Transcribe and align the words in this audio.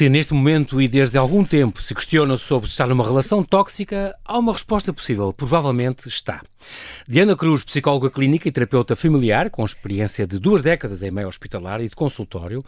Se 0.00 0.08
neste 0.08 0.32
momento 0.32 0.80
e 0.80 0.88
desde 0.88 1.18
algum 1.18 1.44
tempo 1.44 1.82
se 1.82 1.94
questiona 1.94 2.38
sobre 2.38 2.70
estar 2.70 2.86
numa 2.86 3.04
relação 3.04 3.44
tóxica, 3.44 4.16
há 4.24 4.38
uma 4.38 4.54
resposta 4.54 4.94
possível. 4.94 5.30
Provavelmente 5.30 6.08
está. 6.08 6.40
Diana 7.06 7.36
Cruz, 7.36 7.64
psicóloga 7.64 8.10
clínica 8.10 8.48
e 8.48 8.52
terapeuta 8.52 8.94
familiar, 8.94 9.50
com 9.50 9.64
experiência 9.64 10.26
de 10.26 10.38
duas 10.38 10.62
décadas 10.62 11.02
em 11.02 11.10
meio 11.10 11.28
hospitalar 11.28 11.80
e 11.80 11.88
de 11.88 11.96
consultório, 11.96 12.64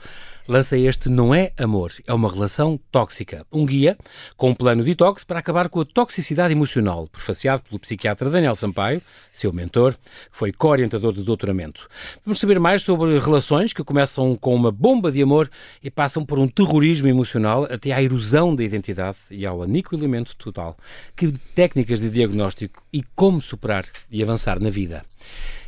lança 0.48 0.77
este 0.77 1.09
Não 1.09 1.34
é 1.34 1.52
Amor, 1.56 1.92
é 2.06 2.12
uma 2.12 2.30
relação 2.30 2.78
tóxica. 2.91 3.46
Um 3.52 3.64
guia 3.64 3.96
com 4.36 4.50
um 4.50 4.55
plano 4.55 4.82
detox 4.82 5.23
para 5.23 5.38
acabar 5.38 5.68
com 5.68 5.80
a 5.80 5.84
toxicidade 5.84 6.52
emocional, 6.52 7.06
prefaciado 7.06 7.62
pelo 7.62 7.78
psiquiatra 7.78 8.30
Daniel 8.30 8.55
Sampaio, 8.55 9.00
seu 9.30 9.52
mentor, 9.52 9.92
que 9.92 9.98
foi 10.33 10.52
co-orientador 10.52 11.12
de 11.12 11.22
doutoramento. 11.22 11.88
Vamos 12.24 12.41
saber 12.41 12.59
mais 12.59 12.83
sobre 12.83 13.19
relações 13.19 13.72
que 13.72 13.84
começam 13.84 14.34
com 14.36 14.55
uma 14.55 14.72
bomba 14.72 15.12
de 15.12 15.22
amor 15.22 15.50
e 15.83 15.91
passam 15.91 16.24
por 16.24 16.38
um 16.38 16.48
terrorismo 16.48 17.09
emocional 17.09 17.64
até 17.70 17.92
à 17.92 18.02
erosão 18.02 18.55
da 18.55 18.64
identidade 18.64 19.19
e 19.30 19.47
ao 19.47 19.62
aniquilamento 19.62 20.34
total. 20.36 20.77
Que 21.16 21.33
técnicas 21.55 22.00
de 22.00 22.11
diagnóstico 22.11 22.83
e 22.92 23.02
como 23.14 23.41
superar 23.41 23.81
e 24.10 24.22
avançar 24.22 24.60
na 24.60 24.70
vida. 24.70 25.04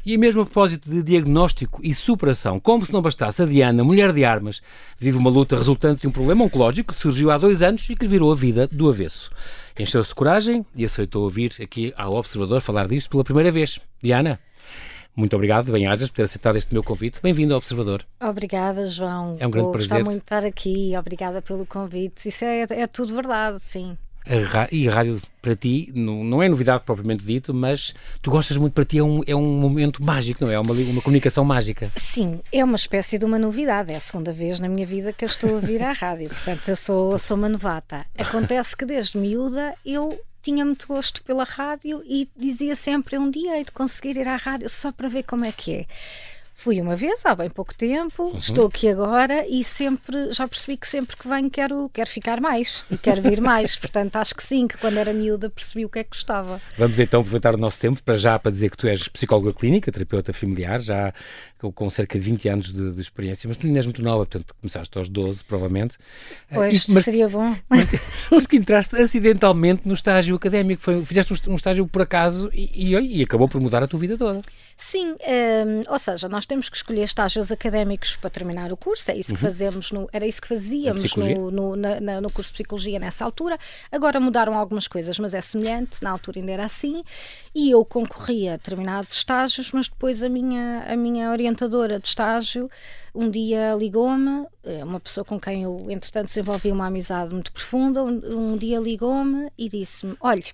E 0.07 0.19
mesmo 0.19 0.43
a 0.43 0.45
propósito 0.45 0.91
de 0.91 1.03
diagnóstico 1.03 1.81
e 1.83 1.95
superação, 1.95 2.61
como 2.61 2.85
se 2.85 2.93
não 2.93 3.01
bastasse, 3.01 3.43
a 3.43 3.47
Diana, 3.47 3.83
mulher 3.83 4.13
de 4.13 4.23
armas, 4.23 4.61
vive 4.99 5.17
uma 5.17 5.31
luta 5.31 5.57
resultante 5.57 6.03
de 6.03 6.07
um 6.07 6.11
problema 6.11 6.45
oncológico 6.45 6.93
que 6.93 7.01
surgiu 7.01 7.31
há 7.31 7.39
dois 7.39 7.63
anos 7.63 7.89
e 7.89 7.97
que 7.97 8.05
lhe 8.05 8.11
virou 8.11 8.31
a 8.31 8.35
vida 8.35 8.67
do 8.67 8.89
avesso. 8.89 9.31
Encheu-se 9.79 10.11
de 10.11 10.15
coragem 10.15 10.65
e 10.77 10.85
aceitou 10.85 11.23
ouvir 11.23 11.55
aqui 11.61 11.93
ao 11.97 12.15
Observador 12.15 12.61
falar 12.61 12.87
disto 12.87 13.09
pela 13.09 13.25
primeira 13.25 13.51
vez. 13.51 13.81
Diana? 14.03 14.39
Muito 15.17 15.35
obrigado, 15.37 15.73
bem-ajas, 15.73 16.11
por 16.11 16.17
ter 16.17 16.25
aceitado 16.25 16.57
este 16.57 16.73
meu 16.75 16.83
convite. 16.83 17.21
Bem-vindo 17.23 17.55
ao 17.55 17.59
Observador. 17.59 18.05
Obrigada, 18.21 18.85
João. 18.87 19.37
É 19.39 19.47
um 19.47 19.51
grande 19.51 19.71
prazer. 19.71 19.89
Gostar 19.89 20.05
muito 20.05 20.19
de 20.19 20.25
estar 20.25 20.45
aqui. 20.45 20.93
Obrigada 20.99 21.41
pelo 21.41 21.65
convite. 21.65 22.29
Isso 22.29 22.45
é, 22.45 22.67
é 22.69 22.87
tudo 22.87 23.15
verdade, 23.15 23.63
sim. 23.63 23.97
A, 24.27 24.69
e 24.73 24.89
a 24.89 24.93
rádio 24.95 25.21
para 25.43 25.55
ti 25.55 25.93
não, 25.95 26.25
não, 26.25 26.43
é 26.43 26.49
novidade 26.49 26.85
propriamente 26.85 27.25
dito, 27.25 27.53
mas 27.53 27.95
tu 28.23 28.31
gostas 28.31 28.57
muito, 28.57 28.73
para 28.73 28.85
ti 28.85 28.99
é 28.99 29.03
um, 29.03 29.21
é 29.27 29.37
um 29.37 29.61
momento 29.61 30.03
mágico, 30.03 30.45
não 30.45 30.51
é? 30.51 30.55
É 30.55 30.59
uma, 30.59 30.73
uma 30.73 31.03
comunicação 31.03 31.45
mágica. 31.45 31.91
Sim, 31.97 32.41
é 32.51 32.65
uma 32.65 32.77
espécie 32.77 33.19
de 33.19 33.25
uma 33.25 33.39
novidade. 33.39 33.93
É 33.93 33.97
a 33.97 34.01
segunda 34.01 34.33
vez 34.33 34.59
na 34.59 34.69
minha 34.69 34.87
vida 34.87 35.13
que 35.13 35.25
eu 35.25 35.29
estou 35.29 35.59
a 35.59 35.61
vir 35.61 35.83
à 35.83 35.93
rádio, 35.93 36.31
portanto 36.31 36.69
eu 36.69 36.77
sou, 36.77 37.19
sou 37.19 37.37
uma 37.37 37.49
novata. 37.49 38.07
Acontece 38.17 38.75
que 38.77 38.87
desde 38.87 39.19
miúda 39.19 39.75
eu 39.85 40.19
tinha 40.45 40.65
muito 40.65 40.87
gosto 40.87 41.23
pela 41.23 41.45
rádio 41.45 42.03
e 42.05 42.29
dizia 42.37 42.77
sempre 42.77 43.17
um 43.17 43.31
dia 43.31 43.57
hei 43.57 43.65
de 43.65 43.73
conseguir 43.73 44.19
ir 44.19 44.29
à 44.29 44.37
rádio 44.37 44.69
só 44.69 44.93
para 44.93 45.09
ver 45.09 45.23
como 45.23 45.45
é 45.45 45.51
que 45.51 45.75
é. 45.75 45.87
Fui 46.57 46.81
uma 46.81 46.95
vez, 46.95 47.27
há 47.27 47.35
bem 47.35 47.51
pouco 47.51 47.75
tempo, 47.75 48.23
uhum. 48.23 48.39
estou 48.39 48.69
aqui 48.69 48.89
agora 48.89 49.45
e 49.47 49.63
sempre, 49.65 50.33
já 50.33 50.47
percebi 50.47 50.77
que 50.77 50.87
sempre 50.87 51.17
que 51.17 51.29
venho 51.29 51.51
quero, 51.51 51.91
quero 51.93 52.09
ficar 52.09 52.41
mais 52.41 52.85
e 52.91 52.97
quero 52.97 53.21
vir 53.21 53.41
mais. 53.41 53.77
Portanto, 53.77 54.17
acho 54.17 54.35
que 54.35 54.43
sim, 54.43 54.67
que 54.69 54.79
quando 54.79 54.97
era 54.97 55.13
miúda 55.13 55.51
percebi 55.51 55.85
o 55.85 55.89
que 55.89 55.99
é 55.99 56.05
que 56.05 56.11
gostava. 56.11 56.61
Vamos 56.79 56.99
então 56.99 57.21
aproveitar 57.21 57.55
o 57.55 57.59
nosso 57.59 57.81
tempo 57.81 58.03
para 58.03 58.15
já 58.15 58.39
para 58.39 58.53
dizer 58.53 58.71
que 58.71 58.77
tu 58.77 58.87
és 58.87 59.09
psicóloga 59.09 59.53
clínica, 59.53 59.91
terapeuta 59.91 60.33
familiar, 60.33 60.81
já 60.81 61.13
com 61.73 61.89
cerca 61.91 62.19
de 62.19 62.25
20 62.25 62.49
anos 62.49 62.73
de, 62.73 62.93
de 62.93 63.01
experiência, 63.01 63.49
mas 63.49 63.57
tu 63.57 63.67
não 63.67 63.77
és 63.77 63.85
muito 63.85 64.03
nova, 64.03 64.27
portanto 64.27 64.55
começaste 64.61 64.97
aos 64.97 65.09
12, 65.09 65.45
provavelmente. 65.45 65.97
Pois, 66.53 66.87
mas, 66.89 67.05
seria 67.05 67.29
bom. 67.29 67.55
Mas, 67.69 67.89
mas, 68.31 68.47
que 68.47 68.57
entraste 68.57 68.97
acidentalmente 68.97 69.83
no 69.85 69.95
estágio 69.95 70.37
académico, 70.37 70.83
foi, 70.83 71.05
fizeste 71.05 71.33
um, 71.33 71.53
um 71.53 71.55
estágio 71.57 71.87
por 71.87 72.03
acaso 72.03 72.51
e, 72.53 72.95
e, 72.95 73.19
e, 73.19 73.23
acabou 73.23 73.49
por 73.49 73.61
mudar 73.61 73.83
a 73.83 73.87
tua 73.87 73.99
vida 73.99 74.17
toda. 74.17 74.41
Sim, 74.77 75.13
um, 75.13 75.93
ou 75.93 75.99
seja, 75.99 76.29
nós 76.29 76.47
temos 76.47 76.69
que 76.69 76.77
escolher 76.77 77.05
estágios 77.05 77.53
académicos 77.53 78.17
para 78.17 78.31
terminar 78.31 78.73
o 78.73 78.77
curso, 78.77 79.11
é 79.11 79.17
isso 79.17 79.35
que 79.35 79.41
uhum. 79.41 79.51
fazemos, 79.51 79.93
no, 79.93 80.09
era 80.13 80.27
isso 80.27 80.43
que 80.43 80.49
fazíamos 80.49 81.15
no, 81.17 81.51
no, 81.51 81.77
na, 81.77 82.21
no 82.21 82.31
curso 82.31 82.51
de 82.51 82.55
Psicologia 82.55 82.99
nessa 82.99 83.25
altura. 83.25 83.59
Agora 83.91 84.19
mudaram 84.19 84.55
algumas 84.55 84.89
coisas, 84.89 85.19
mas 85.19 85.33
é 85.35 85.41
semelhante, 85.41 86.03
na 86.03 86.11
altura 86.11 86.41
ainda 86.41 86.53
era 86.53 86.65
assim, 86.65 87.05
e 87.55 87.71
eu 87.71 87.85
concorria 87.85 88.55
a 88.55 88.57
determinados 88.57 89.13
estágios, 89.13 89.71
mas 89.73 89.89
depois 89.89 90.23
a 90.23 90.29
minha, 90.29 90.85
a 90.89 90.97
minha 90.97 91.31
orientadora 91.55 91.99
de 91.99 92.09
estágio 92.09 92.69
um 93.15 93.31
dia 93.31 93.75
ligou-me, 93.75 94.47
é 94.65 94.83
uma 94.83 94.99
pessoa 94.99 95.25
com 95.25 95.39
quem 95.39 95.63
eu, 95.63 95.87
entretanto, 95.89 96.27
desenvolvi 96.27 96.73
uma 96.73 96.87
amizade 96.87 97.33
muito 97.33 97.53
profunda, 97.53 98.03
um, 98.03 98.53
um 98.53 98.57
dia 98.57 98.81
ligou-me 98.81 99.51
e 99.57 99.69
disse-me, 99.69 100.17
olhe, 100.21 100.45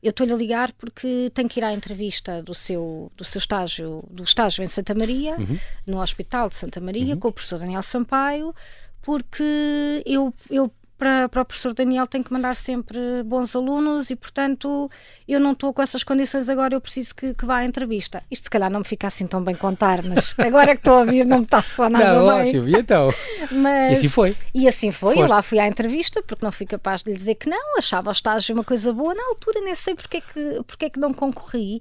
eu 0.00 0.10
estou-lhe 0.10 0.32
a 0.32 0.36
ligar 0.36 0.72
porque 0.72 1.30
tenho 1.34 1.48
que 1.48 1.58
ir 1.58 1.64
à 1.64 1.72
entrevista 1.72 2.42
do 2.42 2.54
seu, 2.54 3.10
do 3.16 3.24
seu 3.24 3.40
estágio, 3.40 4.04
do 4.08 4.22
estágio 4.22 4.62
em 4.62 4.68
Santa 4.68 4.94
Maria, 4.94 5.36
uhum. 5.36 5.58
no 5.84 6.00
Hospital 6.00 6.48
de 6.48 6.54
Santa 6.54 6.80
Maria, 6.80 7.14
uhum. 7.14 7.20
com 7.20 7.28
o 7.28 7.32
professor 7.32 7.58
Daniel 7.58 7.82
Sampaio, 7.82 8.54
porque 9.02 10.02
eu, 10.06 10.32
eu 10.48 10.70
para, 11.00 11.30
para 11.30 11.40
o 11.40 11.44
professor 11.46 11.72
Daniel 11.72 12.06
tem 12.06 12.22
que 12.22 12.30
mandar 12.30 12.54
sempre 12.54 12.98
bons 13.24 13.56
alunos 13.56 14.10
e, 14.10 14.14
portanto, 14.14 14.90
eu 15.26 15.40
não 15.40 15.52
estou 15.52 15.72
com 15.72 15.80
essas 15.80 16.04
condições 16.04 16.50
agora, 16.50 16.74
eu 16.74 16.80
preciso 16.80 17.14
que, 17.14 17.32
que 17.32 17.46
vá 17.46 17.56
à 17.56 17.64
entrevista. 17.64 18.22
Isto 18.30 18.44
se 18.44 18.50
calhar 18.50 18.70
não 18.70 18.80
me 18.80 18.84
fica 18.84 19.06
assim 19.06 19.26
tão 19.26 19.42
bem 19.42 19.54
contar, 19.54 20.02
mas 20.02 20.34
agora 20.38 20.74
que 20.74 20.80
estou 20.80 20.92
a 20.92 20.98
ouvir 20.98 21.24
não 21.24 21.38
me 21.38 21.44
está 21.44 21.62
só 21.62 21.88
nada 21.88 22.12
não, 22.12 22.26
bem. 22.26 22.48
Ótimo, 22.50 22.68
e 22.68 22.74
então? 22.74 23.10
Mas, 23.50 23.92
e 23.92 23.94
assim 23.94 24.08
foi? 24.08 24.36
E 24.54 24.68
assim 24.68 24.90
foi, 24.90 25.14
Foste. 25.14 25.28
eu 25.28 25.34
lá 25.34 25.42
fui 25.42 25.58
à 25.58 25.66
entrevista 25.66 26.22
porque 26.22 26.44
não 26.44 26.52
fui 26.52 26.66
capaz 26.66 27.02
de 27.02 27.10
lhe 27.10 27.16
dizer 27.16 27.34
que 27.36 27.48
não, 27.48 27.78
achava 27.78 28.10
o 28.10 28.12
estágio 28.12 28.54
uma 28.54 28.62
coisa 28.62 28.92
boa, 28.92 29.14
na 29.14 29.22
altura 29.28 29.60
nem 29.62 29.74
sei 29.74 29.94
porque 29.94 30.18
é 30.18 30.20
que, 30.20 30.62
porque 30.66 30.84
é 30.84 30.90
que 30.90 31.00
não 31.00 31.14
concorri. 31.14 31.80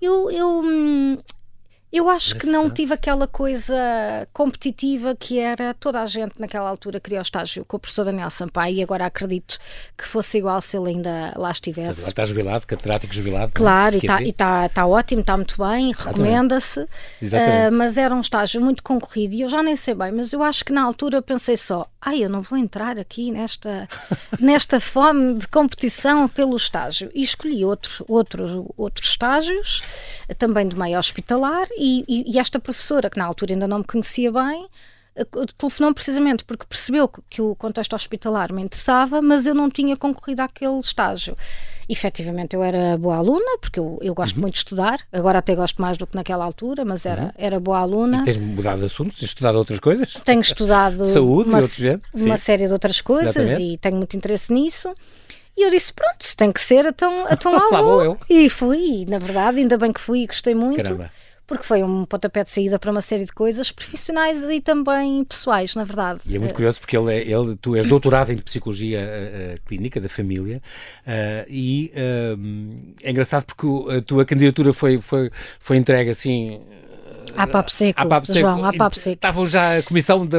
Eu, 0.00 0.30
eu, 0.30 0.62
hum, 0.64 1.18
eu 1.92 2.08
acho 2.08 2.36
que 2.36 2.46
não 2.46 2.70
tive 2.70 2.94
aquela 2.94 3.26
coisa 3.26 3.76
competitiva 4.32 5.16
que 5.16 5.38
era 5.38 5.74
toda 5.74 6.00
a 6.00 6.06
gente 6.06 6.40
naquela 6.40 6.68
altura 6.68 7.00
queria 7.00 7.18
o 7.18 7.22
estágio 7.22 7.64
com 7.64 7.76
o 7.76 7.80
professor 7.80 8.04
Daniel 8.04 8.30
Sampaio 8.30 8.76
e 8.76 8.82
agora 8.82 9.06
acredito 9.06 9.58
que 9.98 10.06
fosse 10.06 10.38
igual 10.38 10.60
se 10.60 10.76
ele 10.76 10.90
ainda 10.90 11.32
lá 11.36 11.50
estivesse. 11.50 12.08
Está 12.08 12.24
jubilado, 12.24 12.64
catedrático 12.66 13.12
jubilado. 13.12 13.52
Claro, 13.54 13.96
e 13.96 13.98
está, 13.98 14.22
está, 14.22 14.66
está 14.66 14.86
ótimo, 14.86 15.20
está 15.20 15.36
muito 15.36 15.56
bem, 15.58 15.92
recomenda-se. 15.92 16.80
Uh, 16.80 17.72
mas 17.72 17.96
era 17.96 18.14
um 18.14 18.20
estágio 18.20 18.60
muito 18.60 18.82
concorrido 18.82 19.34
e 19.34 19.40
eu 19.40 19.48
já 19.48 19.62
nem 19.62 19.74
sei 19.74 19.94
bem, 19.94 20.12
mas 20.12 20.32
eu 20.32 20.42
acho 20.42 20.64
que 20.64 20.72
na 20.72 20.82
altura 20.82 21.18
eu 21.18 21.22
pensei 21.22 21.56
só, 21.56 21.88
ai, 22.00 22.24
eu 22.24 22.28
não 22.28 22.40
vou 22.40 22.58
entrar 22.58 22.98
aqui 22.98 23.32
nesta, 23.32 23.88
nesta 24.38 24.78
fome 24.78 25.34
de 25.34 25.48
competição 25.48 26.28
pelo 26.28 26.56
estágio. 26.56 27.10
E 27.14 27.22
escolhi 27.22 27.64
outro, 27.64 28.04
outro, 28.08 28.72
outros 28.76 29.08
estágios, 29.08 29.82
também 30.38 30.68
de 30.68 30.78
meio 30.78 30.98
hospitalar, 30.98 31.66
e, 31.80 32.04
e, 32.06 32.34
e, 32.34 32.38
esta 32.38 32.60
professora, 32.60 33.08
que 33.08 33.18
na 33.18 33.24
altura 33.24 33.54
ainda 33.54 33.66
não 33.66 33.78
me 33.78 33.84
conhecia 33.84 34.30
bem, 34.30 34.68
eh, 35.16 35.24
telefonou 35.56 35.94
precisamente 35.94 36.44
porque 36.44 36.66
percebeu 36.68 37.08
que, 37.08 37.40
o 37.40 37.54
contexto 37.54 37.94
hospitalar 37.94 38.52
me 38.52 38.60
interessava, 38.62 39.22
mas 39.22 39.46
eu 39.46 39.54
não 39.54 39.70
tinha 39.70 39.96
concorrido 39.96 40.42
àquele 40.42 40.78
estágio. 40.78 41.34
Efetivamente, 41.88 42.54
eu 42.54 42.62
era 42.62 42.98
boa 42.98 43.16
aluna, 43.16 43.58
porque 43.62 43.80
eu, 43.80 43.98
eu 44.02 44.14
gosto 44.14 44.36
uhum. 44.36 44.42
muito 44.42 44.54
de 44.54 44.58
estudar, 44.58 45.00
agora 45.10 45.38
até 45.38 45.56
gosto 45.56 45.80
mais 45.80 45.96
do 45.96 46.06
que 46.06 46.14
naquela 46.14 46.44
altura, 46.44 46.84
mas 46.84 47.06
era, 47.06 47.22
uhum. 47.22 47.30
era 47.34 47.58
boa 47.58 47.78
aluna. 47.78 48.18
E 48.20 48.24
tens 48.24 48.36
mudado 48.36 48.80
de 48.80 48.84
assuntos? 48.84 49.18
Tens 49.18 49.28
estudado 49.30 49.56
outras 49.56 49.80
coisas? 49.80 50.12
Tenho 50.22 50.42
estudado 50.42 51.06
saúde 51.08 51.48
uma, 51.48 51.60
e 51.60 51.62
outro 51.62 51.76
género? 51.76 52.02
uma 52.14 52.36
série 52.36 52.66
de 52.66 52.72
outras 52.74 53.00
coisas 53.00 53.34
Exatamente. 53.34 53.72
e 53.72 53.78
tenho 53.78 53.96
muito 53.96 54.14
interesse 54.18 54.52
nisso. 54.52 54.92
E 55.56 55.62
eu 55.64 55.70
disse: 55.70 55.94
pronto, 55.94 56.24
se 56.24 56.36
tem 56.36 56.52
que 56.52 56.60
ser, 56.60 56.84
então, 56.84 57.26
então 57.30 57.52
lá, 57.56 57.66
lá 57.70 57.82
vou 57.82 58.04
eu. 58.04 58.18
E 58.28 58.50
fui, 58.50 59.02
e 59.02 59.06
na 59.06 59.18
verdade, 59.18 59.58
ainda 59.58 59.78
bem 59.78 59.92
que 59.92 60.00
fui 60.00 60.20
e 60.20 60.26
gostei 60.26 60.54
muito. 60.54 60.76
Caramba 60.76 61.10
porque 61.50 61.64
foi 61.64 61.82
um 61.82 62.04
pontapé 62.04 62.44
de 62.44 62.50
saída 62.50 62.78
para 62.78 62.92
uma 62.92 63.02
série 63.02 63.24
de 63.24 63.32
coisas 63.32 63.72
profissionais 63.72 64.44
e 64.44 64.60
também 64.60 65.24
pessoais, 65.24 65.74
na 65.74 65.82
verdade. 65.82 66.20
E 66.24 66.36
é 66.36 66.38
muito 66.38 66.54
curioso 66.54 66.78
porque 66.78 66.96
ele, 66.96 67.12
é, 67.12 67.28
ele 67.28 67.56
tu 67.60 67.74
és 67.74 67.84
doutorado 67.86 68.30
em 68.30 68.38
Psicologia 68.38 69.00
uh, 69.00 69.60
Clínica 69.66 70.00
da 70.00 70.08
Família 70.08 70.62
uh, 71.04 71.50
e 71.50 71.90
uh, 71.92 72.94
é 73.02 73.10
engraçado 73.10 73.46
porque 73.46 73.66
a 73.96 74.00
tua 74.00 74.24
candidatura 74.24 74.72
foi, 74.72 74.98
foi, 74.98 75.28
foi 75.58 75.76
entregue 75.76 76.10
assim 76.10 76.60
a 77.36 77.46
papo 77.46 77.70
seco, 77.70 78.08
papo 78.08 78.26
seco. 78.26 78.38
João, 78.38 78.64
a 78.64 78.72
papo 78.72 78.96
seco. 78.96 79.14
Estavam 79.14 79.46
já 79.46 79.78
a 79.78 79.82
comissão 79.82 80.26
da, 80.26 80.38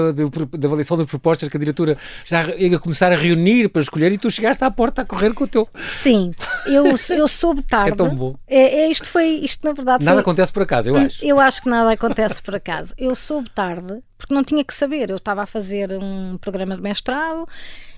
avaliação 0.65 0.97
das 0.97 1.07
propostas, 1.07 1.49
a 1.49 1.51
candidatura 1.51 1.97
já 2.25 2.55
ia 2.55 2.79
começar 2.79 3.11
a 3.11 3.15
reunir 3.15 3.69
para 3.69 3.81
escolher 3.81 4.11
e 4.11 4.17
tu 4.17 4.29
chegaste 4.29 4.63
à 4.63 4.71
porta 4.71 5.01
a 5.01 5.05
correr 5.05 5.33
com 5.33 5.43
o 5.43 5.47
teu. 5.47 5.67
Sim, 5.83 6.33
eu, 6.65 6.85
eu 7.09 7.27
soube 7.27 7.61
tarde. 7.67 7.91
É 7.91 7.95
tão 7.95 8.13
bom. 8.15 8.35
É, 8.47 8.81
é, 8.81 8.89
isto 8.89 9.09
foi, 9.09 9.39
isto 9.43 9.65
na 9.67 9.73
verdade 9.73 10.05
Nada 10.05 10.17
foi... 10.17 10.21
acontece 10.21 10.51
por 10.51 10.63
acaso, 10.63 10.89
eu 10.89 10.97
acho. 10.97 11.25
Eu 11.25 11.39
acho 11.39 11.61
que 11.61 11.69
nada 11.69 11.91
acontece 11.91 12.41
por 12.41 12.55
acaso. 12.55 12.93
Eu 12.97 13.15
soube 13.15 13.49
tarde, 13.49 13.99
porque 14.17 14.33
não 14.33 14.43
tinha 14.43 14.63
que 14.63 14.73
saber. 14.73 15.09
Eu 15.09 15.17
estava 15.17 15.43
a 15.43 15.45
fazer 15.45 15.91
um 15.91 16.38
programa 16.38 16.75
de 16.75 16.81
mestrado 16.81 17.47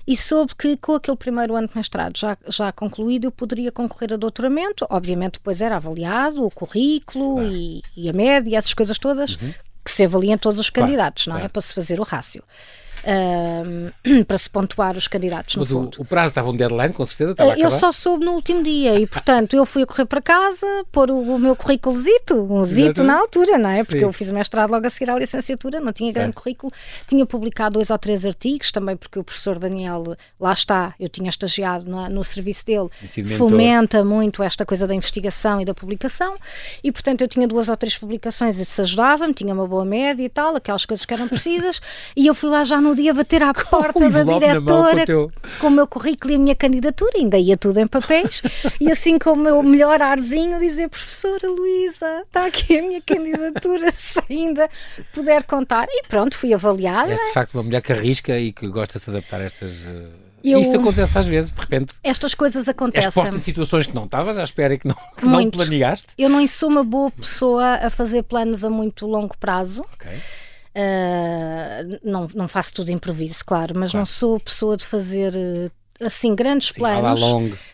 e 0.06 0.16
soube 0.16 0.54
que 0.54 0.76
com 0.76 0.94
aquele 0.94 1.16
primeiro 1.16 1.54
ano 1.54 1.68
de 1.68 1.76
mestrado 1.76 2.18
já, 2.18 2.36
já 2.48 2.70
concluído 2.72 3.26
eu 3.26 3.32
poderia 3.32 3.72
concorrer 3.72 4.12
a 4.12 4.16
doutoramento. 4.16 4.86
Obviamente 4.90 5.34
depois 5.34 5.60
era 5.60 5.76
avaliado 5.76 6.44
o 6.44 6.50
currículo 6.50 7.38
ah. 7.38 7.44
e, 7.44 7.82
e, 7.96 8.08
a 8.08 8.12
média, 8.12 8.58
essas 8.58 8.74
coisas 8.74 8.98
todas 8.98 9.36
uhum. 9.36 9.54
que 9.84 9.90
se 9.90 10.04
avaliam 10.04 10.36
todos 10.36 10.58
os 10.58 10.70
candidatos, 10.70 11.26
não 11.26 11.38
é? 11.38 11.48
Para 11.48 11.62
se 11.62 11.74
fazer 11.74 12.00
o 12.00 12.02
rácio. 12.02 12.42
Uh, 13.04 14.24
para 14.24 14.38
se 14.38 14.48
pontuar 14.48 14.96
os 14.96 15.06
candidatos, 15.06 15.56
Mas. 15.56 15.70
O, 15.70 15.90
o 15.98 16.04
prazo 16.04 16.28
estava 16.28 16.50
um 16.50 16.56
deadline, 16.56 16.92
com 16.92 17.04
certeza, 17.06 17.32
estava 17.32 17.50
uh, 17.50 17.58
Eu 17.58 17.70
só 17.70 17.92
soube 17.92 18.24
no 18.24 18.32
último 18.32 18.62
dia 18.62 18.98
e, 18.98 19.06
portanto, 19.06 19.54
eu 19.54 19.66
fui 19.66 19.82
a 19.82 19.86
correr 19.86 20.06
para 20.06 20.22
casa, 20.22 20.66
pôr 20.90 21.10
o, 21.10 21.20
o 21.20 21.38
meu 21.38 21.54
currículozito, 21.54 22.34
um 22.34 22.64
zito 22.64 23.04
na 23.04 23.18
altura, 23.18 23.58
não 23.58 23.70
é? 23.70 23.84
Porque 23.84 23.98
Sim. 23.98 24.04
eu 24.04 24.12
fiz 24.12 24.32
mestrado 24.32 24.70
logo 24.70 24.86
a 24.86 24.90
seguir 24.90 25.10
à 25.10 25.18
licenciatura, 25.18 25.80
não 25.80 25.92
tinha 25.92 26.12
grande 26.12 26.30
é. 26.30 26.32
currículo, 26.32 26.72
tinha 27.06 27.26
publicado 27.26 27.74
dois 27.74 27.90
ou 27.90 27.98
três 27.98 28.24
artigos, 28.24 28.70
também 28.70 28.96
porque 28.96 29.18
o 29.18 29.24
professor 29.24 29.58
Daniel, 29.58 30.16
lá 30.40 30.52
está, 30.52 30.94
eu 30.98 31.08
tinha 31.08 31.28
estagiado 31.28 31.90
na, 31.90 32.08
no 32.08 32.24
serviço 32.24 32.64
dele, 32.64 32.88
fomenta 33.36 34.04
muito 34.04 34.42
esta 34.42 34.64
coisa 34.64 34.86
da 34.86 34.94
investigação 34.94 35.60
e 35.60 35.64
da 35.64 35.74
publicação, 35.74 36.36
e 36.82 36.92
portanto 36.92 37.20
eu 37.22 37.28
tinha 37.28 37.46
duas 37.46 37.68
ou 37.68 37.76
três 37.76 37.98
publicações, 37.98 38.58
isso 38.58 38.80
ajudava-me, 38.82 39.34
tinha 39.34 39.52
uma 39.52 39.66
boa 39.66 39.84
média 39.84 40.22
e 40.22 40.28
tal, 40.28 40.56
aquelas 40.56 40.86
coisas 40.86 41.04
que 41.04 41.12
eram 41.12 41.28
precisas, 41.28 41.80
e 42.16 42.26
eu 42.26 42.34
fui 42.34 42.48
lá 42.48 42.64
já 42.64 42.80
no 42.80 42.93
dia 42.94 43.14
bater 43.14 43.42
à 43.42 43.52
porta 43.54 44.08
da 44.08 44.22
diretora 44.22 45.06
com, 45.06 45.30
com, 45.60 45.66
o 45.66 45.70
meu 45.70 45.86
currículo 45.86 46.32
e 46.32 46.36
a 46.36 46.38
minha 46.38 46.54
candidatura, 46.54 47.12
ainda 47.16 47.38
ia 47.38 47.56
tudo 47.56 47.78
em 47.78 47.86
papéis, 47.86 48.42
e 48.80 48.90
assim 48.90 49.18
com 49.18 49.32
o 49.32 49.36
meu 49.36 49.62
melhor 49.62 50.00
arzinho 50.00 50.58
dizer, 50.58 50.88
professora 50.88 51.48
Luísa, 51.48 52.22
está 52.26 52.46
aqui 52.46 52.78
a 52.78 52.82
minha 52.82 53.02
candidatura, 53.02 53.90
se 53.92 54.20
ainda 54.30 54.68
puder 55.12 55.42
contar, 55.44 55.86
e 55.88 56.02
pronto, 56.08 56.36
fui 56.36 56.54
avaliada. 56.54 57.12
És 57.12 57.20
de 57.20 57.32
facto 57.32 57.54
uma 57.54 57.62
mulher 57.62 57.82
que 57.82 57.92
arrisca 57.92 58.38
e 58.38 58.52
que 58.52 58.66
gosta 58.68 58.98
de 58.98 59.04
se 59.04 59.10
adaptar 59.10 59.40
a 59.40 59.44
estas... 59.44 59.72
Uh 59.72 60.24
eu... 60.44 60.60
Isto 60.60 60.76
acontece 60.76 61.18
às 61.18 61.26
vezes, 61.26 61.54
de 61.54 61.60
repente. 61.60 61.94
Estas 62.04 62.34
coisas 62.34 62.68
acontecem. 62.68 63.24
Em 63.28 63.40
situações 63.40 63.86
que 63.86 63.94
não 63.94 64.04
estavas 64.04 64.38
à 64.38 64.42
espera 64.42 64.74
e 64.74 64.78
que 64.78 64.86
não, 64.86 64.96
que 65.16 65.24
não 65.24 65.50
planeaste. 65.50 66.08
Eu 66.18 66.28
não 66.28 66.46
sou 66.46 66.68
uma 66.68 66.84
boa 66.84 67.10
pessoa 67.10 67.76
a 67.76 67.88
fazer 67.88 68.22
planos 68.24 68.62
a 68.62 68.68
muito 68.68 69.06
longo 69.06 69.34
prazo. 69.38 69.86
Ok. 69.94 70.10
Uh, 70.76 72.00
não, 72.02 72.28
não 72.34 72.48
faço 72.48 72.74
tudo 72.74 72.90
improviso, 72.90 73.44
claro, 73.44 73.78
mas 73.78 73.92
claro. 73.92 74.00
não 74.00 74.06
sou 74.06 74.40
pessoa 74.40 74.76
de 74.76 74.84
fazer 74.84 75.32
uh, 75.34 75.70
assim 76.00 76.34
grandes 76.34 76.68
Sim, 76.68 76.74
planos. 76.74 77.20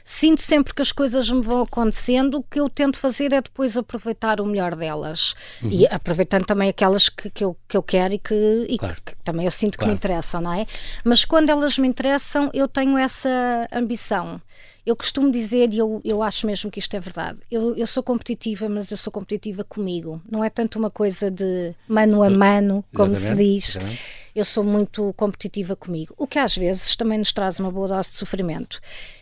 Sinto 0.05 0.43
sempre 0.43 0.75
que 0.75 0.83
as 0.83 0.93
coisas 0.93 1.31
me 1.31 1.41
vão 1.41 1.63
acontecendo. 1.63 2.39
O 2.39 2.43
que 2.43 2.61
eu 2.61 2.69
tento 2.69 2.99
fazer 2.99 3.33
é 3.33 3.41
depois 3.41 3.77
aproveitar 3.77 4.41
o 4.41 4.47
melhor 4.47 4.75
delas 4.75 5.35
uhum. 5.63 5.71
e 5.71 5.87
aproveitando 5.87 6.45
também 6.45 6.69
aquelas 6.69 7.09
que, 7.09 7.31
que, 7.31 7.45
eu, 7.45 7.57
que 7.69 7.77
eu 7.77 7.83
quero 7.83 8.15
e, 8.15 8.19
que, 8.19 8.67
e 8.69 8.79
claro. 8.79 8.97
que, 8.97 9.15
que, 9.15 9.23
também 9.23 9.45
eu 9.45 9.51
sinto 9.51 9.79
claro. 9.79 9.89
que 9.89 9.93
me 9.93 9.97
interessam, 9.97 10.41
não 10.41 10.53
é? 10.53 10.67
Mas 11.05 11.25
quando 11.25 11.51
elas 11.51 11.79
me 11.79 11.89
interessam, 11.89 12.51
eu 12.53 12.67
tenho 12.69 12.99
essa 12.99 13.69
ambição. 13.73 14.41
Eu 14.85 14.97
costumo 14.97 15.31
dizer, 15.31 15.73
e 15.73 15.79
eu, 15.79 16.01
eu 16.05 16.23
acho 16.23 16.47
mesmo 16.47 16.71
que 16.71 16.79
isto 16.79 16.97
é 16.97 17.01
verdade, 17.01 17.39
eu, 17.51 17.77
eu 17.77 17.87
sou 17.87 18.03
competitiva, 18.03 18.69
mas 18.69 18.91
eu 18.91 18.97
sou 18.97 19.13
competitiva 19.13 19.63
comigo. 19.63 20.21
Não 20.29 20.43
é 20.43 20.49
tanto 20.49 20.79
uma 20.79 20.91
coisa 20.91 21.31
de 21.31 21.75
mano 21.87 22.23
a 22.23 22.31
mano, 22.31 22.85
como 22.95 23.13
exatamente, 23.13 23.61
se 23.61 23.77
diz. 23.77 23.77
Exatamente. 23.77 24.20
Eu 24.35 24.45
sou 24.45 24.63
muito 24.65 25.13
competitiva 25.17 25.75
comigo, 25.75 26.15
o 26.17 26.27
que 26.27 26.39
às 26.39 26.57
vezes 26.57 26.95
também 26.97 27.19
nos 27.19 27.33
traz 27.33 27.59
uma 27.59 27.71
boa 27.71 27.89
dose 27.89 28.11
de 28.11 28.17
sofrimento. 28.17 28.81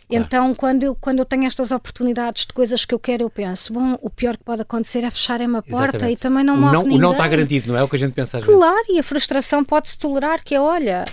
Claro. 0.09 0.25
Então, 0.25 0.55
quando 0.55 0.85
eu, 0.85 0.95
quando 0.95 1.19
eu 1.19 1.25
tenho 1.27 1.45
estas 1.45 1.71
oportunidades 1.71 2.47
de 2.47 2.53
coisas 2.55 2.83
que 2.87 2.95
eu 2.95 2.99
quero, 2.99 3.25
eu 3.25 3.29
penso, 3.29 3.75
bom, 3.75 3.99
o 4.01 4.09
pior 4.09 4.39
que 4.39 4.45
pode 4.45 4.63
acontecer 4.63 5.05
é 5.05 5.11
fecharem-me 5.11 5.59
a 5.59 5.63
porta 5.63 5.97
Exatamente. 5.99 6.15
e 6.15 6.17
também 6.17 6.43
não 6.45 6.57
morre 6.57 6.73
não, 6.73 6.83
ninguém. 6.85 6.97
O 6.99 7.01
não 7.01 7.13
está 7.13 7.29
garantido, 7.29 7.69
não 7.73 7.79
é 7.79 7.83
o 7.83 7.89
que 7.89 7.97
a 7.97 7.99
gente 7.99 8.13
pensa 8.13 8.39
às 8.39 8.45
Claro, 8.45 8.75
vezes. 8.77 8.97
e 8.97 8.99
a 8.99 9.03
frustração 9.03 9.63
pode-se 9.63 9.99
tolerar, 9.99 10.43
que 10.43 10.55
é, 10.55 10.61
olha, 10.61 11.05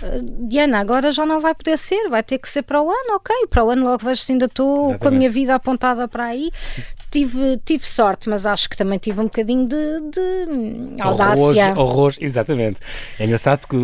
Diana, 0.48 0.78
agora 0.78 1.12
já 1.12 1.26
não 1.26 1.40
vai 1.40 1.54
poder 1.54 1.76
ser, 1.76 2.08
vai 2.08 2.22
ter 2.22 2.38
que 2.38 2.48
ser 2.48 2.62
para 2.62 2.80
o 2.80 2.88
ano, 2.88 3.16
ok, 3.16 3.36
para 3.50 3.64
o 3.64 3.68
ano 3.70 3.84
logo 3.84 4.02
vejo 4.02 4.22
se 4.22 4.32
ainda 4.32 4.46
estou 4.46 4.98
com 4.98 5.08
a 5.08 5.10
minha 5.10 5.28
vida 5.28 5.54
apontada 5.54 6.08
para 6.08 6.24
aí, 6.24 6.50
tive, 7.10 7.60
tive 7.64 7.86
sorte, 7.86 8.28
mas 8.28 8.46
acho 8.46 8.68
que 8.68 8.76
também 8.76 8.98
tive 8.98 9.20
um 9.20 9.24
bocadinho 9.24 9.66
de, 9.66 9.76
de 10.10 11.02
audácia. 11.02 11.74
Horrores, 11.76 12.18
exatamente. 12.20 12.78
É 13.18 13.24
engraçado 13.24 13.60
porque, 13.60 13.76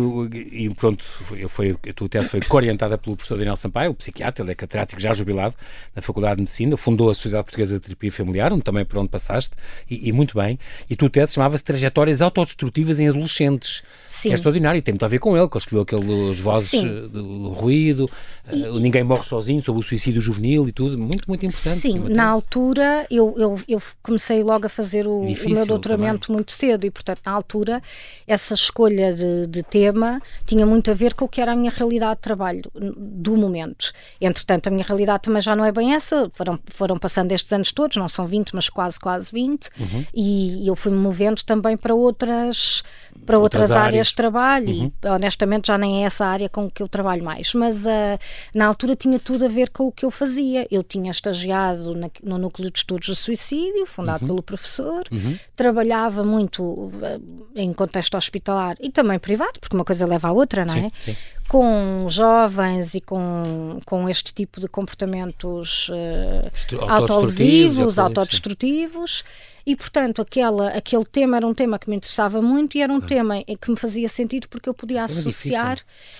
e 0.51 0.69
pronto, 0.73 1.03
foi, 1.03 1.47
foi, 1.47 1.77
a 1.89 1.93
tua 1.93 2.09
tese 2.09 2.29
foi 2.29 2.41
orientada 2.49 2.97
pelo 2.97 3.15
professor 3.15 3.37
Daniel 3.37 3.55
Sampaio, 3.55 3.91
o 3.91 3.95
psiquiatra, 3.95 4.43
ele 4.43 4.51
é 4.51 4.55
catedrático 4.55 5.01
já 5.01 5.13
jubilado 5.13 5.55
na 5.95 6.01
Faculdade 6.01 6.35
de 6.35 6.41
Medicina, 6.41 6.77
fundou 6.77 7.09
a 7.09 7.13
Sociedade 7.13 7.43
Portuguesa 7.43 7.75
de 7.75 7.81
Terapia 7.81 8.11
Familiar, 8.11 8.53
onde 8.53 8.63
também 8.63 8.85
por 8.85 8.97
onde 8.97 9.09
passaste, 9.09 9.55
e, 9.89 10.09
e 10.09 10.11
muito 10.11 10.37
bem. 10.37 10.59
E 10.89 10.93
a 10.93 10.97
tua 10.97 11.09
tese 11.09 11.33
chamava-se 11.33 11.63
Trajetórias 11.63 12.21
Autodestrutivas 12.21 12.99
em 12.99 13.09
Adolescentes. 13.09 13.83
Sim. 14.05 14.31
É 14.31 14.33
extraordinário, 14.33 14.79
e 14.79 14.81
tem 14.81 14.93
muito 14.93 15.05
a 15.05 15.07
ver 15.07 15.19
com 15.19 15.37
ele, 15.37 15.47
que 15.47 15.57
ele 15.57 15.61
escreveu 15.61 15.83
aqueles 15.83 16.39
vozes 16.39 16.69
Sim. 16.69 16.87
Eh, 16.87 17.07
do 17.07 17.49
ruído, 17.49 18.09
e, 18.51 18.63
uh, 18.63 18.79
Ninguém 18.79 19.03
Morre 19.03 19.23
Sozinho, 19.23 19.63
sobre 19.63 19.81
o 19.81 19.83
suicídio 19.83 20.21
juvenil 20.21 20.67
e 20.67 20.71
tudo, 20.71 20.97
muito, 20.97 21.27
muito 21.27 21.45
importante. 21.45 21.79
Sim, 21.79 21.99
na 22.09 22.29
altura 22.29 23.07
eu 23.17 23.33
eu, 23.37 23.59
eu, 23.67 23.81
comecei 24.01 24.43
logo 24.43 24.65
a 24.65 24.69
fazer 24.69 25.07
o, 25.07 25.21
o 25.21 25.49
meu 25.49 25.65
doutoramento 25.65 26.27
também. 26.27 26.37
muito 26.37 26.51
cedo 26.51 26.85
e, 26.85 26.91
portanto, 26.91 27.21
na 27.25 27.31
altura, 27.31 27.81
essa 28.27 28.53
escolha 28.53 29.13
de, 29.13 29.47
de, 29.47 29.63
tema 29.63 30.21
tinha 30.45 30.65
muito 30.65 30.91
a 30.91 30.93
ver 30.93 31.13
com 31.13 31.25
o 31.25 31.27
que 31.27 31.41
era 31.41 31.53
a 31.53 31.55
minha 31.55 31.71
realidade 31.71 32.15
de 32.15 32.21
trabalho 32.21 32.63
do 32.73 33.37
momento. 33.37 33.91
Entretanto, 34.19 34.67
a 34.67 34.71
minha 34.71 34.83
realidade 34.83 35.23
também 35.23 35.41
já 35.41 35.55
não 35.55 35.65
é 35.65 35.71
bem 35.71 35.93
essa, 35.93 36.29
foram, 36.33 36.59
foram 36.67 36.97
passando 36.97 37.31
estes 37.31 37.51
anos 37.53 37.71
todos, 37.71 37.97
não 37.97 38.07
são 38.07 38.25
20, 38.25 38.55
mas 38.55 38.69
quase, 38.69 38.99
quase 38.99 39.31
20, 39.31 39.69
uhum. 39.79 40.05
e, 40.13 40.63
e 40.63 40.67
eu 40.67 40.75
fui-me 40.75 40.97
movendo 40.97 41.43
também 41.43 41.77
para 41.77 41.95
outras, 41.95 42.83
para 43.25 43.39
outras, 43.39 43.63
outras 43.63 43.71
áreas. 43.71 43.87
áreas. 43.87 44.07
de 44.07 44.15
trabalho, 44.15 44.69
uhum. 44.69 44.91
e 45.03 45.07
honestamente 45.07 45.67
já 45.67 45.77
nem 45.77 46.03
é 46.03 46.05
essa 46.05 46.25
área 46.25 46.49
com 46.49 46.69
que 46.69 46.81
eu 46.81 46.87
trabalho 46.87 47.23
mais, 47.23 47.53
mas 47.53 47.85
uh, 47.85 48.19
na 48.53 48.65
altura 48.65 48.95
tinha 48.95 49.19
tudo 49.19 49.45
a 49.45 49.47
ver 49.47 49.69
com 49.69 49.87
o 49.87 49.91
que 49.91 50.05
eu 50.05 50.11
fazia. 50.11 50.67
Eu 50.69 50.83
tinha 50.83 51.11
estagiado 51.11 51.95
na, 51.95 52.09
no 52.23 52.37
núcleo 52.37 52.71
de 52.71 52.79
estudos 52.79 53.02
do 53.07 53.15
suicídio, 53.15 53.85
fundado 53.85 54.23
uhum. 54.23 54.27
pelo 54.27 54.43
professor, 54.43 55.03
uhum. 55.11 55.37
trabalhava 55.55 56.23
muito 56.23 56.91
eh, 57.01 57.19
em 57.55 57.73
contexto 57.73 58.15
hospitalar 58.15 58.75
e 58.79 58.89
também 58.89 59.19
privado, 59.19 59.59
porque 59.59 59.75
uma 59.75 59.85
coisa 59.85 60.05
leva 60.05 60.29
à 60.29 60.31
outra, 60.31 60.65
não 60.65 60.75
é? 60.75 60.83
Sim, 61.01 61.13
sim. 61.13 61.17
Com 61.47 62.07
jovens 62.09 62.95
e 62.95 63.01
com, 63.01 63.79
com 63.85 64.09
este 64.09 64.33
tipo 64.33 64.59
de 64.59 64.67
comportamentos 64.67 65.89
uh, 65.89 66.89
autolesivos, 66.89 67.99
autodestrutivos. 67.99 69.23
E, 69.65 69.75
portanto, 69.77 70.21
aquela, 70.21 70.69
aquele 70.69 71.05
tema 71.05 71.37
era 71.37 71.47
um 71.47 71.53
tema 71.53 71.79
que 71.79 71.89
me 71.89 71.95
interessava 71.95 72.41
muito 72.41 72.77
e 72.77 72.81
era 72.81 72.91
um 72.91 72.99
tema 72.99 73.35
que 73.43 73.71
me 73.71 73.77
fazia 73.77 74.09
sentido 74.09 74.49
porque 74.49 74.67
eu 74.67 74.73
podia 74.73 75.05
associar. 75.05 75.79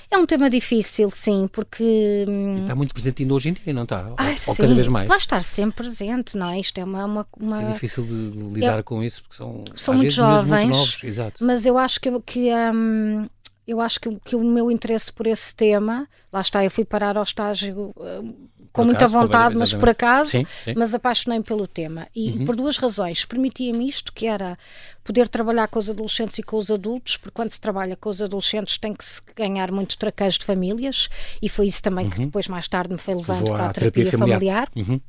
É 0.10 0.18
um 0.18 0.26
tema 0.26 0.50
difícil, 0.50 1.10
sim, 1.10 1.50
porque. 1.52 2.26
Hum, 2.30 2.62
está 2.62 2.74
muito 2.74 2.94
presente 2.94 3.24
ainda 3.24 3.34
hoje 3.34 3.50
em 3.50 3.54
dia, 3.54 3.74
não 3.74 3.84
está? 3.84 4.08
Ou, 4.08 4.16
ah, 4.18 4.36
ou 4.48 4.56
cada 4.56 4.74
vez 4.74 4.88
mais? 4.88 5.10
Vai 5.10 5.18
estar 5.18 5.44
sempre 5.44 5.84
presente, 5.84 6.38
não 6.38 6.50
é? 6.50 6.60
Isto 6.60 6.78
é 6.80 6.84
uma. 6.86 7.04
uma, 7.04 7.28
uma... 7.38 7.62
É 7.64 7.74
difícil 7.74 8.04
de, 8.04 8.54
lidar 8.54 8.80
é... 8.80 8.84
com 8.84 9.04
isso 9.04 9.22
porque 9.24 9.36
são, 9.36 9.66
são 9.76 9.94
muito 9.96 10.12
jovens. 10.12 10.64
Muito 10.64 10.78
novos, 10.78 11.04
exato. 11.04 11.44
Mas 11.44 11.66
eu 11.66 11.78
acho 11.78 12.00
que. 12.00 12.10
que 12.22 12.50
um, 12.54 13.28
eu 13.68 13.80
acho 13.80 14.00
que, 14.00 14.10
que, 14.26 14.36
o 14.36 14.44
meu 14.44 14.70
interesse 14.70 15.12
por 15.12 15.26
esse 15.26 15.56
tema, 15.56 16.08
lá 16.32 16.42
está, 16.42 16.64
eu 16.64 16.72
fui 16.72 16.84
parar 16.84 17.16
ao 17.16 17.24
estágio 17.24 17.94
uh, 17.96 18.50
com 18.74 18.84
muita 18.84 19.06
acaso, 19.06 19.14
vontade, 19.20 19.56
mas 19.56 19.74
por 19.74 19.88
acaso, 19.88 20.32
sim, 20.32 20.46
sim. 20.66 20.74
mas 20.76 20.94
apaixonei-me 20.94 21.46
pelo 21.46 21.66
tema. 21.66 22.08
E 22.14 22.32
uhum. 22.32 22.46
por 22.46 22.56
duas 22.56 22.78
razões. 22.78 23.24
Permitia-me 23.24 23.88
isto, 23.88 24.12
que 24.12 24.26
era 24.26 24.58
poder 25.04 25.28
trabalhar 25.28 25.68
com 25.68 25.80
os 25.80 25.90
adolescentes 25.90 26.40
e 26.40 26.44
com 26.44 26.58
os 26.58 26.72
adultos, 26.72 27.16
porque 27.16 27.34
quando 27.34 27.52
se 27.52 27.62
trabalha 27.62 27.96
com 27.96 28.10
os 28.10 28.22
adolescentes 28.22 28.78
tem 28.78 28.94
que 28.94 29.06
se 29.06 29.22
ganhar 29.36 29.72
muitos 29.72 29.96
traqueios 29.96 30.38
de 30.38 30.46
famílias, 30.46 31.08
e 31.42 31.48
foi 31.48 31.68
isso 31.68 31.82
também 31.82 32.06
uhum. 32.06 32.12
que 32.12 32.26
depois, 32.26 32.48
mais 32.48 32.68
tarde, 32.68 32.94
me 32.94 33.00
foi 33.00 33.16
levando 33.16 33.46
para 33.46 33.68
a 33.68 33.74
terapia, 33.74 34.04
terapia 34.04 34.20
familiar. 34.20 34.68
familiar. 34.68 34.70
Uhum. 34.76 35.02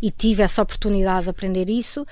E 0.00 0.10
tive 0.10 0.42
essa 0.42 0.62
oportunidade 0.62 1.24
de 1.24 1.30
aprender 1.30 1.68
isso, 1.68 2.06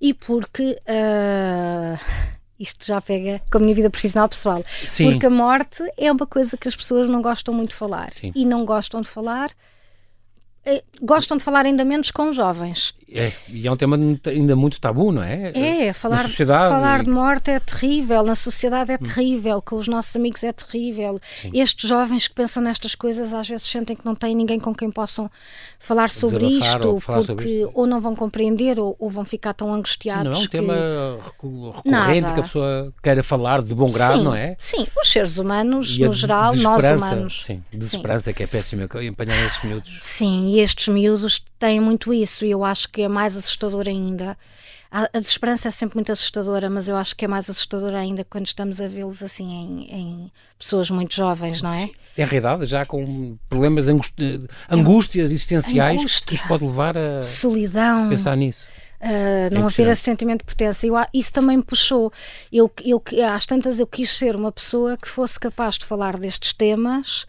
e 0.00 0.14
porque. 0.14 0.78
Uh 0.88 2.36
isto 2.58 2.86
já 2.86 3.00
pega 3.00 3.40
com 3.50 3.58
a 3.58 3.60
minha 3.60 3.74
vida 3.74 3.90
profissional 3.90 4.28
pessoal. 4.28 4.62
Sim. 4.84 5.10
Porque 5.10 5.26
a 5.26 5.30
morte 5.30 5.82
é 5.96 6.10
uma 6.10 6.26
coisa 6.26 6.56
que 6.56 6.68
as 6.68 6.76
pessoas 6.76 7.08
não 7.08 7.20
gostam 7.20 7.54
muito 7.54 7.70
de 7.70 7.76
falar. 7.76 8.10
Sim. 8.10 8.32
E 8.34 8.44
não 8.44 8.64
gostam 8.64 9.00
de 9.00 9.08
falar 9.08 9.50
gostam 11.00 11.36
de 11.36 11.44
falar 11.44 11.66
ainda 11.66 11.84
menos 11.84 12.10
com 12.10 12.32
jovens. 12.32 12.94
É, 13.12 13.32
e 13.48 13.66
é 13.66 13.70
um 13.70 13.76
tema 13.76 13.96
ainda 14.26 14.56
muito 14.56 14.80
tabu, 14.80 15.12
não 15.12 15.22
é? 15.22 15.52
É, 15.54 15.92
falar, 15.92 16.28
falar 16.28 17.04
de 17.04 17.10
morte 17.10 17.52
é 17.52 17.60
terrível, 17.60 18.24
na 18.24 18.34
sociedade 18.34 18.90
é 18.90 18.96
hum. 18.96 18.98
terrível, 18.98 19.62
com 19.62 19.76
os 19.76 19.86
nossos 19.86 20.14
amigos 20.16 20.42
é 20.42 20.52
terrível. 20.52 21.20
Sim. 21.40 21.52
Estes 21.54 21.88
jovens 21.88 22.26
que 22.26 22.34
pensam 22.34 22.62
nestas 22.62 22.96
coisas 22.96 23.32
às 23.32 23.48
vezes 23.48 23.68
sentem 23.68 23.94
que 23.94 24.04
não 24.04 24.14
têm 24.16 24.34
ninguém 24.34 24.58
com 24.58 24.74
quem 24.74 24.90
possam 24.90 25.30
falar 25.78 26.10
sobre 26.10 26.38
Desabafar 26.38 26.76
isto, 26.76 26.88
ou 26.88 27.00
falar 27.00 27.18
porque 27.18 27.32
sobre 27.32 27.60
isto. 27.60 27.70
ou 27.74 27.86
não 27.86 28.00
vão 28.00 28.16
compreender 28.16 28.80
ou, 28.80 28.96
ou, 28.98 29.08
vão 29.08 29.24
ficar 29.24 29.54
tão 29.54 29.72
angustiados. 29.72 30.24
Sim, 30.24 30.28
não 30.28 30.34
é 30.34 30.38
um 30.38 30.42
que... 30.42 30.48
tema 30.48 31.18
recorrente 31.24 32.20
Nada. 32.20 32.32
que 32.34 32.40
a 32.40 32.42
pessoa 32.42 32.92
queira 33.00 33.22
falar 33.22 33.62
de 33.62 33.72
bom 33.72 33.88
grado, 33.88 34.18
sim, 34.18 34.24
não 34.24 34.34
é? 34.34 34.56
Sim, 34.58 34.84
os 35.00 35.08
seres 35.08 35.38
humanos, 35.38 35.96
no 35.96 36.12
geral, 36.12 36.56
nós 36.56 36.84
humanos. 36.84 37.44
Sim, 37.46 37.62
desesperança, 37.72 38.30
sim. 38.30 38.34
que 38.34 38.42
é 38.42 38.46
péssima 38.48 38.88
empanhar 39.02 39.46
esses 39.46 39.62
miúdos. 39.62 39.98
Sim, 40.02 40.55
e 40.56 40.60
estes 40.60 40.88
miúdos 40.88 41.42
têm 41.58 41.78
muito 41.80 42.14
isso 42.14 42.46
e 42.46 42.50
eu 42.50 42.64
acho 42.64 42.88
que 42.88 43.02
é 43.02 43.08
mais 43.08 43.36
assustador 43.36 43.86
ainda. 43.86 44.36
A, 44.90 45.02
a 45.02 45.18
desesperança 45.18 45.68
é 45.68 45.70
sempre 45.70 45.96
muito 45.96 46.10
assustadora, 46.10 46.70
mas 46.70 46.88
eu 46.88 46.96
acho 46.96 47.14
que 47.14 47.26
é 47.26 47.28
mais 47.28 47.50
assustadora 47.50 47.98
ainda 47.98 48.24
quando 48.24 48.46
estamos 48.46 48.80
a 48.80 48.88
vê-los 48.88 49.22
assim 49.22 49.44
em, 49.44 49.94
em, 49.94 50.32
pessoas 50.58 50.88
muito 50.88 51.14
jovens, 51.14 51.60
não 51.60 51.72
é? 51.72 51.90
Tem 52.14 52.24
realidade, 52.24 52.64
já 52.64 52.86
com 52.86 53.36
problemas, 53.50 53.86
angústias 54.70 55.30
existenciais 55.30 56.00
Angústia, 56.00 56.24
que 56.24 56.32
nos 56.32 56.42
pode 56.42 56.64
levar 56.64 56.96
a 56.96 57.20
solidão, 57.20 58.08
pensar 58.08 58.36
nisso 58.36 58.64
Uh, 58.98 59.52
não 59.52 59.62
é 59.62 59.64
haver 59.66 59.88
esse 59.88 60.02
sentimento 60.02 60.40
de 60.40 60.46
pertença. 60.46 60.86
Eu, 60.86 60.94
isso 61.12 61.30
também 61.30 61.58
me 61.58 61.62
puxou. 61.62 62.10
Eu, 62.50 62.72
eu, 62.82 63.02
às 63.30 63.44
tantas 63.44 63.78
eu 63.78 63.86
quis 63.86 64.10
ser 64.10 64.34
uma 64.34 64.50
pessoa 64.50 64.96
que 64.96 65.06
fosse 65.06 65.38
capaz 65.38 65.76
de 65.76 65.84
falar 65.84 66.16
destes 66.16 66.54
temas 66.54 67.26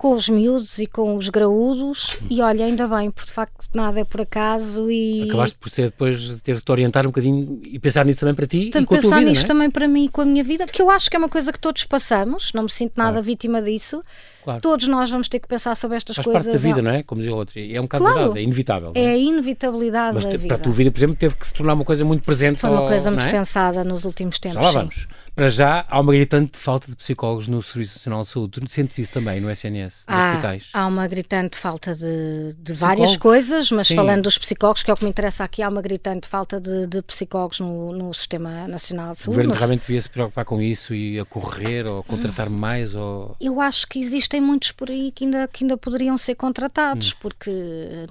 com 0.00 0.12
os 0.14 0.30
miúdos 0.30 0.78
e 0.78 0.86
com 0.86 1.14
os 1.14 1.28
graúdos 1.28 2.16
e 2.30 2.40
olha, 2.40 2.64
ainda 2.64 2.88
bem, 2.88 3.10
porque 3.10 3.28
de 3.28 3.34
facto 3.34 3.68
nada 3.74 4.00
é 4.00 4.04
por 4.04 4.22
acaso 4.22 4.90
e... 4.90 5.24
Acabaste 5.28 5.58
por 5.58 5.70
ser 5.70 5.90
depois 5.90 6.18
de 6.18 6.36
ter 6.36 6.56
que 6.56 6.62
te 6.62 6.72
orientar 6.72 7.04
um 7.04 7.10
bocadinho 7.10 7.60
e 7.62 7.78
pensar 7.78 8.06
nisso 8.06 8.20
também 8.20 8.34
para 8.34 8.46
ti 8.46 8.70
Tenho 8.70 8.84
e 8.84 8.86
com 8.86 8.94
pensar 8.94 9.08
a 9.08 9.10
tua 9.10 9.18
vida, 9.18 9.30
nisto 9.30 9.44
é? 9.44 9.46
também 9.46 9.70
para 9.70 9.86
mim 9.86 10.06
e 10.06 10.08
com 10.08 10.22
a 10.22 10.24
minha 10.24 10.42
vida, 10.42 10.66
que 10.66 10.80
eu 10.80 10.88
acho 10.88 11.10
que 11.10 11.16
é 11.16 11.18
uma 11.18 11.28
coisa 11.28 11.52
que 11.52 11.60
todos 11.60 11.84
passamos, 11.84 12.50
não 12.54 12.62
me 12.62 12.70
sinto 12.70 12.94
nada 12.96 13.10
claro. 13.10 13.26
vítima 13.26 13.60
disso. 13.60 14.02
Claro. 14.42 14.60
Todos 14.60 14.88
nós 14.88 15.10
vamos 15.10 15.28
ter 15.28 15.38
que 15.38 15.48
pensar 15.48 15.74
sobre 15.74 15.96
estas 15.96 16.16
Faz 16.16 16.24
coisas. 16.24 16.44
Faz 16.44 16.54
parte 16.54 16.62
da 16.62 16.68
vida, 16.68 16.82
não 16.82 16.96
é? 16.96 17.02
Como 17.02 17.20
diz 17.20 17.30
o 17.30 17.36
outro. 17.36 17.58
É 17.58 17.78
um 17.78 17.84
bocado 17.84 18.04
claro. 18.04 18.18
verdade, 18.18 18.40
é 18.40 18.42
inevitável. 18.42 18.92
É? 18.94 19.02
é? 19.02 19.10
a 19.10 19.16
inevitabilidade 19.16 20.14
Mas 20.14 20.24
da 20.24 20.30
vida. 20.30 20.46
para 20.46 20.56
a 20.56 20.60
tua 20.60 20.72
vida, 20.72 20.90
por 20.90 20.98
exemplo, 20.98 21.16
teve 21.16 21.34
que 21.36 21.46
se 21.46 21.54
tornar 21.54 21.74
uma 21.74 21.84
coisa 21.84 22.04
muito 22.04 22.24
presente. 22.24 22.58
Foi 22.58 22.70
uma 22.70 22.86
coisa 22.86 23.10
ao, 23.10 23.14
muito 23.14 23.28
é? 23.28 23.30
pensada 23.30 23.84
nos 23.84 24.04
últimos 24.04 24.38
tempos. 24.38 24.56
Já 24.56 24.62
lá 24.62 24.72
sim. 24.72 24.78
vamos. 24.78 25.08
Para 25.34 25.48
já, 25.48 25.86
há 25.88 26.00
uma 26.00 26.12
gritante 26.12 26.58
falta 26.58 26.90
de 26.90 26.96
psicólogos 26.96 27.48
no 27.48 27.62
Serviço 27.62 27.98
Nacional 27.98 28.22
de 28.22 28.28
Saúde. 28.28 28.60
Tu 28.60 28.68
sentes 28.68 28.98
isso 28.98 29.12
também 29.12 29.40
no 29.40 29.50
SNS, 29.50 30.04
nos 30.06 30.18
há, 30.18 30.30
hospitais? 30.30 30.68
Há 30.72 30.86
uma 30.86 31.06
gritante 31.06 31.56
falta 31.56 31.94
de, 31.94 32.54
de 32.58 32.72
várias 32.72 33.16
coisas, 33.16 33.70
mas 33.70 33.88
Sim. 33.88 33.96
falando 33.96 34.24
dos 34.24 34.36
psicólogos, 34.36 34.82
que 34.82 34.90
é 34.90 34.94
o 34.94 34.96
que 34.96 35.04
me 35.04 35.10
interessa 35.10 35.44
aqui, 35.44 35.62
há 35.62 35.68
uma 35.68 35.80
gritante 35.80 36.28
falta 36.28 36.60
de, 36.60 36.86
de 36.86 37.00
psicólogos 37.02 37.60
no, 37.60 37.92
no, 37.92 38.12
Sistema 38.12 38.66
Nacional 38.66 39.14
de 39.14 39.20
O 39.20 39.22
Saúde. 39.22 39.36
governo 39.36 39.50
mas 39.50 39.58
realmente 39.58 39.80
devia 39.80 40.00
se 40.00 40.10
preocupar 40.10 40.44
com 40.44 40.60
isso 40.60 40.94
e 40.94 41.18
a 41.18 41.24
correr 41.24 41.86
ou 41.86 42.02
contratar 42.02 42.50
mais? 42.50 42.94
Ou... 42.94 43.36
Eu 43.40 43.60
acho 43.60 43.86
que 43.86 43.98
existem 44.30 44.40
muitos 44.40 44.70
por 44.70 44.88
aí 44.90 45.10
que 45.10 45.24
ainda, 45.24 45.48
que 45.48 45.64
ainda 45.64 45.76
poderiam 45.76 46.16
ser 46.16 46.36
contratados, 46.36 47.10
Hum. 47.10 47.16
porque 47.20 47.50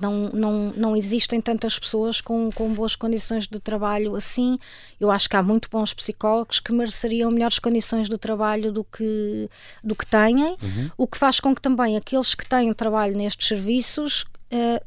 não, 0.01 0.29
não, 0.33 0.73
não 0.75 0.95
existem 0.97 1.39
tantas 1.39 1.79
pessoas 1.79 2.19
com, 2.19 2.49
com 2.53 2.73
boas 2.73 2.93
condições 2.95 3.47
de 3.47 3.57
trabalho 3.59 4.15
assim. 4.15 4.59
Eu 4.99 5.09
acho 5.11 5.29
que 5.29 5.37
há 5.37 5.41
muito 5.43 5.69
bons 5.71 5.93
psicólogos 5.93 6.59
que 6.59 6.73
mereceriam 6.73 7.31
melhores 7.31 7.57
condições 7.59 8.09
de 8.09 8.17
trabalho 8.17 8.71
do 8.71 8.83
que, 8.83 9.49
do 9.83 9.95
que 9.95 10.05
têm, 10.05 10.29
Uhum. 10.61 10.89
o 10.97 11.07
que 11.07 11.17
faz 11.17 11.39
com 11.39 11.55
que 11.55 11.61
também 11.61 11.95
aqueles 11.95 12.35
que 12.35 12.47
têm 12.47 12.73
trabalho 12.73 13.15
nestes 13.15 13.47
serviços. 13.47 14.25
eh, 14.51 14.81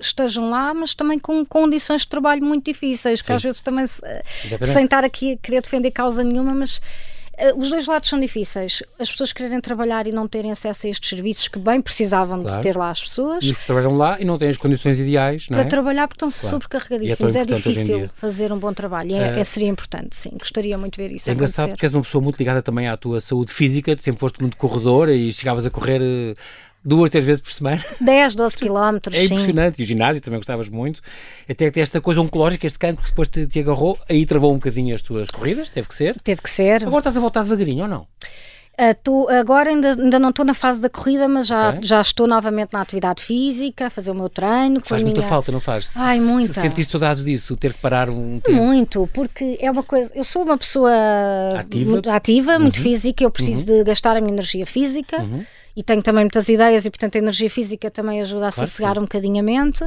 estejam 0.00 0.50
lá, 0.50 0.74
mas 0.74 0.92
também 0.92 1.18
com 1.20 1.44
condições 1.46 2.00
de 2.02 2.08
trabalho 2.08 2.42
muito 2.44 2.64
difíceis, 2.64 3.20
que 3.20 3.26
Sim. 3.28 3.32
às 3.34 3.42
vezes 3.42 3.60
também, 3.60 3.86
se- 3.86 4.02
sem 4.72 4.84
estar 4.86 5.04
aqui 5.04 5.34
a 5.34 5.36
querer 5.36 5.60
defender 5.62 5.90
causa 5.92 6.24
nenhuma, 6.24 6.52
mas 6.52 6.80
os 7.56 7.70
dois 7.70 7.86
lados 7.86 8.08
são 8.08 8.18
difíceis. 8.20 8.82
As 8.98 9.10
pessoas 9.10 9.32
quererem 9.32 9.60
trabalhar 9.60 10.06
e 10.06 10.12
não 10.12 10.26
terem 10.28 10.50
acesso 10.52 10.86
a 10.86 10.90
estes 10.90 11.08
serviços 11.10 11.48
que 11.48 11.58
bem 11.58 11.80
precisavam 11.80 12.42
Claro. 12.42 12.56
de 12.56 12.62
ter 12.62 12.76
lá 12.76 12.90
as 12.90 13.02
pessoas 13.02 13.44
E 13.44 13.50
os 13.50 13.56
que 13.58 13.66
trabalham 13.66 13.96
lá 13.96 14.20
e 14.20 14.24
não 14.24 14.38
têm 14.38 14.48
as 14.48 14.56
condições 14.56 14.98
ideais, 15.00 15.48
não 15.48 15.56
para 15.58 15.66
é? 15.66 15.68
trabalhar 15.68 16.06
porque 16.08 16.24
estão 16.24 16.30
Claro. 16.30 16.48
sobrecarregadíssimos. 16.48 17.36
É 17.36 17.40
É, 17.40 17.44
difícil 17.44 18.10
fazer 18.14 18.52
um 18.52 18.58
bom 18.58 18.72
trabalho. 18.72 19.14
É, 19.14 19.36
É. 19.36 19.40
é- 19.40 19.44
seria 19.44 19.68
importante, 19.68 20.16
sim. 20.16 20.30
Gostaria 20.38 20.76
muito 20.78 20.96
de 20.96 21.02
ver 21.08 21.14
isso 21.14 21.28
É 21.28 21.32
engraçado 21.32 21.64
acontecer. 21.64 21.76
porque 21.76 21.86
és 21.86 21.94
uma 21.94 22.02
pessoa 22.02 22.22
muito 22.22 22.36
ligada 22.38 22.62
também 22.62 22.88
à 22.88 22.96
tua 22.96 23.20
saúde 23.20 23.52
física, 23.52 23.96
sempre 24.00 24.20
foste 24.20 24.40
muito 24.40 24.56
corredora 24.56 25.12
e 25.12 25.32
chegavas 25.32 25.66
a 25.66 25.70
correr 25.70 26.00
eh, 26.02 26.34
duas, 26.84 27.10
três 27.10 27.24
vezes 27.24 27.40
por 27.40 27.52
semana. 27.52 27.82
10, 28.00 28.34
12 28.34 28.56
quilómetros, 28.58 29.14
É 29.16 29.20
sim. 29.26 29.34
impressionante. 29.34 29.80
E 29.80 29.82
o 29.82 29.86
ginásio 29.86 30.20
também 30.22 30.38
gostavas 30.38 30.68
muito. 30.68 31.00
Até 31.48 31.70
que 31.70 31.80
esta 31.80 32.00
coisa 32.00 32.20
oncológica, 32.20 32.66
este 32.66 32.78
canto 32.78 33.00
que 33.02 33.08
depois 33.08 33.28
te, 33.28 33.46
te 33.46 33.58
agarrou, 33.60 33.98
aí 34.08 34.24
travou 34.26 34.50
um 34.52 34.56
bocadinho 34.56 34.94
as 34.94 35.02
tuas 35.02 35.30
corridas, 35.30 35.68
teve 35.70 35.88
que 35.88 35.94
ser. 35.94 36.20
Teve 36.22 36.42
que 36.42 36.50
ser. 36.50 36.82
Agora 36.84 36.98
estás 36.98 37.16
a 37.16 37.20
voltar 37.20 37.42
devagarinho 37.42 37.82
ou 37.84 37.88
não? 37.88 38.06
Ah, 38.76 38.92
tô- 38.92 39.28
agora 39.28 39.70
ainda, 39.70 39.92
ainda 39.92 40.18
não 40.18 40.30
estou 40.30 40.44
na 40.44 40.52
fase 40.52 40.82
da 40.82 40.90
corrida, 40.90 41.28
mas 41.28 41.46
já, 41.46 41.68
Ok. 41.68 41.80
já 41.84 42.00
estou 42.00 42.26
novamente 42.26 42.72
na 42.72 42.80
atividade 42.80 43.22
física, 43.22 43.86
a 43.86 43.90
fazer 43.90 44.10
o 44.10 44.16
meu 44.16 44.28
treino. 44.28 44.80
Faz 44.84 45.00
muita 45.04 45.22
falta, 45.22 45.52
não 45.52 45.60
faz? 45.60 45.96
Ai, 45.96 46.18
muita. 46.18 46.52
Se 46.52 46.60
sentiste 46.60 46.90
saudades 46.90 47.24
disso, 47.24 47.56
ter 47.56 47.72
que 47.72 47.78
parar 47.80 48.10
um 48.10 48.40
tempo. 48.40 48.56
Muito, 48.60 49.08
porque 49.14 49.56
é 49.60 49.70
uma 49.70 49.84
coisa. 49.84 50.10
Eu 50.12 50.24
sou 50.24 50.42
uma 50.42 50.58
pessoa 50.58 50.90
Ativa. 51.56 51.90
muito, 51.92 52.10
ativa, 52.10 52.58
muito 52.58 52.78
Uhum. 52.78 52.82
física, 52.82 53.22
eu 53.22 53.30
preciso 53.30 53.64
de 53.64 53.84
gastar 53.84 54.16
a 54.16 54.20
minha 54.20 54.32
energia 54.32 54.66
física 54.66 55.20
Uhum. 55.22 55.44
E 55.76 55.82
tenho 55.82 56.02
também 56.02 56.24
muitas 56.24 56.48
ideias 56.48 56.84
e, 56.84 56.90
portanto, 56.90 57.16
a 57.16 57.18
energia 57.18 57.50
física 57.50 57.90
também 57.90 58.20
ajuda 58.20 58.48
a 58.48 58.52
Claro 58.52 58.68
sossegar 58.68 58.94
sim. 58.94 58.98
um 59.00 59.02
bocadinho 59.02 59.40
a 59.40 59.42
mente. 59.42 59.84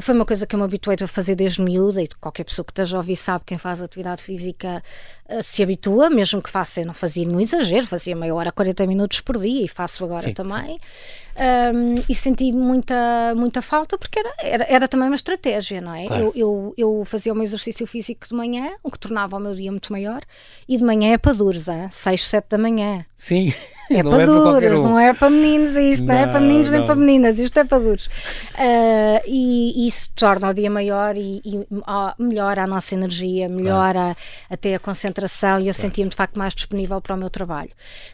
Foi 0.00 0.14
uma 0.14 0.26
coisa 0.26 0.46
que 0.46 0.54
eu 0.54 0.58
me 0.58 0.64
habituei 0.64 0.96
a 1.00 1.06
fazer 1.06 1.34
desde 1.34 1.62
miúda 1.62 2.02
e 2.02 2.08
qualquer 2.20 2.44
pessoa 2.44 2.64
que 2.64 2.72
esteja 2.72 2.96
a 2.96 3.00
ouvir 3.00 3.16
sabe 3.16 3.40
que 3.40 3.46
quem 3.46 3.58
faz 3.58 3.80
atividade 3.80 4.22
física 4.22 4.82
eh, 5.28 5.42
se 5.42 5.62
habitua, 5.62 6.10
mesmo 6.10 6.42
que 6.42 6.50
faça, 6.50 6.82
eu 6.82 6.86
não 6.86 6.94
fazia 6.94 7.26
no 7.26 7.40
exagero, 7.40 7.86
fazia 7.86 8.14
meia 8.14 8.34
hora, 8.34 8.52
40 8.52 8.86
minutos 8.86 9.20
por 9.20 9.38
dia 9.38 9.64
e 9.64 9.68
faço 9.68 10.04
agora 10.04 10.22
Sim, 10.22 10.34
também. 10.34 10.78
Um, 11.34 11.94
e 12.08 12.14
senti 12.14 12.52
muita, 12.52 13.34
muita 13.34 13.62
falta 13.62 13.96
porque 13.96 14.18
era, 14.18 14.32
era, 14.38 14.64
era 14.68 14.88
também 14.88 15.08
uma 15.08 15.14
estratégia, 15.14 15.80
não 15.80 15.94
é? 15.94 16.06
Claro. 16.06 16.24
Eu, 16.24 16.32
eu, 16.36 16.74
eu 16.76 17.04
fazia 17.04 17.32
o 17.32 17.34
meu 17.34 17.44
exercício 17.44 17.86
físico 17.86 18.28
de 18.28 18.34
manhã, 18.34 18.72
o 18.82 18.90
que 18.90 18.98
tornava 18.98 19.36
o 19.36 19.40
meu 19.40 19.54
dia 19.54 19.70
muito 19.70 19.92
maior, 19.92 20.20
e 20.68 20.76
de 20.76 20.84
manhã 20.84 21.12
é 21.12 21.18
para 21.18 21.32
duros, 21.32 21.66
6, 21.90 22.22
7 22.24 22.46
da 22.50 22.58
manhã. 22.58 23.04
Sim. 23.16 23.52
É 23.90 24.02
não 24.02 24.10
para 24.10 24.22
é 24.22 24.26
duros, 24.26 24.80
um. 24.80 24.82
não 24.82 24.98
é 24.98 25.14
para 25.14 25.30
meninos 25.30 25.76
isto, 25.76 26.04
não, 26.04 26.14
é 26.14 26.26
para 26.26 26.40
Não, 26.40 26.46
meninos 26.46 26.70
nem 26.70 26.80
não. 26.80 26.86
para 26.86 26.96
meninas, 26.96 27.38
isto 27.38 27.58
é 27.58 27.64
para 27.64 27.78
duros. 27.78 28.10
Ah, 28.54 29.22
e 29.26 29.86
isso 29.86 30.10
torna 30.14 30.50
o 30.50 30.54
dia 30.54 30.70
maior 30.70 31.16
e, 31.16 31.40
e 31.44 31.66
ah, 31.86 32.14
melhora 32.18 32.64
a 32.64 32.66
nossa 32.66 32.94
energia, 32.94 33.48
melhora 33.48 34.16
até 34.50 34.74
a 34.74 34.78
concentração 34.78 35.60
e 35.60 35.68
eu 35.68 35.74
sentia-me 35.74 36.10
de 36.10 36.16
facto 36.16 36.38
mais 36.38 36.54
disponível 36.54 37.00
para 37.00 37.14
o 37.14 37.18
meu 37.18 37.30
trabalho. 37.30 37.70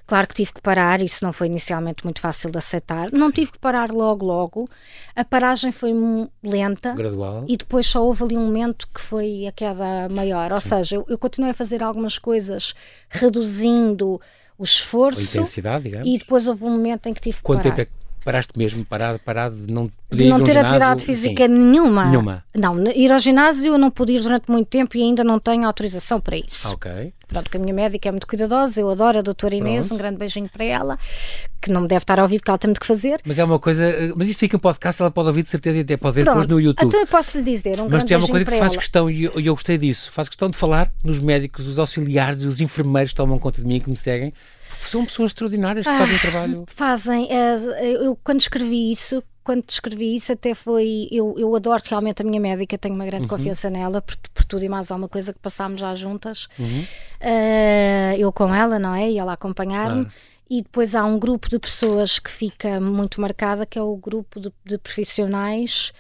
Claro 0.07 0.27
que 0.27 0.35
tive 0.35 0.53
que 0.53 0.61
parar, 0.61 1.03
isso 1.03 1.25
não 1.25 1.33
foi 1.33 1.47
inicialmente 1.47 2.05
muito 2.05 2.21
fácil 2.21 2.51
de 2.51 2.59
aceitar. 2.59 3.08
Não 3.13 3.31
tive 3.33 3.53
que 3.53 3.59
parar 3.59 3.91
logo, 3.91 4.25
logo. 4.27 4.69
A 5.15 5.25
paragem 5.25 5.71
foi 5.73 5.93
lenta. 6.43 6.93
Gradual. 6.95 7.45
E 7.49 7.57
depois 7.57 7.87
só 7.87 8.05
houve 8.05 8.25
ali 8.25 8.37
um 8.37 8.45
momento 8.47 8.87
que 8.93 9.01
foi 9.01 9.47
a 9.47 9.53
queda 9.53 10.09
maior. 10.11 10.53
Ou 10.53 10.61
seja, 10.61 10.97
eu, 10.97 11.07
eu 11.09 11.19
continuei 11.19 11.51
a 11.51 11.55
fazer 11.55 11.83
algumas 11.83 12.19
coisas 12.19 12.75
reduzindo 13.09 14.21
o 14.57 14.63
A 14.63 14.65
esforço 14.65 15.21
intensidade, 15.39 15.85
digamos. 15.85 16.09
e 16.09 16.19
depois 16.19 16.47
houve 16.49 16.65
um 16.65 16.71
momento 16.71 17.07
em 17.09 17.15
que 17.15 17.21
tive 17.21 17.37
que 17.37 17.43
Quanto 17.43 17.63
parar. 17.63 17.77
tempo 17.77 17.83
é 17.83 17.85
que 17.85 18.08
paraste 18.25 18.53
mesmo, 18.57 18.85
parado, 18.85 19.19
parado 19.25 19.57
de 19.57 19.73
não 19.73 19.89
poder 20.09 20.23
de 20.23 20.25
ir 20.25 20.29
não 20.31 20.39
um 20.39 20.45
ter 20.45 20.57
atividade 20.57 21.01
Sim. 21.01 21.07
física 21.07 21.47
nenhuma. 21.49 22.07
Nenhuma. 22.07 22.45
Não, 22.55 22.77
ir 22.93 23.13
ao 23.13 23.19
ginásio 23.19 23.73
eu 23.75 23.79
não 23.79 23.91
pude 23.91 24.15
ir 24.15 24.21
durante 24.23 24.51
muito 24.51 24.69
tempo 24.69 24.97
e 24.97 25.03
ainda 25.03 25.23
não 25.25 25.39
tenho 25.39 25.67
autorização 25.67 26.21
para 26.21 26.37
isso. 26.37 26.69
Ah, 26.69 26.73
ok. 26.73 27.13
Pronto, 27.27 27.51
que 27.51 27.59
a 27.59 27.61
minha 27.61 27.75
médica 27.75 28.09
é 28.09 28.13
muito 28.13 28.27
cuidadosa, 28.27 28.81
eu 28.81 28.89
adoro 28.89 29.19
a 29.19 29.23
doutora 29.23 29.55
Inês, 29.55 29.89
Pronto. 29.89 29.95
um 29.95 29.99
grande 30.03 30.17
beijinho 30.17 30.49
para 30.49 30.65
ela, 30.65 30.99
que 31.61 31.71
não 31.71 31.83
me 31.83 31.89
deve 31.89 32.03
estar 32.03 32.19
a 32.19 32.23
ouvir 32.23 32.39
porque 32.39 32.51
ela 32.51 32.57
tem 32.59 32.69
muito 32.69 32.81
que 32.81 32.87
fazer. 32.87 33.21
Mas 33.25 33.39
é 33.39 33.45
uma 33.45 33.59
coisa. 33.59 33.85
eh, 33.85 34.13
Mas 34.17 34.29
isto 34.29 34.39
fica 34.41 34.57
em 34.57 34.59
podcast, 34.59 35.03
ela 35.03 35.11
pode 35.11 35.29
ouvir 35.29 35.43
de 35.43 35.51
certeza 35.51 35.77
e 35.77 35.83
até 35.83 35.97
pode 35.99 36.15
ver 36.15 36.25
depois 36.25 36.47
Pronto, 36.47 36.55
no 36.55 36.61
YouTube. 36.61 36.87
então 36.87 37.01
eu 37.01 37.07
posso 37.07 37.37
lhe 37.37 37.45
dizer 37.45 37.79
um 37.81 37.85
Mas 37.85 37.91
grande 38.03 38.15
é 38.15 38.17
uma 38.17 38.29
coisa 38.29 38.45
que 38.47 38.51
faz 38.59 38.73
ela. 38.73 38.81
questão, 38.81 39.11
e 39.11 39.25
eu, 39.25 39.39
e 39.39 39.47
eu 39.47 39.55
gostei 39.55 39.77
disso, 39.77 40.11
faz 40.11 40.27
questão 40.29 40.49
de 40.49 40.57
falar 40.57 40.91
nos 41.05 41.21
médicos, 41.21 41.69
os 41.69 41.79
auxiliares 41.79 42.43
e 42.43 42.47
os 42.47 42.63
enfermeiros 42.63 43.11
que 43.13 43.17
tomam 43.17 43.39
conta 43.39 43.61
de 43.61 43.69
mim 43.69 43.77
e 43.77 43.81
que 43.81 43.91
me 43.91 43.97
seguem. 43.97 44.33
São 44.91 45.05
pessoas 45.05 45.31
extraordinárias 45.31 45.87
que 45.87 45.93
fazem 45.97 46.15
um 46.15 46.19
trabalho. 46.19 46.65
Fazem. 46.69 47.29
eh, 47.31 47.57
Eu, 48.05 48.19
quando 48.23 48.41
escrevi 48.41 48.91
isso, 48.93 49.23
quando 49.45 49.65
escrevi 49.69 50.17
isso, 50.17 50.33
até 50.33 50.55
foi. 50.55 51.09
Eu, 51.11 51.35
eu 51.39 51.55
adoro 51.57 51.83
realmente 51.85 52.23
a 52.23 52.25
minha 52.25 52.41
médica, 52.41 52.77
tenho 52.77 52.95
uma 52.95 53.07
grande 53.07 53.23
Uhum. 53.25 53.29
confiança 53.29 53.71
nela, 53.71 54.01
por, 54.03 54.17
por 54.35 54.45
tudo 54.45 54.65
e 54.65 54.69
mais 54.69 54.91
alguma 54.91 55.09
coisa 55.09 55.33
que 55.33 55.39
passámos 55.39 55.81
já 55.81 55.95
juntas. 55.95 56.49
Uhum. 56.59 56.85
Eh, 57.21 58.17
eu 58.19 58.33
com 58.33 58.55
ela, 58.55 58.79
não 58.79 58.95
é? 58.95 59.11
E 59.11 59.19
ela 59.19 59.33
acompanhar-me. 59.35 60.05
Claro. 60.05 60.11
E 60.51 60.63
depois 60.63 60.95
há 60.95 61.05
um 61.05 61.19
grupo 61.19 61.49
de 61.51 61.59
pessoas 61.59 62.19
que 62.19 62.31
fica 62.31 62.81
muito 62.81 63.21
marcada, 63.21 63.67
que 63.67 63.79
é 63.79 63.83
o 63.83 63.95
grupo 63.97 64.41
de, 64.41 64.51
de 64.65 64.79
profissionais 64.79 65.93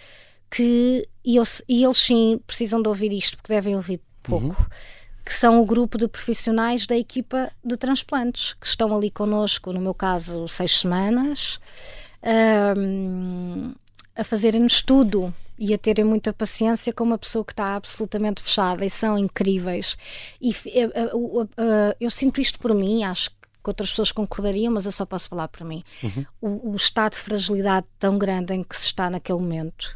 que. 0.50 1.06
E, 1.24 1.36
eu- 1.36 1.44
e 1.68 1.84
eles 1.84 1.98
sim 1.98 2.40
precisam 2.46 2.80
de 2.80 2.88
ouvir 2.88 3.12
isto, 3.12 3.36
porque 3.36 3.52
devem 3.52 3.74
ouvir 3.76 4.00
pouco. 4.22 4.46
Uhum. 4.46 4.66
Que 5.28 5.34
são 5.34 5.60
o 5.60 5.64
grupo 5.66 5.98
de 5.98 6.08
profissionais 6.08 6.86
da 6.86 6.96
equipa 6.96 7.50
de 7.62 7.76
transplantes, 7.76 8.54
que 8.54 8.66
estão 8.66 8.96
ali 8.96 9.10
connosco, 9.10 9.74
no 9.74 9.78
meu 9.80 9.92
caso, 9.92 10.48
seis 10.48 10.80
semanas, 10.80 11.60
ahm, 12.22 13.72
a 14.16 14.24
fazerem-nos 14.24 14.80
tudo 14.80 15.34
e 15.58 15.74
a 15.74 15.78
terem 15.78 16.04
muita 16.04 16.32
paciência 16.32 16.92
com 16.94 17.04
uma 17.04 17.18
pessoa 17.18 17.44
que 17.44 17.52
está 17.52 17.74
absolutamente 17.76 18.42
fechada 18.42 18.84
e 18.86 18.90
são 18.90 19.18
incríveis. 19.18 19.98
E 20.40 20.52
fi- 20.54 20.70
eh, 20.70 20.90
eh, 20.94 21.10
o- 21.12 21.42
eh, 21.56 21.96
eu 22.00 22.10
sinto 22.10 22.40
isto 22.40 22.58
por 22.58 22.72
mim, 22.74 23.04
acho 23.04 23.28
que 23.30 23.36
outras 23.66 23.90
pessoas 23.90 24.10
concordariam, 24.12 24.72
mas 24.72 24.86
eu 24.86 24.92
só 24.92 25.04
posso 25.04 25.28
falar 25.28 25.48
por 25.48 25.64
mim. 25.66 25.84
O, 26.40 26.70
o 26.72 26.76
estado 26.76 27.12
de 27.12 27.18
fragilidade 27.18 27.86
tão 27.98 28.16
grande 28.16 28.54
em 28.54 28.62
que 28.62 28.74
se 28.76 28.86
está 28.86 29.10
naquele 29.10 29.40
momento, 29.40 29.94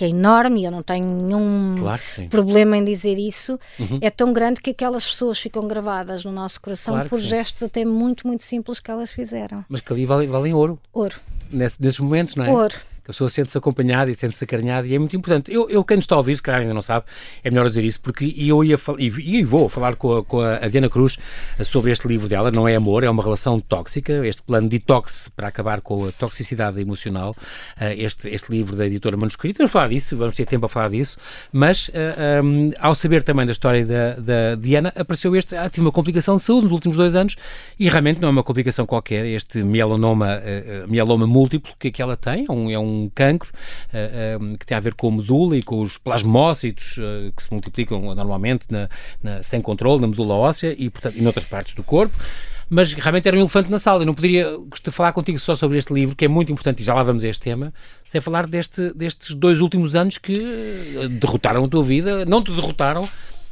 que 0.00 0.04
é 0.06 0.08
enorme, 0.08 0.62
e 0.62 0.64
eu 0.64 0.70
não 0.70 0.82
tenho 0.82 1.04
nenhum 1.04 1.76
Claro 1.78 2.00
sim. 2.00 2.26
problema 2.28 2.74
em 2.78 2.82
dizer 2.82 3.18
isso, 3.18 3.60
Uhum. 3.78 3.98
é 4.00 4.08
tão 4.08 4.32
grande 4.32 4.58
que 4.62 4.70
aquelas 4.70 5.06
pessoas 5.06 5.38
ficam 5.38 5.68
gravadas 5.68 6.24
no 6.24 6.32
nosso 6.32 6.58
coração 6.58 6.94
Claro 6.94 7.10
por 7.10 7.20
sim. 7.20 7.26
gestos 7.26 7.62
até 7.62 7.84
muito, 7.84 8.26
muito 8.26 8.42
simples 8.42 8.80
que 8.80 8.90
elas 8.90 9.12
fizeram. 9.12 9.62
Mas 9.68 9.82
que 9.82 9.92
ali 9.92 10.06
valem, 10.06 10.26
valem 10.26 10.54
ouro, 10.54 10.78
Ouro, 10.90 11.16
nesse- 11.50 11.76
nesses 11.78 12.00
momentos, 12.00 12.34
não 12.34 12.46
é? 12.46 12.50
ouro. 12.50 12.74
Que 13.04 13.10
a 13.10 13.12
pessoa 13.12 13.30
sente-se 13.30 13.56
acompanhada 13.56 14.10
e 14.10 14.14
sente-se 14.14 14.44
acarinhada 14.44 14.86
e 14.86 14.94
é 14.94 14.98
muito 14.98 15.16
importante. 15.16 15.52
Eu, 15.52 15.68
eu 15.70 15.84
quem 15.84 15.96
nos 15.96 16.04
está 16.04 16.14
a 16.14 16.18
ouvir, 16.18 16.36
se 16.36 16.42
calhar 16.42 16.60
ainda 16.60 16.74
não 16.74 16.82
sabe, 16.82 17.06
é 17.42 17.50
melhor 17.50 17.68
dizer 17.68 17.84
isso, 17.84 18.00
porque 18.00 18.34
eu 18.36 18.62
ia 18.64 18.78
e, 18.98 19.44
vou 19.44 19.68
falar 19.68 19.96
com 19.96 20.18
a, 20.18 20.24
com 20.24 20.40
a 20.40 20.68
Diana 20.68 20.88
Cruz 20.88 21.18
sobre 21.62 21.90
este 21.90 22.06
livro 22.06 22.28
dela, 22.28 22.50
Não 22.50 22.68
é 22.68 22.76
Amor, 22.76 23.04
é 23.04 23.10
uma 23.10 23.22
relação 23.22 23.58
tóxica, 23.60 24.26
este 24.26 24.42
plano 24.42 24.68
de 24.68 24.78
detox 24.78 25.28
para 25.28 25.48
acabar 25.48 25.80
com 25.80 26.06
a 26.06 26.12
toxicidade 26.12 26.80
emocional, 26.80 27.34
uh, 27.76 27.84
este, 27.96 28.28
este 28.28 28.50
livro 28.50 28.76
da 28.76 28.86
editora 28.86 29.16
Manuscrito. 29.16 29.58
Vamos 29.58 29.72
falar 29.72 29.88
disso, 29.88 30.16
vamos 30.16 30.34
ter 30.34 30.46
tempo 30.46 30.66
a 30.66 30.68
falar 30.68 30.90
disso, 30.90 31.18
mas 31.52 31.90
eh, 31.92 32.40
um, 32.42 32.66
ehm, 32.66 32.72
ao 32.78 32.94
saber 32.94 33.22
também 33.22 33.46
da 33.46 33.52
história 33.52 33.84
da, 33.84 34.14
da 34.14 34.54
Diana, 34.54 34.92
apareceu 34.96 35.34
este, 35.36 35.56
ah, 35.56 35.68
tive 35.68 35.86
uma 35.86 35.92
complicação 35.92 36.36
de 36.36 36.42
saúde 36.42 36.64
nos 36.64 36.72
últimos 36.72 36.96
dois 36.96 37.16
anos 37.16 37.36
e 37.78 37.88
realmente 37.88 38.20
não 38.20 38.28
é 38.28 38.30
uma 38.30 38.42
complicação 38.42 38.86
qualquer, 38.86 39.26
este 39.26 39.62
mielonoma, 39.62 40.38
uh, 40.38 40.88
mieloma 40.88 41.26
múltiplo 41.26 41.72
que, 41.78 41.90
que 41.90 42.02
ela 42.02 42.16
tem, 42.16 42.46
é 42.48 42.52
um, 42.52 42.70
é 42.70 42.78
um 42.78 42.89
cancro 43.14 43.50
uh, 43.50 44.58
que 44.58 44.66
tem 44.66 44.76
a 44.76 44.80
ver 44.80 44.94
com 44.94 45.08
a 45.08 45.12
medula 45.12 45.56
e 45.56 45.62
com 45.62 45.80
os 45.80 45.98
plasmócitos 45.98 46.96
uh, 46.98 47.32
que 47.36 47.42
se 47.42 47.52
multiplicam 47.52 48.14
normalmente 48.14 48.66
na, 48.70 48.88
na, 49.22 49.42
sem 49.42 49.60
controle 49.60 50.00
na 50.00 50.06
medula 50.06 50.34
óssea 50.34 50.74
e, 50.76 50.88
portanto, 50.90 51.16
em 51.18 51.26
outras 51.26 51.44
partes 51.44 51.74
do 51.74 51.82
corpo 51.82 52.16
mas 52.72 52.92
realmente 52.92 53.26
era 53.26 53.36
um 53.36 53.40
elefante 53.40 53.68
na 53.68 53.80
sala. 53.80 54.02
Eu 54.02 54.06
não 54.06 54.14
poderia 54.14 54.56
falar 54.92 55.12
contigo 55.12 55.40
só 55.40 55.56
sobre 55.56 55.76
este 55.76 55.92
livro, 55.92 56.14
que 56.14 56.24
é 56.24 56.28
muito 56.28 56.52
importante, 56.52 56.80
e 56.80 56.84
já 56.84 56.94
lá 56.94 57.02
vamos 57.02 57.24
a 57.24 57.28
este 57.28 57.42
tema, 57.42 57.74
sem 58.04 58.20
falar 58.20 58.46
deste, 58.46 58.94
destes 58.94 59.34
dois 59.34 59.60
últimos 59.60 59.96
anos 59.96 60.18
que 60.18 60.38
derrotaram 61.20 61.64
a 61.64 61.68
tua 61.68 61.82
vida. 61.82 62.24
Não 62.24 62.44
te 62.44 62.52
derrotaram, 62.52 63.08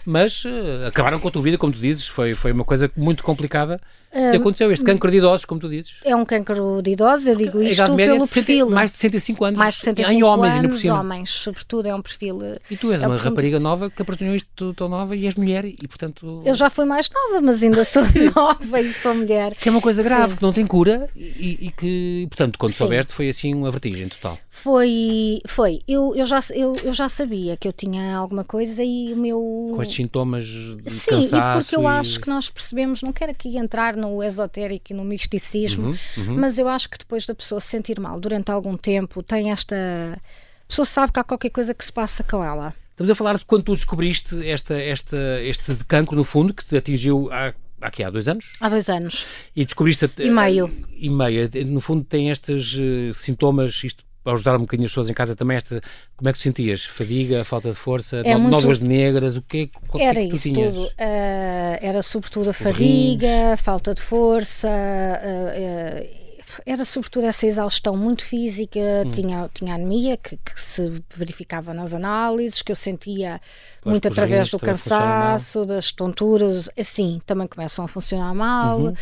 mas 0.06 0.44
acabaram 0.86 1.18
com 1.18 1.26
a 1.26 1.30
tua 1.32 1.42
vida, 1.42 1.58
como 1.58 1.72
tu 1.72 1.80
dizes, 1.80 2.06
foi, 2.06 2.32
foi 2.32 2.52
uma 2.52 2.64
coisa 2.64 2.88
muito 2.96 3.24
complicada 3.24 3.80
que 4.10 4.18
um, 4.18 4.40
aconteceu, 4.40 4.72
este 4.72 4.84
cancro 4.84 5.10
de 5.10 5.18
idosos, 5.18 5.44
como 5.44 5.60
tu 5.60 5.68
dizes. 5.68 5.96
É 6.04 6.16
um 6.16 6.24
cancro 6.24 6.80
de 6.82 6.92
idosos, 6.92 7.26
eu 7.26 7.36
digo 7.36 7.60
isto 7.60 7.94
pelo 7.94 8.24
de 8.24 8.32
perfil. 8.32 8.70
Mais 8.70 8.90
de 8.90 8.96
65 8.96 9.44
anos. 9.44 9.58
Mais 9.58 9.74
de 9.74 9.80
65 9.80 10.18
em 10.18 10.22
homens, 10.22 10.54
anos, 10.54 10.70
por 10.72 10.80
cima. 10.80 11.00
homens, 11.00 11.30
sobretudo, 11.30 11.88
é 11.88 11.94
um 11.94 12.00
perfil... 12.00 12.38
E 12.70 12.76
tu 12.76 12.90
és 12.90 13.02
é 13.02 13.06
uma 13.06 13.16
rapariga 13.16 13.60
nova 13.60 13.90
que 13.90 14.00
apresentou 14.00 14.34
isto 14.34 14.74
tão 14.74 14.88
nova 14.88 15.14
e 15.14 15.26
és 15.26 15.34
mulher 15.34 15.64
e, 15.64 15.86
portanto... 15.86 16.42
Eu 16.44 16.54
já 16.54 16.70
fui 16.70 16.86
mais 16.86 17.10
nova, 17.10 17.42
mas 17.42 17.62
ainda 17.62 17.84
sou 17.84 18.02
nova 18.34 18.80
e 18.80 18.92
sou 18.92 19.14
mulher. 19.14 19.54
Que 19.54 19.68
é 19.68 19.72
uma 19.72 19.80
coisa 19.80 20.02
grave, 20.02 20.30
Sim. 20.30 20.36
que 20.36 20.42
não 20.42 20.52
tem 20.52 20.66
cura 20.66 21.08
e, 21.14 21.66
e 21.66 21.70
que, 21.76 22.26
portanto, 22.30 22.58
quando 22.58 22.72
Sim. 22.72 22.78
soubeste 22.78 23.12
foi 23.12 23.28
assim 23.28 23.54
uma 23.54 23.70
vertigem 23.70 24.08
total. 24.08 24.38
Foi, 24.48 25.40
foi. 25.46 25.80
Eu, 25.86 26.14
eu, 26.16 26.24
já, 26.24 26.40
eu, 26.54 26.74
eu 26.82 26.94
já 26.94 27.08
sabia 27.08 27.56
que 27.56 27.68
eu 27.68 27.72
tinha 27.72 28.16
alguma 28.16 28.42
coisa 28.42 28.82
e 28.82 29.12
o 29.12 29.16
meu... 29.16 29.72
Com 29.74 29.82
estes 29.82 29.96
sintomas 29.96 30.44
de 30.44 30.90
Sim, 30.90 31.10
cansaço 31.10 31.36
e 31.36 31.62
porque 31.62 31.76
eu 31.76 31.82
e... 31.82 31.86
acho 31.86 32.20
que 32.20 32.28
nós 32.28 32.48
percebemos, 32.48 33.02
não 33.02 33.12
quero 33.12 33.32
aqui 33.32 33.58
entrar 33.58 33.97
no 33.98 34.22
esotérico 34.22 34.92
e 34.92 34.94
no 34.94 35.04
misticismo, 35.04 35.88
uhum, 35.88 36.24
uhum. 36.24 36.38
mas 36.38 36.58
eu 36.58 36.68
acho 36.68 36.88
que 36.88 36.96
depois 36.96 37.26
da 37.26 37.34
pessoa 37.34 37.60
se 37.60 37.66
sentir 37.66 38.00
mal 38.00 38.18
durante 38.18 38.50
algum 38.50 38.76
tempo, 38.76 39.22
tem 39.22 39.50
esta... 39.50 39.76
A 40.16 40.66
pessoa 40.68 40.86
sabe 40.86 41.12
que 41.12 41.20
há 41.20 41.24
qualquer 41.24 41.50
coisa 41.50 41.74
que 41.74 41.84
se 41.84 41.92
passa 41.92 42.22
com 42.22 42.44
ela. 42.44 42.74
Estamos 42.90 43.10
a 43.10 43.14
falar 43.14 43.38
de 43.38 43.44
quando 43.44 43.64
tu 43.64 43.74
descobriste 43.74 44.46
esta, 44.48 44.74
esta, 44.74 45.40
este 45.42 45.74
cancro, 45.86 46.16
no 46.16 46.24
fundo, 46.24 46.52
que 46.52 46.64
te 46.64 46.76
atingiu 46.76 47.30
há 47.32 47.54
aqui 47.80 48.02
há 48.02 48.10
dois 48.10 48.28
anos? 48.28 48.52
Há 48.60 48.68
dois 48.68 48.88
anos. 48.88 49.26
E 49.54 49.64
descobriste... 49.64 50.10
E 50.18 50.30
meio. 50.30 50.70
E 50.96 51.08
meio. 51.08 51.48
No 51.66 51.80
fundo 51.80 52.04
tem 52.04 52.30
estes 52.30 52.74
uh, 52.74 53.12
sintomas, 53.14 53.82
isto 53.84 54.04
ajudar 54.24 54.56
um 54.56 54.60
bocadinho 54.60 54.86
as 54.86 54.92
pessoas 54.92 55.08
em 55.08 55.14
casa 55.14 55.34
também, 55.34 55.56
esta, 55.56 55.80
como 56.16 56.28
é 56.28 56.32
que 56.32 56.38
te 56.38 56.42
sentias? 56.42 56.84
Fadiga, 56.84 57.44
falta 57.44 57.70
de 57.70 57.76
força, 57.76 58.18
é 58.24 58.36
muito... 58.36 58.50
nódoas 58.50 58.80
negras, 58.80 59.36
o 59.36 59.42
que, 59.42 59.70
qual, 59.88 60.02
era 60.02 60.20
que, 60.20 60.34
isso 60.34 60.52
tudo. 60.52 60.84
Uh, 60.84 61.78
era 61.80 62.02
sobretudo 62.02 62.50
a 62.50 62.52
fadiga, 62.52 63.56
falta 63.56 63.94
de 63.94 64.02
força, 64.02 64.68
uh, 64.68 66.04
uh, 66.04 66.28
era 66.64 66.84
sobretudo 66.84 67.26
essa 67.26 67.46
exaustão 67.46 67.96
muito 67.96 68.24
física, 68.24 68.80
hum. 69.06 69.10
tinha, 69.10 69.50
tinha 69.52 69.74
anemia 69.74 70.16
que, 70.16 70.36
que, 70.36 70.60
se 70.60 71.02
verificava 71.14 71.74
nas 71.74 71.94
análises, 71.94 72.62
que 72.62 72.72
eu 72.72 72.76
sentia 72.76 73.40
muito 73.84 74.08
através 74.08 74.48
do 74.48 74.58
cansaço, 74.58 75.64
das 75.64 75.92
tonturas, 75.92 76.68
assim, 76.78 77.20
também 77.26 77.46
começam 77.46 77.84
a 77.84 77.88
funcionar 77.88 78.34
mal. 78.34 78.80
Uhum. 78.80 78.94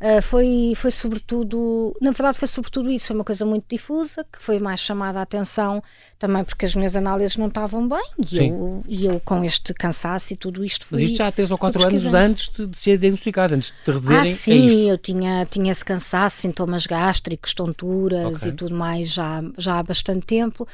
Uh, 0.00 0.20
foi, 0.20 0.72
foi 0.76 0.90
sobretudo, 0.90 1.96
na 2.00 2.10
verdade 2.10 2.38
foi 2.38 2.48
sobretudo 2.48 2.90
isso, 2.90 3.06
foi 3.08 3.16
uma 3.16 3.24
coisa 3.24 3.46
muito 3.46 3.64
difusa, 3.68 4.26
que 4.30 4.40
foi 4.40 4.58
mais 4.58 4.80
chamada 4.80 5.18
a 5.18 5.22
atenção 5.22 5.82
também 6.18 6.44
porque 6.44 6.66
as 6.66 6.74
minhas 6.74 6.96
análises 6.96 7.36
não 7.36 7.48
estavam 7.48 7.88
bem 7.88 8.04
e 8.30 8.38
eu, 8.38 8.84
e 8.86 9.06
eu 9.06 9.20
com 9.20 9.42
este 9.44 9.72
cansaço 9.74 10.32
e 10.32 10.36
tudo 10.36 10.64
isto 10.64 10.86
fui, 10.86 11.00
Mas 11.00 11.10
isto 11.10 11.18
já 11.18 11.28
há 11.28 11.32
3 11.32 11.50
ou 11.50 11.58
4 11.58 11.86
anos 11.86 12.04
antes 12.06 12.48
de, 12.50 12.66
de 12.66 12.78
ser 12.78 12.98
diagnosticado, 12.98 13.54
antes 13.54 13.70
de 13.70 13.84
te 13.84 13.90
reduzirem 13.90 14.20
Ah 14.20 14.26
sim, 14.26 14.90
eu 14.90 14.98
tinha, 14.98 15.46
tinha 15.46 15.72
esse 15.72 15.84
cansaço, 15.84 16.42
sintomas 16.42 16.86
gástricos, 16.86 17.54
tonturas 17.54 18.36
okay. 18.36 18.50
e 18.50 18.52
tudo 18.52 18.74
mais 18.74 19.10
já, 19.10 19.42
já 19.56 19.78
há 19.78 19.82
bastante 19.82 20.26
tempo 20.26 20.66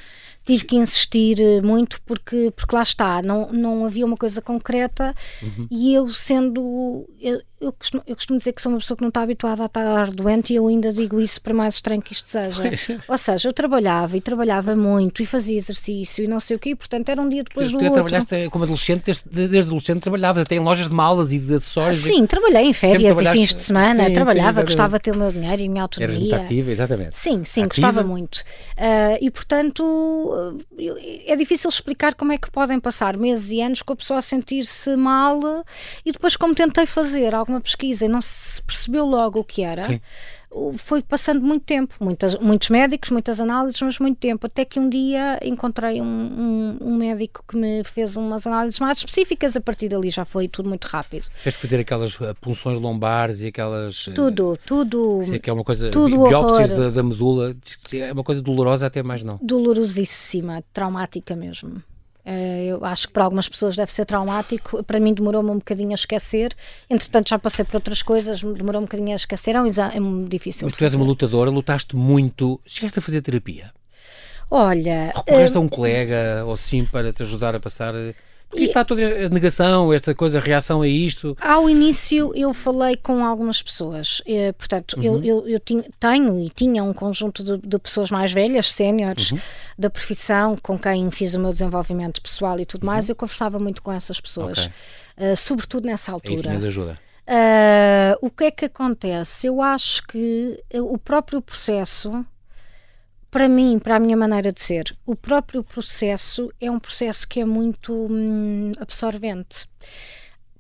tive 0.45 0.65
que 0.65 0.77
insistir 0.77 1.41
eh, 1.41 1.61
muito 1.63 2.01
porque, 2.03 2.53
porque 2.57 2.75
lá 2.75 2.83
está, 2.83 3.23
não, 3.23 3.53
não 3.53 3.85
havia 3.85 4.05
uma 4.05 4.17
coisa 4.17 4.43
concreta 4.43 5.15
uhum. 5.43 5.67
e 5.71 5.95
eu 5.95 6.09
sendo. 6.09 7.09
Eu, 7.21 7.41
eu, 7.63 7.73
costumo, 7.73 8.03
eu 8.07 8.17
costumo 8.17 8.39
dizer 8.39 8.53
que 8.53 8.61
sou 8.61 8.73
uma 8.73 8.79
pessoa 8.79 8.97
que 8.97 9.03
não 9.03 9.09
está 9.09 9.23
habituada 9.23 9.63
a 9.63 9.67
estar 9.67 10.11
doente 10.11 10.53
e 10.53 10.57
eu 10.57 10.67
ainda 10.67 10.93
digo 10.93 11.21
isso 11.21 11.41
para 11.41 11.55
mais 11.55 11.75
estranho 11.75 12.03
que 12.03 12.13
isto 12.13 12.29
seja. 12.29 12.63
Ou 13.07 13.17
seja, 13.17 13.49
eu 13.49 13.53
trabalhava 13.53 14.17
e 14.17 14.21
trabalhava 14.21 14.75
muito 14.75 15.23
e 15.23 15.27
fazia 15.27 15.57
exercício 15.57 16.25
e 16.25 16.27
não 16.27 16.41
sei 16.41 16.57
o 16.57 16.59
quê, 16.59 16.71
e, 16.71 16.75
portanto 16.75 17.09
era 17.09 17.21
um 17.21 17.29
dia 17.29 17.45
depois 17.45 17.69
tu, 17.69 17.73
do 17.73 17.79
tu 17.79 17.85
outro. 17.85 17.95
trabalhaste 17.95 18.51
como 18.51 18.65
adolescente, 18.65 19.05
desde, 19.05 19.29
desde 19.29 19.59
adolescente 19.59 20.01
trabalhavas 20.01 20.43
até 20.43 20.57
em 20.57 20.61
lojas 20.61 20.89
de 20.89 20.95
malas 20.95 21.33
e 21.33 21.39
de 21.39 21.55
acessórios. 21.55 21.97
sim, 21.97 22.27
trabalhei 22.27 22.65
em 22.65 22.73
férias 22.73 23.17
e 23.21 23.33
fins 23.33 23.55
de 23.55 23.61
semana, 23.61 24.07
sim, 24.07 24.13
trabalhava, 24.13 24.61
sim, 24.61 24.67
gostava 24.67 24.97
de 24.97 25.03
ter 25.03 25.13
o 25.13 25.19
meu 25.19 25.31
dinheiro 25.31 25.63
e 25.63 25.67
a 25.67 25.71
minha 25.71 25.83
autonomia. 25.83 26.17
Eras 26.17 26.29
muito 26.29 26.35
ativa, 26.35 26.71
exatamente. 26.71 27.19
Sim, 27.19 27.45
sim, 27.45 27.63
ativa. 27.63 27.89
gostava 27.89 28.03
muito. 28.03 28.39
Uh, 28.39 29.19
e 29.21 29.31
portanto 29.31 30.59
é 31.27 31.37
difícil 31.37 31.71
explicar 31.71 32.15
como 32.15 32.33
é 32.33 32.39
que 32.39 32.51
podem 32.51 32.81
passar 32.81 33.17
meses 33.17 33.51
e 33.51 33.61
anos 33.61 33.83
com 33.83 33.93
a 33.93 33.97
pessoa 33.97 34.19
a 34.19 34.23
sentir-se 34.23 34.97
mal 34.97 35.41
e 36.05 36.13
depois, 36.13 36.37
como 36.37 36.55
tentei 36.55 36.87
fazer 36.87 37.35
alguma 37.35 37.52
pesquisa 37.61 38.05
e 38.05 38.09
não 38.09 38.21
se 38.21 38.63
percebeu 38.63 39.05
logo 39.07 39.41
o 39.41 39.45
que 39.45 39.63
era. 39.63 39.83
Sim 39.83 40.01
foi 40.75 41.03
passando 41.03 41.41
muito 41.41 41.65
tempo, 41.65 41.95
muitas, 42.01 42.37
muitos 42.39 42.69
médicos, 42.69 43.11
muitas 43.11 43.41
análises, 43.41 43.81
mas 43.81 43.99
muito 43.99 44.19
tempo, 44.19 44.47
até 44.47 44.65
que 44.65 44.79
um 44.79 44.89
dia 44.89 45.39
encontrei 45.43 46.01
um, 46.01 46.05
um, 46.05 46.79
um, 46.81 46.97
médico 46.97 47.43
que 47.49 47.57
me 47.57 47.83
fez 47.83 48.17
umas 48.17 48.47
análises 48.47 48.79
mais 48.79 48.99
específicas, 48.99 49.57
a 49.57 49.61
partir 49.61 49.89
dali 49.89 50.11
já 50.11 50.25
foi 50.25 50.49
tudo 50.49 50.69
muito 50.69 50.85
rápido. 50.85 51.27
Fez 51.35 51.57
fazer 51.57 51.81
aquelas 51.81 52.21
eh, 52.21 52.35
punções 52.41 52.79
lombares 52.79 53.41
e 53.41 53.49
aquelas... 53.49 54.09
Eh, 54.09 54.13
tudo, 54.13 54.59
tudo. 54.67 55.21
Sei 55.23 55.39
que 55.39 55.49
é 55.49 55.53
uma 55.53 55.65
coisa, 55.65 55.91
tudo 55.91 56.29
biópsias 56.29 56.71
da, 56.71 56.91
da 56.91 57.03
medula, 57.03 57.57
é 57.93 58.13
uma 58.13 58.25
coisa 58.25 58.43
dolorosa 58.43 58.87
até 58.87 59.03
mais 59.03 59.25
não. 59.25 59.39
Dolorosíssima, 59.43 60.63
traumática 60.73 61.35
mesmo. 61.35 61.83
Uh, 62.25 62.63
eu 62.69 62.85
acho 62.85 63.09
que 63.09 63.13
para 63.13 63.25
algumas 63.25 63.49
pessoas 63.49 63.75
deve 63.77 63.93
ser 63.93 64.05
traumático. 64.05 64.83
Para 64.85 65.01
mim 65.01 65.13
demorou-me 65.13 65.51
um 65.51 65.59
bocadinho 65.59 65.91
a 65.91 65.95
esquecer. 65.95 66.55
Entretanto, 66.89 67.29
já 67.29 67.39
passei 67.39 67.65
por 67.65 67.77
outras 67.77 68.03
coisas, 68.03 68.43
demorou 68.43 68.81
um 68.81 68.85
bocadinho 68.85 69.13
a 69.13 69.17
esquecer. 69.17 69.55
É, 69.57 69.61
um 69.61 69.67
é 69.67 70.01
muito 70.01 70.31
difícil. 70.31 70.67
Mas 70.67 70.77
tu 70.77 70.85
és 70.85 70.95
uma 70.95 71.05
lutadora, 71.05 71.51
lutaste 71.51 71.97
muito. 71.97 72.61
Chegaste 72.65 72.99
a 72.99 73.03
fazer 73.03 73.23
terapia? 73.23 73.73
Olha. 74.51 75.13
Recorreste 75.17 75.57
uh, 75.57 75.61
a 75.61 75.65
um 75.65 75.69
colega 75.69 76.45
ou 76.47 76.57
sim 76.57 76.85
para 76.85 77.13
te 77.13 77.23
ajudar 77.23 77.55
a 77.55 77.61
passar 77.61 77.95
porque 78.53 78.65
está 78.65 78.85
toda 78.85 79.03
a 79.03 79.29
negação, 79.31 79.93
esta 79.95 80.15
coisa, 80.15 80.39
a 80.39 80.43
reação 80.43 80.83
a 80.83 80.89
isto. 80.89 81.35
Ao 81.41 81.71
início 81.71 82.33
eu 82.37 82.53
falei 82.53 82.97
com 82.97 83.25
algumas 83.25 83.63
pessoas, 83.63 84.21
eh, 84.27 84.53
portanto, 84.53 84.99
uhum. 84.99 85.03
eu, 85.03 85.25
eu, 85.25 85.49
eu 85.49 85.59
tinha, 85.59 85.85
tenho 85.99 86.39
e 86.39 86.51
tinha 86.51 86.85
um 86.85 86.93
conjunto 86.93 87.43
de, 87.43 87.57
de 87.67 87.79
pessoas 87.79 88.11
mais 88.11 88.31
velhas, 88.31 88.71
séniores, 88.71 89.33
uhum. 89.33 89.39
da 89.79 89.89
profissão, 89.89 90.55
com 90.63 90.79
quem 90.79 91.11
fiz 91.11 91.33
o 91.33 91.41
meu 91.41 91.51
desenvolvimento 91.51 92.21
pessoal 92.21 92.61
e 92.61 92.67
tudo 92.67 92.85
uhum. 92.85 92.91
mais, 92.91 93.09
eu 93.09 93.17
conversava 93.17 93.59
muito 93.59 93.83
com 93.83 93.91
essas 93.91 94.21
pessoas, 94.21 94.59
okay. 95.17 95.33
uh, 95.33 95.37
sobretudo 95.37 95.87
nessa 95.87 96.13
altura. 96.13 96.51
Aí 96.51 96.67
ajuda. 96.67 96.99
Uh, 97.23 98.19
o 98.21 98.31
que 98.31 98.45
é 98.45 98.51
que 98.51 98.67
acontece? 98.67 99.47
Eu 99.47 99.63
acho 99.63 100.03
que 100.07 100.63
o 100.75 100.99
próprio 100.99 101.41
processo 101.41 102.23
para 103.33 103.49
mim, 103.49 103.79
para 103.79 103.97
a 103.97 103.99
minha 103.99 104.17
maneira 104.17 104.53
de 104.53 104.61
ser, 104.61 104.95
o 105.07 105.17
próprio 105.17 105.65
processo 105.65 106.53
é 106.61 106.71
um 106.71 106.79
processo 106.79 107.27
que 107.27 107.41
é 107.41 107.47
muito 107.47 108.07
hum, 108.11 108.73
absorvente. 108.79 109.67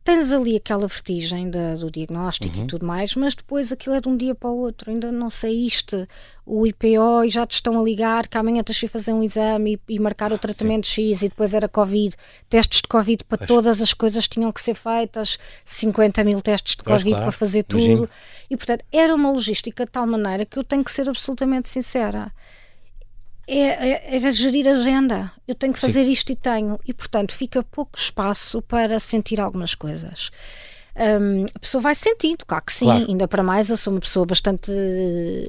Tens 0.03 0.33
ali 0.33 0.57
aquela 0.57 0.89
vertigem 0.89 1.51
da, 1.51 1.77
do 1.77 1.91
diagnóstico 1.91 2.57
uhum. 2.57 2.65
e 2.65 2.67
tudo 2.67 2.87
mais, 2.87 3.15
mas 3.15 3.35
depois 3.35 3.71
aquilo 3.71 3.95
é 3.95 4.01
de 4.01 4.09
um 4.09 4.17
dia 4.17 4.35
para 4.35 4.49
o 4.49 4.57
outro. 4.57 4.91
Ainda 4.91 5.13
não 5.13 5.29
saíste 5.29 6.09
o 6.47 6.67
IPO 6.67 7.25
e 7.25 7.31
já 7.31 7.47
te 7.47 7.53
estão 7.53 7.79
a 7.79 7.83
ligar 7.83 8.27
que 8.27 8.39
amanhã 8.39 8.65
tens 8.65 8.79
de 8.79 8.89
fazer 8.89 9.13
um 9.13 9.23
exame 9.23 9.79
e, 9.89 9.95
e 9.95 9.99
marcar 10.01 10.33
o 10.33 10.39
tratamento 10.39 10.89
Sim. 10.89 11.11
X 11.11 11.23
e 11.23 11.29
depois 11.29 11.53
era 11.53 11.69
Covid. 11.69 12.17
Testes 12.49 12.81
de 12.81 12.89
Covid 12.89 13.23
para 13.27 13.47
todas 13.47 13.83
as 13.83 13.93
coisas 13.93 14.27
tinham 14.27 14.51
que 14.51 14.63
ser 14.63 14.75
feitas, 14.75 15.39
50 15.67 16.25
mil 16.25 16.41
testes 16.41 16.75
de 16.75 16.83
Covid 16.83 17.11
claro. 17.11 17.25
para 17.25 17.33
fazer 17.33 17.63
tudo. 17.65 17.85
Imagino. 17.85 18.09
E 18.51 18.57
portanto 18.57 18.83
era 18.91 19.15
uma 19.15 19.31
logística 19.31 19.85
de 19.85 19.93
tal 19.93 20.07
maneira 20.07 20.47
que 20.47 20.59
eu 20.59 20.65
tenho 20.65 20.83
que 20.83 20.91
ser 20.91 21.07
absolutamente 21.09 21.69
sincera 21.69 22.33
é, 23.47 23.59
é, 23.59 24.17
era 24.17 24.31
gerir 24.31 24.67
a 24.69 24.73
agenda. 24.73 25.33
Eu 25.47 25.55
tenho 25.55 25.73
que 25.73 25.81
fazer 25.81 26.05
Sim. 26.05 26.13
isto 26.13 26.33
e 26.33 26.37
tenho. 26.37 26.79
E, 26.87 26.93
portanto, 26.95 27.33
fica 27.35 27.63
pouco 27.63 27.99
espaço 27.99 28.63
para 28.63 28.99
sentir 29.01 29.41
algumas 29.41 29.75
coisas. 29.75 30.31
um, 30.97 31.47
a 31.55 31.59
pessoa 31.59 31.81
vai 31.81 31.95
sentindo, 31.95 32.45
claro 32.47 32.65
que 32.65 32.73
sim, 32.73 32.85
claro. 32.85 33.07
ainda 33.09 33.27
para 33.27 33.43
mais 33.43 33.71
eu 33.71 33.77
sou 33.77 33.95
uma 33.95 34.01
pessoa 34.01 34.27
bastante 34.27 34.71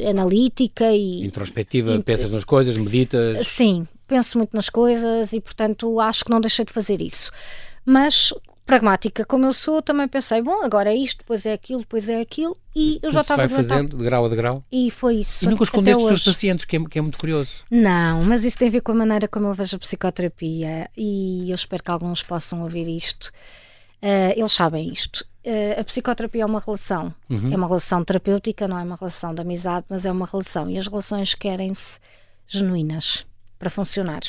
analítica 0.09 0.91
e 0.91 1.25
introspectiva, 1.25 2.01
pensas 2.01 2.31
nas 2.31 2.43
coisas, 2.43 2.77
meditas. 2.77 3.45
Sim, 3.47 3.85
penso 4.07 4.37
muito 4.37 4.55
nas 4.55 4.69
coisas 4.69 5.33
e 5.33 5.41
portanto 5.41 5.99
acho 5.99 6.25
que 6.25 6.31
não 6.31 6.39
deixei 6.39 6.63
de 6.65 6.71
fazer 6.71 7.01
isso. 7.01 7.29
Mas 7.85 8.33
pragmática 8.65 9.25
como 9.25 9.45
eu 9.45 9.53
sou, 9.53 9.81
também 9.81 10.07
pensei, 10.07 10.41
bom, 10.41 10.63
agora 10.63 10.91
é 10.91 10.95
isto, 10.95 11.19
depois 11.19 11.45
é 11.45 11.53
aquilo, 11.53 11.79
depois 11.79 12.07
é 12.07 12.21
aquilo, 12.21 12.57
e 12.75 12.99
eu 13.01 13.11
já 13.11 13.21
estava 13.21 13.47
vai 13.47 13.49
fazendo 13.49 13.97
de 13.97 14.03
grau 14.03 14.25
a 14.25 14.29
degrau. 14.29 14.63
E 14.71 14.89
foi 14.89 15.15
isso. 15.15 15.45
E 15.45 15.47
nunca 15.47 15.63
escondeste 15.63 16.01
os 16.01 16.09
teus 16.09 16.23
pacientes, 16.23 16.65
que 16.65 16.77
é, 16.77 16.83
que 16.85 16.97
é, 16.97 17.01
muito 17.01 17.19
curioso. 17.19 17.65
Não, 17.69 18.23
mas 18.23 18.43
isso 18.43 18.57
tem 18.57 18.69
a 18.69 18.71
ver 18.71 18.81
com 18.81 18.93
a 18.93 18.95
maneira 18.95 19.27
como 19.27 19.47
eu 19.47 19.53
vejo 19.53 19.75
a 19.75 19.79
psicoterapia 19.79 20.89
e 20.97 21.49
eu 21.49 21.55
espero 21.55 21.83
que 21.83 21.91
alguns 21.91 22.23
possam 22.23 22.61
ouvir 22.61 22.87
isto. 22.87 23.31
Uh, 24.01 24.33
eles 24.35 24.51
sabem 24.51 24.91
isto. 24.91 25.25
Uh, 25.45 25.79
a 25.79 25.83
psicoterapia 25.83 26.43
é 26.43 26.45
uma 26.45 26.59
relação, 26.59 27.13
uhum. 27.29 27.51
é 27.51 27.55
uma 27.55 27.67
relação 27.67 28.03
terapêutica, 28.03 28.67
não 28.67 28.79
é 28.79 28.83
uma 28.83 28.95
relação 28.95 29.33
de 29.33 29.41
amizade, 29.41 29.85
mas 29.89 30.05
é 30.05 30.11
uma 30.11 30.25
relação 30.25 30.69
e 30.69 30.77
as 30.77 30.87
relações 30.87 31.35
querem-se 31.35 31.99
genuínas 32.47 33.25
para 33.59 33.69
funcionar. 33.69 34.21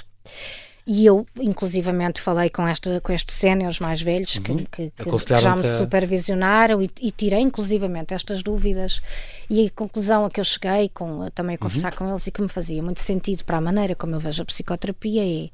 E 0.86 1.06
eu, 1.06 1.26
inclusivamente, 1.40 2.20
falei 2.20 2.50
com, 2.50 2.66
esta, 2.66 3.00
com 3.00 3.10
estes 3.10 3.34
séniores 3.36 3.80
mais 3.80 4.02
velhos 4.02 4.36
uhum. 4.36 4.42
que, 4.42 4.54
que, 4.66 4.90
que, 4.90 5.04
que, 5.04 5.38
já 5.38 5.56
me 5.56 5.64
supervisionaram 5.64 6.82
e, 6.82 6.90
e, 7.00 7.10
tirei, 7.10 7.40
inclusivamente, 7.40 8.12
estas 8.12 8.42
dúvidas. 8.42 9.00
E 9.48 9.66
a 9.66 9.70
conclusão 9.70 10.26
a 10.26 10.30
que 10.30 10.40
eu 10.40 10.44
cheguei, 10.44 10.90
com, 10.90 11.30
também 11.30 11.54
a 11.54 11.58
conversar 11.58 11.92
uhum. 11.92 11.98
com 11.98 12.08
eles 12.10 12.26
e 12.26 12.30
que 12.30 12.42
me 12.42 12.48
fazia 12.48 12.82
muito 12.82 13.00
sentido 13.00 13.44
para 13.44 13.56
a 13.56 13.60
maneira 13.62 13.94
como 13.94 14.14
eu 14.14 14.20
vejo 14.20 14.42
a 14.42 14.44
psicoterapia 14.44 15.22
é 15.24 15.48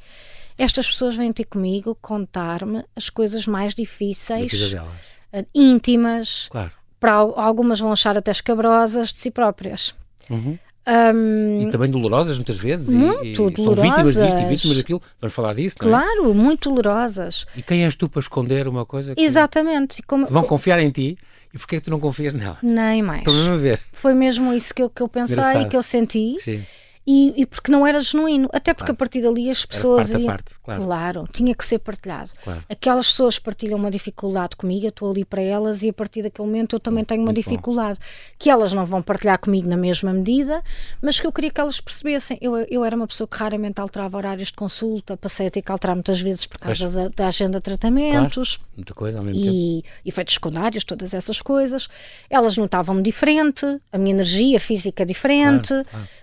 estas 0.60 0.86
pessoas 0.86 1.16
vêm 1.16 1.32
ter 1.32 1.44
comigo 1.44 1.96
contar-me 2.02 2.84
as 2.94 3.08
coisas 3.08 3.46
mais 3.46 3.74
difíceis, 3.74 4.74
uh, 4.74 5.46
íntimas. 5.54 6.48
Claro. 6.50 6.70
Para 6.98 7.14
algumas 7.14 7.80
vão 7.80 7.90
achar 7.90 8.18
até 8.18 8.30
escabrosas 8.30 9.08
de 9.08 9.16
si 9.16 9.30
próprias. 9.30 9.94
Uhum. 10.28 10.58
Um, 10.86 11.68
e 11.68 11.70
também 11.70 11.90
dolorosas 11.90 12.36
muitas 12.36 12.56
vezes. 12.56 12.94
Muito 12.94 13.24
e, 13.24 13.32
e 13.32 13.34
dolorosas. 13.34 13.64
São 13.64 13.74
vítimas 13.74 14.14
disto 14.14 14.40
e 14.40 14.48
vítimas 14.48 14.76
daquilo. 14.76 15.02
Vamos 15.20 15.34
falar 15.34 15.54
disso, 15.54 15.76
não 15.80 15.88
é? 15.88 15.90
Claro, 15.90 16.34
muito 16.34 16.68
dolorosas. 16.68 17.46
E 17.56 17.62
quem 17.62 17.84
és 17.84 17.94
tu 17.94 18.08
para 18.08 18.20
esconder 18.20 18.66
uma 18.66 18.86
coisa 18.86 19.14
que 19.14 19.20
Exatamente. 19.20 20.02
Como... 20.02 20.26
vão 20.26 20.42
confiar 20.42 20.80
em 20.80 20.90
ti 20.90 21.18
e 21.52 21.58
porquê 21.58 21.76
é 21.76 21.78
que 21.80 21.84
tu 21.84 21.90
não 21.90 22.00
confias 22.00 22.34
nela? 22.34 22.58
Nem 22.62 23.02
mais. 23.02 23.24
Mesmo 23.24 23.54
a 23.54 23.56
ver. 23.56 23.80
Foi 23.92 24.14
mesmo 24.14 24.52
isso 24.52 24.74
que 24.74 24.82
eu, 24.82 24.90
que 24.90 25.02
eu 25.02 25.08
pensei 25.08 25.62
e 25.62 25.68
que 25.68 25.76
eu 25.76 25.82
senti. 25.82 26.36
Sim 26.40 26.64
e, 27.06 27.42
e, 27.42 27.46
porque 27.46 27.72
não 27.72 27.86
era 27.86 28.00
genuíno. 28.00 28.48
Até 28.52 28.74
porque 28.74 28.86
claro. 28.86 28.92
a 28.92 28.96
partir 28.96 29.22
dali 29.22 29.50
as 29.50 29.64
pessoas. 29.64 30.10
Parte 30.10 30.22
iam, 30.22 30.38
claro. 30.62 30.84
claro. 30.84 31.28
tinha 31.32 31.54
que 31.54 31.64
ser 31.64 31.78
partilhado. 31.78 32.30
Claro. 32.44 32.64
Aquelas 32.68 33.10
pessoas 33.10 33.38
partilham 33.38 33.78
uma 33.78 33.90
dificuldade 33.90 34.56
comigo, 34.56 34.86
eu 34.86 34.90
estou 34.90 35.10
ali 35.10 35.24
para 35.24 35.40
elas 35.40 35.82
e 35.82 35.88
a 35.88 35.92
partir 35.92 36.22
daquele 36.22 36.46
momento 36.46 36.76
eu 36.76 36.80
também 36.80 37.04
tenho 37.04 37.20
uma 37.20 37.26
Muito 37.26 37.36
dificuldade. 37.36 37.98
Bom. 37.98 38.34
Que 38.38 38.50
elas 38.50 38.72
não 38.72 38.84
vão 38.84 39.02
partilhar 39.02 39.38
comigo 39.38 39.68
na 39.68 39.76
mesma 39.76 40.12
medida, 40.12 40.62
mas 41.02 41.18
que 41.18 41.26
eu 41.26 41.32
queria 41.32 41.50
que 41.50 41.60
elas 41.60 41.80
percebessem. 41.80 42.38
Eu, 42.40 42.56
eu 42.56 42.84
era 42.84 42.94
uma 42.94 43.06
pessoa 43.06 43.26
que 43.26 43.36
raramente 43.36 43.80
alterava 43.80 44.16
horários 44.16 44.48
de 44.48 44.54
consulta, 44.54 45.16
passei 45.16 45.46
a 45.46 45.50
ter 45.50 45.62
que 45.62 45.72
alterar 45.72 45.96
muitas 45.96 46.20
vezes 46.20 46.46
por 46.46 46.58
causa 46.58 46.88
da, 46.88 47.08
da, 47.08 47.28
agenda 47.28 47.58
de 47.58 47.64
tratamentos. 47.64 48.60
Muita 48.76 48.94
coisa 48.94 49.18
ao 49.18 49.24
mesmo 49.24 49.40
e 49.40 49.82
tempo. 49.82 49.94
efeitos 50.04 50.34
secundários, 50.34 50.84
todas 50.84 51.14
essas 51.14 51.40
coisas. 51.40 51.88
Elas 52.28 52.56
notavam-me 52.56 53.02
diferente, 53.02 53.66
a 53.92 53.98
minha 53.98 54.14
energia 54.14 54.60
física 54.60 55.04
diferente 55.06 55.74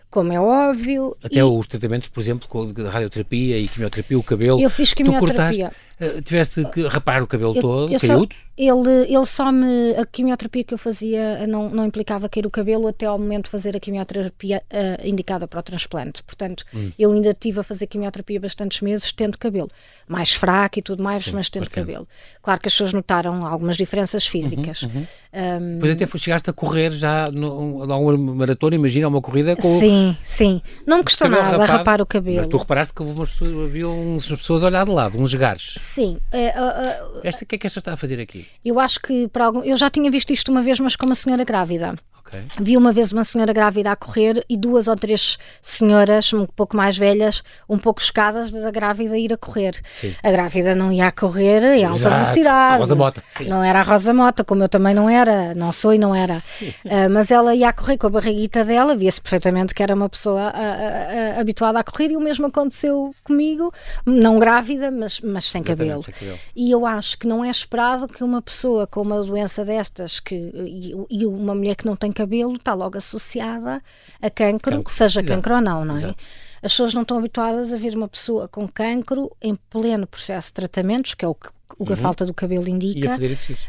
como 0.09 0.31
é 0.31 0.39
óbvio. 0.39 1.15
Até 1.23 1.39
e... 1.39 1.43
os 1.43 1.67
tratamentos, 1.67 2.07
por 2.07 2.19
exemplo, 2.21 2.47
com 2.47 2.65
radioterapia 2.89 3.57
e 3.57 3.67
quimioterapia, 3.67 4.17
o 4.17 4.23
cabelo. 4.23 4.61
Eu 4.61 4.69
fiz 4.69 4.93
quimioterapia. 4.93 5.69
Uh, 5.69 5.86
tiveste 6.23 6.63
que 6.65 6.87
rapar 6.87 7.23
o 7.23 7.27
cabelo 7.27 7.55
eu, 7.55 7.61
todo, 7.61 7.93
eu 7.93 7.99
caiu 7.99 8.27
ele, 8.57 8.89
ele 9.07 9.25
só 9.25 9.51
me. 9.51 9.95
A 9.95 10.05
quimioterapia 10.05 10.63
que 10.63 10.73
eu 10.73 10.79
fazia 10.79 11.45
não, 11.45 11.69
não 11.69 11.85
implicava 11.85 12.27
cair 12.27 12.47
o 12.47 12.49
cabelo 12.49 12.87
até 12.87 13.05
ao 13.05 13.19
momento 13.19 13.45
de 13.45 13.51
fazer 13.51 13.77
a 13.77 13.79
quimioterapia 13.79 14.63
uh, 14.73 15.07
indicada 15.07 15.47
para 15.47 15.59
o 15.59 15.63
transplante. 15.63 16.23
Portanto, 16.23 16.65
hum. 16.73 16.91
eu 16.97 17.11
ainda 17.11 17.29
estive 17.29 17.59
a 17.59 17.63
fazer 17.63 17.85
quimioterapia 17.85 18.39
bastantes 18.39 18.81
meses 18.81 19.11
tendo 19.11 19.37
cabelo. 19.37 19.69
Mais 20.07 20.33
fraco 20.33 20.79
e 20.79 20.81
tudo 20.81 21.03
mais, 21.03 21.25
Sim, 21.25 21.33
mas 21.33 21.49
tendo 21.49 21.65
bastante. 21.65 21.85
cabelo. 21.85 22.07
Claro 22.41 22.59
que 22.59 22.67
as 22.67 22.73
pessoas 22.73 22.93
notaram 22.93 23.45
algumas 23.45 23.77
diferenças 23.77 24.25
uhum, 24.25 24.31
físicas. 24.31 24.81
Uhum, 24.81 24.89
uhum. 24.95 25.05
Um, 25.37 25.79
pois 25.79 25.91
até 25.91 26.17
chegaste 26.17 26.49
a 26.49 26.53
correr 26.53 26.89
já 26.89 27.25
no, 27.31 27.83
uma 27.83 28.17
maratona, 28.17 28.73
imagina, 28.73 29.07
uma 29.07 29.21
corrida 29.21 29.55
com. 29.55 29.79
Sim, 29.79 30.17
sim. 30.23 30.63
Não 30.83 30.97
me 30.97 31.03
custou 31.03 31.29
nada 31.29 31.57
rapado, 31.57 31.71
rapar 31.71 32.01
o 32.01 32.07
cabelo. 32.07 32.37
Mas 32.37 32.47
tu 32.47 32.57
reparaste 32.57 32.91
que 32.91 33.03
umas, 33.03 33.39
havia 33.39 33.87
uns 33.87 34.27
pessoas 34.31 34.63
a 34.63 34.67
olhar 34.67 34.83
de 34.83 34.91
lado, 34.91 35.19
uns 35.19 35.35
gares. 35.35 35.75
Sim. 35.87 36.19
Uh, 36.33 37.17
uh, 37.17 37.21
esta, 37.23 37.45
o 37.45 37.47
que 37.47 37.55
é 37.55 37.57
que 37.57 37.65
esta 37.65 37.79
está 37.79 37.93
a 37.93 37.97
fazer 37.97 38.19
aqui? 38.19 38.45
Eu 38.63 38.77
acho 38.77 38.99
que 38.99 39.27
para 39.29 39.45
algum, 39.45 39.63
eu 39.63 39.77
já 39.77 39.89
tinha 39.89 40.11
visto 40.11 40.31
isto 40.33 40.51
uma 40.51 40.61
vez, 40.61 40.79
mas 40.81 40.97
com 40.97 41.05
uma 41.05 41.15
senhora 41.15 41.45
grávida. 41.45 41.95
Okay. 42.27 42.43
Vi 42.59 42.75
uma 42.75 42.91
vez 42.91 43.13
uma 43.13 43.23
senhora 43.23 43.53
grávida 43.53 43.89
a 43.89 43.95
correr 43.95 44.43
e 44.49 44.57
duas 44.57 44.89
ou 44.89 44.97
três 44.97 45.37
senhoras 45.61 46.33
um 46.33 46.45
pouco 46.45 46.75
mais 46.75 46.97
velhas, 46.97 47.41
um 47.69 47.77
pouco 47.77 48.01
escadas 48.01 48.51
da 48.51 48.69
grávida 48.69 49.17
ir 49.17 49.31
a 49.31 49.37
correr. 49.37 49.79
Sim. 49.89 50.13
A 50.21 50.29
grávida 50.29 50.75
não 50.75 50.91
ia 50.91 51.07
a 51.07 51.11
correr 51.11 51.63
em 51.63 51.85
alta 51.85 51.99
Exato. 51.99 52.15
velocidade. 52.15 52.75
A 52.75 52.77
Rosa 52.77 52.95
Mota. 52.95 53.23
Sim. 53.29 53.47
Não 53.47 53.63
era 53.63 53.79
a 53.79 53.83
Rosa 53.83 54.13
Mota, 54.13 54.43
como 54.43 54.61
eu 54.61 54.67
também 54.67 54.93
não 54.93 55.09
era, 55.09 55.55
não 55.55 55.71
sou 55.71 55.93
e 55.93 55.97
não 55.97 56.13
era. 56.13 56.43
Uh, 56.83 57.09
mas 57.09 57.31
ela 57.31 57.55
ia 57.55 57.69
a 57.69 57.73
correr 57.73 57.97
com 57.97 58.07
a 58.07 58.09
barriguita 58.09 58.65
dela, 58.65 58.93
via-se 58.93 59.21
perfeitamente 59.21 59.73
que 59.73 59.81
era 59.81 59.95
uma 59.95 60.09
pessoa 60.09 60.51
uh, 60.51 61.37
uh, 61.37 61.39
habituada 61.39 61.79
a 61.79 61.83
correr 61.83 62.11
e 62.11 62.17
o 62.17 62.21
mesmo 62.21 62.47
aconteceu 62.47 63.15
comigo, 63.23 63.73
não 64.05 64.37
grávida, 64.37 64.91
mas, 64.91 65.21
mas 65.21 65.49
sem 65.49 65.63
cabelo. 65.63 66.03
sem 66.03 66.13
cabelo. 66.13 66.37
E 66.53 66.69
eu 66.71 66.85
acho 66.85 67.17
que 67.17 67.25
não 67.25 67.43
é 67.43 67.49
esperado 67.49 68.05
que 68.05 68.21
uma 68.21 68.41
pessoa 68.41 68.85
com 68.85 69.01
uma 69.01 69.23
doença 69.23 69.63
destas 69.63 70.19
que, 70.19 70.35
e, 70.35 70.93
e 71.09 71.25
uma 71.25 71.55
mulher 71.55 71.75
que 71.75 71.85
não 71.85 71.95
tem 71.95 72.11
cabelo 72.17 72.55
está 72.55 72.73
logo 72.73 72.97
associada 72.97 73.81
a 74.21 74.29
cancro, 74.29 74.77
cancro. 74.77 74.93
seja 74.93 75.21
Exato. 75.21 75.35
cancro 75.35 75.55
ou 75.55 75.61
não, 75.61 75.85
não 75.85 75.95
é? 75.95 75.99
Exato. 75.99 76.19
As 76.61 76.71
pessoas 76.71 76.93
não 76.93 77.03
estão 77.03 77.17
habituadas 77.19 77.71
a 77.71 77.77
ver 77.77 77.95
uma 77.95 78.07
pessoa 78.07 78.47
com 78.47 78.67
cancro 78.67 79.31
em 79.41 79.55
pleno 79.69 80.07
processo 80.07 80.47
de 80.47 80.53
tratamentos, 80.53 81.13
que 81.13 81.23
é 81.23 81.27
o 81.27 81.35
que 81.35 81.49
o 81.77 81.85
que 81.85 81.91
uhum. 81.91 81.97
a 81.99 82.01
falta 82.01 82.25
do 82.25 82.33
cabelo 82.33 82.67
indica, 82.67 83.17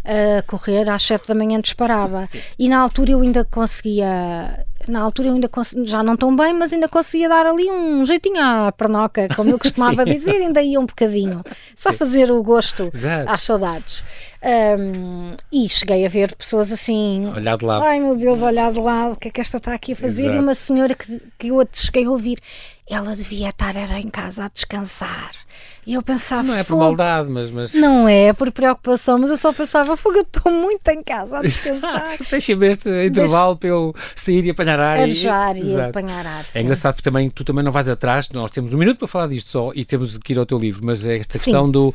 a, 0.05 0.39
a 0.39 0.43
correr 0.43 0.89
às 0.89 1.03
7 1.03 1.29
da 1.29 1.35
manhã 1.35 1.61
disparada. 1.61 2.27
Sim. 2.27 2.41
E 2.59 2.69
na 2.69 2.79
altura 2.79 3.11
eu 3.11 3.21
ainda 3.21 3.45
conseguia, 3.45 4.65
na 4.91 5.01
altura 5.01 5.29
eu 5.29 5.35
ainda 5.35 5.51
já 5.85 6.03
não 6.03 6.17
tão 6.17 6.35
bem, 6.35 6.53
mas 6.53 6.73
ainda 6.73 6.89
conseguia 6.89 7.29
dar 7.29 7.47
ali 7.47 7.71
um 7.71 8.05
jeitinho 8.05 8.41
à 8.41 8.73
pernoca, 8.73 9.29
como 9.35 9.51
eu 9.51 9.59
costumava 9.61 10.05
dizer, 10.05 10.37
ainda 10.37 10.61
ia 10.63 10.81
um 10.81 10.87
bocadinho, 10.87 11.43
só 11.77 11.93
fazer 11.93 12.31
o 12.31 12.43
gosto 12.43 12.91
Exato. 12.93 13.31
às 13.31 13.43
saudades. 13.43 14.05
Um, 14.41 15.35
e 15.51 15.69
cheguei 15.69 16.07
a 16.07 16.09
ver 16.09 16.35
pessoas 16.37 16.71
assim, 16.71 17.27
olhar 17.35 17.57
de 17.57 17.65
lado. 17.65 17.83
Ai 17.83 17.99
meu 17.99 18.17
Deus, 18.17 18.43
olhar 18.43 18.73
de 18.73 18.81
lado, 18.81 19.15
o 19.15 19.19
que 19.19 19.29
é 19.29 19.31
que 19.31 19.41
esta 19.41 19.57
está 19.57 19.75
aqui 19.75 19.93
a 19.93 19.97
fazer? 19.97 20.23
Exato. 20.23 20.37
E 20.37 20.41
uma 20.41 20.55
senhora 20.55 20.95
que, 20.95 21.21
que 21.39 21.49
eu 21.49 21.69
cheguei 21.73 22.05
a 22.05 22.11
ouvir, 22.11 22.39
ela 22.89 23.15
devia 23.17 23.49
estar 23.49 23.75
era 23.77 23.99
em 23.99 24.09
casa 24.09 24.45
a 24.45 24.49
descansar 24.49 25.33
e 25.89 25.95
eu 25.95 26.03
pensava. 26.03 26.43
Não 26.43 26.55
é 26.55 26.63
por 26.63 26.77
maldade, 26.77 27.31
mas, 27.31 27.51
mas. 27.51 27.73
Não 27.73 28.07
é, 28.07 28.25
é 28.25 28.33
por 28.35 28.53
preocupação, 28.53 29.19
mas 29.19 29.31
eu 29.31 29.39
só 29.39 29.55
pensava, 29.55 29.97
fogo, 29.97 30.19
eu 30.19 30.23
estou 30.23 30.53
muito 30.53 30.87
em 30.87 31.03
casa 31.03 31.39
a 31.39 31.41
descansar. 31.41 32.05
Deixa-me 32.31 32.69
este 32.69 33.07
intervalo 33.07 33.55
Deixa... 33.55 33.59
para 33.59 33.69
eu 33.71 33.95
sair 34.15 34.45
e 34.45 34.51
apanhar 34.51 34.79
ar. 34.79 34.99
Arejar 34.99 35.57
e, 35.57 35.73
e 35.73 35.81
apanhar 35.81 36.27
ar. 36.27 36.45
É 36.55 36.61
engraçado 36.61 36.93
porque 36.93 37.09
também, 37.09 37.31
tu 37.31 37.43
também 37.43 37.65
não 37.65 37.73
vais 37.73 37.89
atrás, 37.89 38.29
nós 38.29 38.51
temos 38.51 38.75
um 38.75 38.77
minuto 38.77 38.99
para 38.99 39.09
falar 39.09 39.29
disto 39.29 39.49
só 39.49 39.73
e 39.75 39.83
temos 39.83 40.19
que 40.19 40.35
ir 40.35 40.39
ao 40.39 40.45
teu 40.45 40.59
livro, 40.59 40.85
mas 40.85 41.07
é 41.07 41.17
esta 41.17 41.39
questão 41.39 41.65
sim. 41.65 41.73
do. 41.73 41.95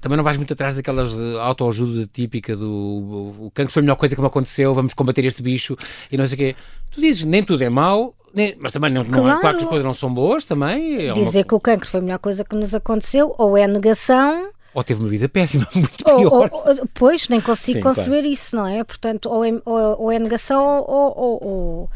Também 0.00 0.16
não 0.16 0.24
vais 0.24 0.38
muito 0.38 0.54
atrás 0.54 0.74
daquelas 0.74 1.12
autoajuda 1.38 2.08
típica 2.10 2.56
do 2.56 3.34
o 3.38 3.50
cancro 3.54 3.74
foi 3.74 3.80
a 3.80 3.84
melhor 3.84 3.96
coisa 3.96 4.14
que 4.14 4.20
me 4.22 4.26
aconteceu, 4.26 4.72
vamos 4.72 4.94
combater 4.94 5.26
este 5.26 5.42
bicho 5.42 5.76
e 6.10 6.16
não 6.16 6.24
sei 6.24 6.34
o 6.34 6.38
quê. 6.38 6.56
Tu 6.90 7.00
dizes, 7.02 7.24
nem 7.24 7.44
tudo 7.44 7.62
é 7.62 7.68
mau, 7.68 8.14
mas 8.60 8.72
também 8.72 8.90
não, 8.90 9.04
claro. 9.04 9.22
não 9.22 9.30
é 9.30 9.40
claro 9.40 9.56
que 9.56 9.62
as 9.64 9.68
coisas 9.68 9.84
não 9.84 9.94
são 9.94 10.12
boas 10.12 10.44
também. 10.44 11.08
É 11.08 11.12
Dizer 11.12 11.38
uma... 11.38 11.44
que 11.44 11.54
o 11.54 11.60
cancro 11.60 11.88
foi 11.88 12.00
a 12.00 12.02
melhor 12.02 12.18
coisa 12.18 12.44
que 12.44 12.54
nos 12.54 12.74
aconteceu, 12.74 13.34
ou 13.38 13.56
é 13.56 13.66
negação. 13.66 14.50
Ou 14.74 14.84
teve 14.84 15.00
uma 15.00 15.08
vida 15.08 15.28
péssima, 15.28 15.66
muito 15.74 16.04
pior. 16.04 16.32
Ou, 16.32 16.42
ou, 16.42 16.88
pois, 16.94 17.28
nem 17.28 17.40
consigo 17.40 17.78
Sim, 17.78 17.82
conceber 17.82 18.20
claro. 18.20 18.32
isso, 18.32 18.56
não 18.56 18.66
é? 18.66 18.84
Portanto, 18.84 19.28
ou 19.28 19.44
é, 19.44 19.50
ou, 19.64 20.02
ou 20.02 20.12
é 20.12 20.18
negação 20.18 20.84
ou, 20.86 21.90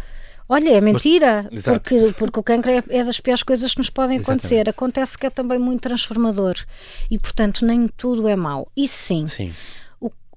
Olha, 0.49 0.71
é 0.71 0.81
mentira, 0.83 1.49
Mas, 1.51 1.64
porque, 1.64 2.12
porque 2.18 2.40
o 2.40 2.42
cancro 2.42 2.71
é, 2.71 2.83
é, 2.90 3.05
das 3.05 3.18
piores 3.21 3.42
coisas 3.42 3.73
que 3.73 3.79
nos 3.79 3.88
podem 3.88 4.18
acontecer. 4.18 4.57
Exatamente. 4.57 4.71
Acontece 4.71 5.16
que 5.16 5.27
é 5.27 5.31
também 5.31 5.59
muito 5.59 5.81
transformador 5.81 6.55
e, 7.11 7.18
portanto, 7.18 7.64
nem 7.64 7.88
tudo 7.88 8.29
é 8.29 8.37
mau. 8.37 8.68
Isso 8.77 8.95
sim. 8.95 9.27
sim. 9.27 9.53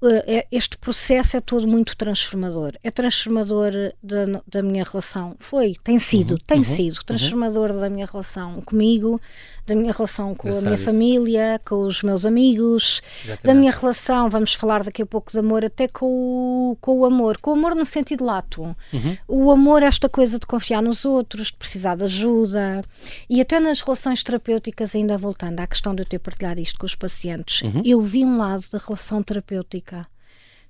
Eh, 0.02 0.38
é, 0.38 0.46
este 0.52 0.76
processo 0.76 1.36
é 1.36 1.40
todo 1.40 1.66
muito 1.66 1.96
transformador. 1.96 2.72
É 2.82 2.90
transformador 2.90 3.72
da, 4.02 4.42
da 4.46 4.62
minha 4.62 4.84
relação. 4.84 5.34
Foi, 5.38 5.76
tem 5.82 5.98
sido, 5.98 6.32
uhum, 6.32 6.40
tem 6.46 6.58
uhum, 6.58 6.64
sido 6.64 7.04
transformador 7.04 7.70
uhum. 7.70 7.80
da 7.80 7.90
minha 7.90 8.06
relação 8.06 8.60
comigo, 8.62 9.20
da 9.66 9.74
minha 9.74 9.92
relação 9.92 10.34
com 10.34 10.48
a 10.48 10.60
minha 10.60 10.78
família, 10.78 11.60
com 11.64 11.86
os 11.86 12.02
meus 12.02 12.24
amigos, 12.24 13.02
Exatamente. 13.24 13.46
da 13.46 13.54
minha 13.54 13.72
relação, 13.72 14.30
vamos 14.30 14.54
falar 14.54 14.84
daqui 14.84 15.02
a 15.02 15.06
pouco 15.06 15.32
de 15.32 15.38
amor, 15.38 15.64
até 15.64 15.88
com 15.88 16.06
o, 16.06 16.76
com 16.80 16.98
o 17.00 17.04
amor, 17.04 17.38
com 17.38 17.50
o 17.50 17.54
amor 17.54 17.74
no 17.74 17.84
sentido 17.84 18.24
lato. 18.24 18.62
Uhum. 18.92 19.16
O 19.26 19.50
amor 19.50 19.82
é 19.82 19.86
esta 19.86 20.08
coisa 20.08 20.38
de 20.38 20.46
confiar 20.46 20.82
nos 20.82 21.04
outros, 21.04 21.48
de 21.48 21.54
precisar 21.54 21.96
de 21.96 22.04
ajuda 22.04 22.82
e 23.28 23.40
até 23.40 23.58
nas 23.58 23.80
relações 23.80 24.22
terapêuticas, 24.22 24.94
ainda 24.94 25.18
voltando 25.18 25.58
à 25.60 25.66
questão 25.66 25.94
de 25.94 26.02
eu 26.02 26.06
ter 26.06 26.18
partilhado 26.18 26.60
isto 26.60 26.78
com 26.78 26.86
os 26.86 26.94
pacientes, 26.94 27.62
uhum. 27.62 27.82
eu 27.84 28.00
vi 28.00 28.24
um 28.24 28.38
lado 28.38 28.64
da 28.70 28.78
relação 28.78 29.22
terapêutica 29.22 30.06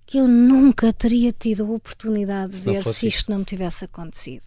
que 0.07 0.19
eu 0.19 0.29
nunca 0.29 0.93
teria 0.93 1.33
tido 1.33 1.65
a 1.65 1.71
oportunidade 1.71 2.53
de 2.53 2.63
ver 2.63 2.85
se 2.85 3.09
isto 3.09 3.31
não 3.31 3.41
me 3.41 3.45
tivesse 3.45 3.85
acontecido. 3.85 4.45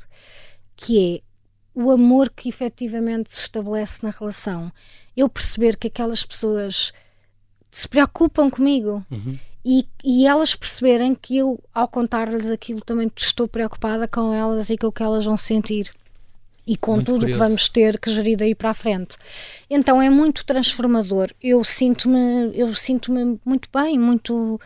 Que 0.76 1.18
é 1.18 1.29
o 1.74 1.92
amor 1.92 2.30
que 2.30 2.50
efetivamente 2.50 3.34
se 3.34 3.42
estabelece 3.42 4.04
na 4.04 4.10
relação. 4.10 4.72
Eu 5.16 5.30
perceber 5.30 5.78
que 5.78 5.88
aquelas 5.88 6.26
pessoas 6.26 6.92
se 7.72 7.88
preocupam 7.88 8.50
comigo 8.50 9.06
uhum. 9.12 9.38
e, 9.64 9.88
e 10.04 10.26
elas 10.26 10.56
perceberem 10.56 11.14
que 11.14 11.38
eu, 11.38 11.62
ao 11.74 11.88
contar-lhes 11.88 12.50
aquilo, 12.50 12.82
também 12.82 13.12
estou 13.16 13.48
preocupada 13.48 14.08
com 14.08 14.34
elas 14.34 14.70
e 14.70 14.78
com 14.78 14.88
o 14.88 14.92
que 14.92 15.04
elas 15.04 15.26
vão 15.26 15.38
sentir 15.38 15.92
e 16.70 16.78
com 16.78 16.96
muito 16.96 17.14
tudo 17.14 17.24
o 17.24 17.26
que 17.26 17.34
vamos 17.34 17.68
ter 17.68 18.00
que 18.00 18.12
gerir 18.12 18.38
daí 18.38 18.54
para 18.54 18.70
a 18.70 18.74
frente. 18.76 19.18
Então 19.68 20.00
é 20.00 20.08
muito 20.08 20.46
transformador. 20.46 21.32
Eu 21.42 21.64
sinto-me, 21.64 22.52
eu 22.54 22.76
sinto-me 22.76 23.40
muito 23.44 23.68
bem, 23.74 23.98
muito 23.98 24.62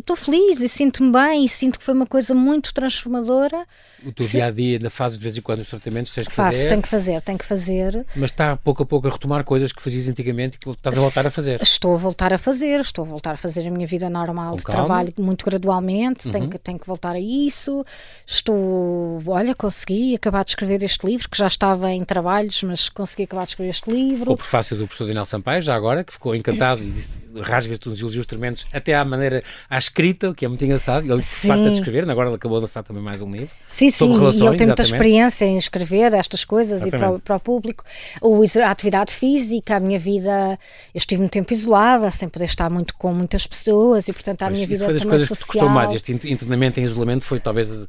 estou 0.00 0.16
feliz 0.16 0.60
e 0.60 0.68
sinto-me 0.68 1.12
bem 1.12 1.44
e 1.44 1.48
sinto 1.48 1.78
que 1.78 1.84
foi 1.84 1.94
uma 1.94 2.06
coisa 2.06 2.34
muito 2.34 2.72
transformadora. 2.72 3.66
O 4.04 4.12
teu 4.12 4.26
dia 4.26 4.46
a 4.46 4.50
dia 4.50 4.76
ainda 4.76 4.90
fazes 4.90 5.18
de 5.18 5.24
vez 5.24 5.36
em 5.36 5.40
quando 5.40 5.60
os 5.60 5.68
tratamentos, 5.68 6.12
tens 6.12 6.28
que 6.28 6.34
Faço, 6.34 6.58
fazer? 6.58 6.68
tenho 6.68 6.82
que 6.82 6.88
fazer, 6.88 7.22
tenho 7.22 7.38
que 7.38 7.44
fazer. 7.44 8.06
Mas 8.14 8.30
está 8.30 8.56
pouco 8.56 8.82
a 8.82 8.86
pouco 8.86 9.08
a 9.08 9.10
retomar 9.10 9.42
coisas 9.44 9.72
que 9.72 9.82
fazias 9.82 10.08
antigamente 10.08 10.56
e 10.56 10.58
que 10.58 10.70
estás 10.70 10.96
a 10.96 11.00
voltar 11.00 11.26
a 11.26 11.30
fazer? 11.30 11.60
Estou 11.62 11.94
a 11.94 11.96
voltar 11.96 12.32
a 12.32 12.38
fazer, 12.38 12.80
estou 12.80 13.04
a 13.04 13.08
voltar 13.08 13.34
a 13.34 13.36
fazer 13.36 13.66
a 13.66 13.70
minha 13.70 13.86
vida 13.86 14.08
normal 14.10 14.52
Com 14.52 14.56
de 14.58 14.62
calma. 14.64 14.84
trabalho 14.84 15.14
muito 15.18 15.44
gradualmente, 15.44 16.26
uhum. 16.26 16.32
tenho, 16.32 16.50
que, 16.50 16.58
tenho 16.58 16.78
que 16.78 16.86
voltar 16.86 17.14
a 17.14 17.20
isso. 17.20 17.84
Estou, 18.26 19.22
olha, 19.26 19.54
consegui 19.54 20.14
acabar 20.14 20.44
de 20.44 20.50
escrever 20.50 20.82
este 20.82 21.06
livro, 21.06 21.28
que 21.28 21.38
já 21.38 21.46
estava 21.46 21.90
em 21.90 22.04
trabalhos, 22.04 22.62
mas 22.62 22.88
consegui 22.88 23.24
acabar 23.24 23.44
de 23.44 23.50
escrever 23.52 23.70
este 23.70 23.90
livro. 23.90 24.32
O 24.32 24.36
prefácio 24.36 24.76
do 24.76 24.86
professor 24.86 25.06
Dinel 25.08 25.24
Sampaio, 25.24 25.60
já 25.62 25.74
agora, 25.74 26.04
que 26.04 26.12
ficou 26.12 26.34
encantado 26.34 26.82
e 26.82 26.90
disse, 26.90 27.25
rasgas-te 27.42 27.88
uns 27.88 28.00
elogios 28.00 28.26
tremendos, 28.26 28.66
até 28.72 28.94
à 28.94 29.04
maneira, 29.04 29.42
à 29.68 29.78
escrita, 29.78 30.30
o 30.30 30.34
que 30.34 30.44
é 30.44 30.48
muito 30.48 30.64
engraçado. 30.64 31.10
Ele 31.10 31.22
se 31.22 31.46
farta 31.46 31.70
de 31.70 31.76
escrever, 31.76 32.08
agora 32.08 32.28
ele 32.28 32.36
acabou 32.36 32.58
de 32.58 32.62
lançar 32.62 32.82
também 32.82 33.02
mais 33.02 33.22
um 33.22 33.30
livro. 33.30 33.50
Sim, 33.70 33.90
sim, 33.90 34.12
e 34.12 34.46
ele 34.46 34.56
tem 34.56 34.66
muita 34.66 34.82
experiência 34.82 35.44
em 35.44 35.56
escrever 35.56 36.12
estas 36.14 36.44
coisas 36.44 36.82
exatamente. 36.82 36.96
e 36.96 36.98
para, 36.98 37.18
para, 37.18 37.36
o 37.36 37.40
público. 37.40 37.84
O, 38.20 38.42
a 38.42 38.70
atividade 38.70 39.12
física, 39.12 39.76
a 39.76 39.80
minha 39.80 39.98
vida, 39.98 40.58
eu 40.94 40.98
estive 40.98 41.22
um 41.22 41.28
tempo 41.28 41.52
isolada, 41.52 42.10
sem 42.10 42.28
poder 42.28 42.46
estar 42.46 42.70
muito 42.70 42.94
com 42.94 43.12
muitas 43.12 43.46
pessoas 43.46 44.08
e, 44.08 44.12
portanto, 44.12 44.42
a 44.42 44.46
pois, 44.46 44.56
minha 44.56 44.66
vida 44.66 44.84
foi 44.84 44.94
das 44.94 45.04
coisas 45.04 45.28
social. 45.28 45.46
que 45.46 45.52
te 45.52 45.58
custou 45.58 45.68
mais. 45.68 45.92
Este 45.92 46.12
internamento 46.12 46.80
em 46.80 46.84
isolamento 46.84 47.24
foi 47.24 47.40
talvez 47.40 47.86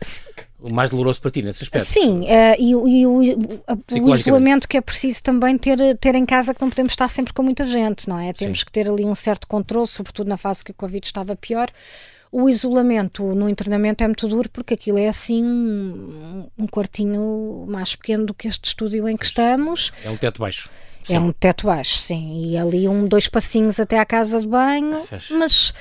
o 0.59 0.71
mais 0.71 0.89
doloroso 0.89 1.21
para 1.21 1.31
ti 1.31 1.41
nesse 1.41 1.63
aspecto. 1.63 1.87
Sim, 1.87 2.21
uh, 2.21 2.55
e, 2.57 2.71
e 2.71 3.05
o, 3.05 3.17
o, 3.17 4.15
isolamento 4.15 4.67
que 4.67 4.77
é 4.77 4.81
preciso 4.81 5.21
também 5.21 5.57
ter, 5.57 5.77
ter 5.97 6.15
em 6.15 6.25
casa 6.25 6.53
que 6.53 6.61
não 6.61 6.69
podemos 6.69 6.93
estar 6.93 7.07
sempre 7.09 7.33
com 7.33 7.43
muita 7.43 7.65
gente, 7.65 8.09
não 8.09 8.17
é? 8.17 8.33
Temos 8.33 8.59
Sim. 8.59 8.65
que 8.65 8.71
ter 8.71 8.89
ali 8.89 9.05
um 9.05 9.13
certo 9.13 9.47
controle, 9.47 9.87
sobretudo 9.87 10.27
na 10.27 10.37
fase 10.37 10.65
que 10.65 10.71
o 10.71 10.73
Covid 10.73 11.05
estava 11.05 11.35
pior. 11.35 11.69
O 12.31 12.49
isolamento 12.49 13.23
no 13.23 13.47
internamento 13.47 14.03
é 14.03 14.07
muito 14.07 14.27
duro 14.27 14.49
porque 14.49 14.73
aquilo 14.73 14.97
é 14.97 15.07
assim 15.07 15.43
um, 15.43 16.47
um 16.57 16.67
quartinho 16.67 17.65
mais 17.69 17.95
pequeno 17.95 18.25
do 18.25 18.33
que 18.33 18.47
este 18.47 18.65
estúdio 18.65 19.07
em 19.07 19.15
que 19.15 19.25
estamos. 19.25 19.91
É 20.03 20.09
um 20.09 20.17
teto 20.17 20.41
baixo. 20.41 20.69
É 21.03 21.05
sim. 21.07 21.15
É 21.15 21.19
um 21.19 21.31
teto 21.31 21.67
baixo, 21.67 21.97
sim. 21.97 22.51
E 22.51 22.57
ali 22.57 22.87
um, 22.87 23.05
dois 23.05 23.29
passinhos 23.29 23.79
até 23.79 23.97
à 23.97 24.05
casa 24.05 24.41
de 24.41 24.47
banho, 24.47 25.03
mas 25.31 25.73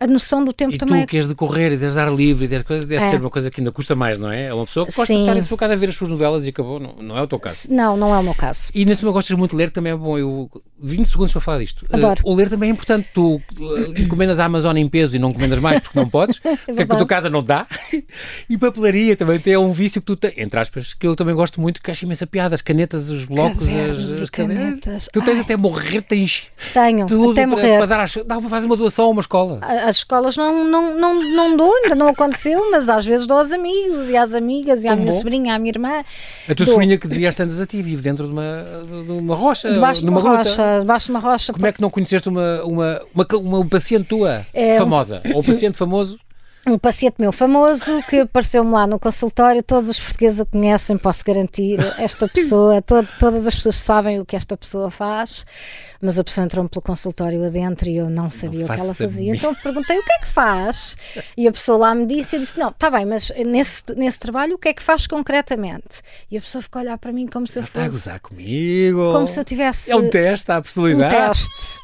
a 0.00 0.06
noção 0.06 0.44
do 0.44 0.52
tempo 0.52 0.74
e 0.74 0.78
também. 0.78 1.02
E 1.02 1.06
tu 1.06 1.08
que 1.08 1.16
és 1.16 1.28
de 1.28 1.34
correr 1.34 1.72
e 1.72 1.76
de 1.76 1.86
ar 1.98 2.12
livre 2.12 2.46
e 2.46 2.48
de 2.48 2.64
coisas, 2.64 2.86
deve 2.86 3.04
é. 3.04 3.10
ser 3.10 3.20
uma 3.20 3.30
coisa 3.30 3.50
que 3.50 3.60
ainda 3.60 3.70
custa 3.70 3.94
mais, 3.94 4.18
não 4.18 4.30
é? 4.30 4.46
É 4.46 4.54
uma 4.54 4.64
pessoa 4.64 4.86
que 4.86 4.92
gosta 4.92 5.06
Sim. 5.06 5.16
de 5.16 5.20
estar 5.22 5.36
em 5.36 5.40
sua 5.42 5.56
casa 5.56 5.74
a 5.74 5.76
ver 5.76 5.90
as 5.90 5.94
suas 5.94 6.10
novelas 6.10 6.46
e 6.46 6.48
acabou, 6.48 6.80
não, 6.80 6.94
não 6.94 7.18
é 7.18 7.22
o 7.22 7.26
teu 7.26 7.38
caso. 7.38 7.68
Não, 7.70 7.96
não 7.96 8.14
é 8.14 8.18
o 8.18 8.22
meu 8.22 8.34
caso. 8.34 8.70
E 8.74 8.84
nesse 8.84 9.04
meu 9.04 9.12
gostas 9.12 9.36
muito 9.36 9.50
de 9.50 9.56
ler, 9.56 9.70
também 9.70 9.92
é 9.92 9.96
bom. 9.96 10.18
Eu 10.18 10.50
20 10.80 11.08
segundos 11.08 11.32
para 11.32 11.40
falar 11.40 11.58
disto. 11.58 11.84
Adoro. 11.92 12.20
Uh, 12.24 12.30
o 12.30 12.34
ler 12.34 12.48
também 12.48 12.70
é 12.70 12.72
importante. 12.72 13.08
Tu 13.12 13.34
uh, 13.34 13.42
encomendas 14.00 14.38
a 14.38 14.44
Amazon 14.44 14.76
em 14.76 14.88
peso 14.88 15.16
e 15.16 15.18
não 15.18 15.30
encomendas 15.30 15.58
mais 15.58 15.80
porque 15.80 15.98
não 15.98 16.08
podes, 16.08 16.40
é 16.44 16.56
porque 16.56 16.82
é 16.82 16.86
que 16.86 16.92
a 16.92 16.96
tua 16.96 17.06
casa 17.06 17.28
não 17.28 17.42
dá. 17.42 17.66
E 18.48 18.56
papelaria 18.56 19.16
também 19.16 19.38
tem 19.38 19.56
um 19.56 19.72
vício 19.72 20.00
que 20.00 20.06
tu 20.06 20.16
tens, 20.16 20.34
entre 20.36 20.58
aspas, 20.58 20.94
que 20.94 21.06
eu 21.06 21.16
também 21.16 21.34
gosto 21.34 21.60
muito, 21.60 21.82
que 21.82 21.90
acho 21.90 22.04
imensa 22.04 22.26
piada. 22.26 22.54
As 22.54 22.62
canetas, 22.62 23.10
os 23.10 23.24
blocos, 23.24 23.58
Cadernos 23.58 24.12
as, 24.12 24.22
as 24.22 24.30
canetas. 24.30 25.08
Tu 25.12 25.22
tens 25.22 25.36
Ai. 25.36 25.40
até 25.40 25.56
morrer, 25.56 26.02
tens. 26.02 26.46
Tenho, 26.72 27.06
tudo 27.06 27.32
até 27.32 27.46
morrer. 27.46 27.78
Para 27.78 27.86
dar, 27.86 28.08
dá 28.26 28.40
para 28.40 28.48
fazer 28.48 28.66
uma 28.66 28.76
doação 28.76 29.17
uma 29.18 29.20
escola. 29.20 29.58
As 29.62 29.96
escolas 29.96 30.36
não, 30.36 30.64
não, 30.64 30.94
não, 30.94 31.22
não 31.22 31.56
dou, 31.56 31.72
ainda 31.82 31.94
não 31.94 32.08
aconteceu, 32.08 32.70
mas 32.70 32.88
às 32.88 33.04
vezes 33.04 33.26
dou 33.26 33.38
aos 33.38 33.52
amigos 33.52 34.08
e 34.08 34.16
às 34.16 34.34
amigas 34.34 34.84
e 34.84 34.88
à 34.88 34.96
minha 34.96 35.10
bom. 35.10 35.18
sobrinha, 35.18 35.54
à 35.54 35.58
minha 35.58 35.70
irmã. 35.70 36.04
A 36.48 36.54
tua 36.54 36.66
dou. 36.66 36.74
sobrinha 36.74 36.96
que 36.96 37.08
dizias 37.08 37.34
tantas 37.34 37.60
a 37.60 37.66
ti 37.66 37.82
vive 37.82 38.02
dentro 38.02 38.26
de 38.26 38.32
uma, 38.32 38.64
de 39.04 39.12
uma 39.12 39.34
rocha, 39.34 39.72
debaixo 39.72 40.04
numa 40.04 40.20
de 40.20 40.26
uma 40.26 40.36
rocha, 40.38 40.80
debaixo 40.80 41.06
de 41.06 41.10
uma 41.10 41.20
rocha. 41.20 41.52
Como 41.52 41.66
é 41.66 41.72
que 41.72 41.80
não 41.80 41.90
conheceste 41.90 42.28
uma, 42.28 42.62
uma, 42.62 43.00
uma, 43.14 43.26
uma, 43.32 43.58
uma 43.58 43.68
paciente 43.68 44.04
tua 44.04 44.46
é, 44.54 44.78
famosa? 44.78 45.20
Ou 45.34 45.40
um 45.40 45.44
paciente 45.44 45.76
famoso? 45.76 46.18
Um 46.70 46.78
paciente 46.78 47.16
meu 47.18 47.32
famoso 47.32 48.02
que 48.08 48.20
apareceu-me 48.20 48.70
lá 48.70 48.86
no 48.86 48.98
consultório, 48.98 49.62
todos 49.62 49.88
os 49.88 49.98
portugueses 49.98 50.40
o 50.40 50.46
conhecem, 50.46 50.96
posso 50.96 51.24
garantir, 51.24 51.78
esta 51.98 52.28
pessoa, 52.28 52.80
to 52.82 53.06
todas 53.18 53.46
as 53.46 53.54
pessoas 53.54 53.76
sabem 53.76 54.20
o 54.20 54.26
que 54.26 54.36
esta 54.36 54.56
pessoa 54.56 54.90
faz, 54.90 55.46
mas 56.00 56.18
a 56.18 56.24
pessoa 56.24 56.44
entrou 56.44 56.68
pelo 56.68 56.82
consultório 56.82 57.44
adentro 57.44 57.88
e 57.88 57.96
eu 57.96 58.08
não 58.08 58.30
sabia 58.30 58.66
não 58.66 58.66
o 58.66 58.74
que 58.74 58.80
ela 58.80 58.94
fazia, 58.94 59.34
então 59.34 59.54
perguntei 59.54 59.98
o 59.98 60.02
que 60.04 60.12
é 60.12 60.18
que 60.18 60.28
faz, 60.28 60.96
e 61.36 61.48
a 61.48 61.52
pessoa 61.52 61.78
lá 61.78 61.94
me 61.94 62.06
disse, 62.06 62.36
eu 62.36 62.40
disse, 62.40 62.58
não, 62.58 62.68
está 62.68 62.90
bem, 62.90 63.04
mas 63.04 63.32
nesse, 63.44 63.82
nesse 63.96 64.18
trabalho 64.18 64.54
o 64.54 64.58
que 64.58 64.68
é 64.68 64.74
que 64.74 64.82
faz 64.82 65.06
concretamente? 65.06 66.02
E 66.30 66.36
a 66.36 66.40
pessoa 66.40 66.62
ficou 66.62 66.80
a 66.80 66.82
olhar 66.82 66.98
para 66.98 67.12
mim 67.12 67.26
como 67.26 67.46
se 67.46 67.58
eu 67.58 67.62
fosse... 67.62 67.78
Está 67.78 67.84
a 67.84 67.88
gozar 67.88 68.20
comigo! 68.20 69.12
Como 69.12 69.26
se 69.26 69.40
eu 69.40 69.44
tivesse... 69.44 69.90
É 69.90 69.96
um 69.96 70.08
teste, 70.10 70.50
a 70.52 70.60
personalidade. 70.60 71.14
Um 71.14 71.28
teste. 71.28 71.80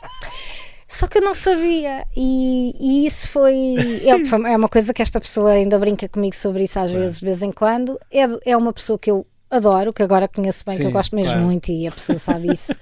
Só 0.95 1.09
que 1.09 1.19
eu 1.19 1.23
não 1.23 1.35
sabia, 1.35 2.07
e, 2.17 2.73
e 2.79 3.05
isso 3.05 3.29
foi 3.29 3.75
é, 4.05 4.53
é, 4.53 4.57
uma 4.57 4.69
coisa 4.69 4.95
que 4.95 5.03
esta 5.03 5.21
pessoa 5.21 5.51
ainda 5.51 5.77
brinca 5.77 6.09
comigo 6.09 6.37
sobre 6.37 6.63
isso 6.63 6.79
às 6.79 6.89
vezes, 6.89 7.19
de 7.19 7.27
vez 7.27 7.43
em 7.43 7.51
quando. 7.51 7.99
É, 8.13 8.23
é 8.47 8.57
uma 8.57 8.73
pessoa 8.73 8.97
que 8.97 9.11
eu 9.11 9.27
adoro, 9.51 9.93
que 9.93 10.05
agora 10.05 10.29
conheço 10.29 10.65
bem, 10.65 10.77
Sim, 10.77 10.83
que 10.83 10.87
eu 10.87 10.93
gosto 10.93 11.17
mesmo 11.17 11.33
claro. 11.33 11.47
muito, 11.47 11.73
e 11.73 11.89
a 11.89 11.91
pessoa 11.91 12.17
sabe 12.17 12.53
isso. 12.53 12.71
Uh, 12.73 12.77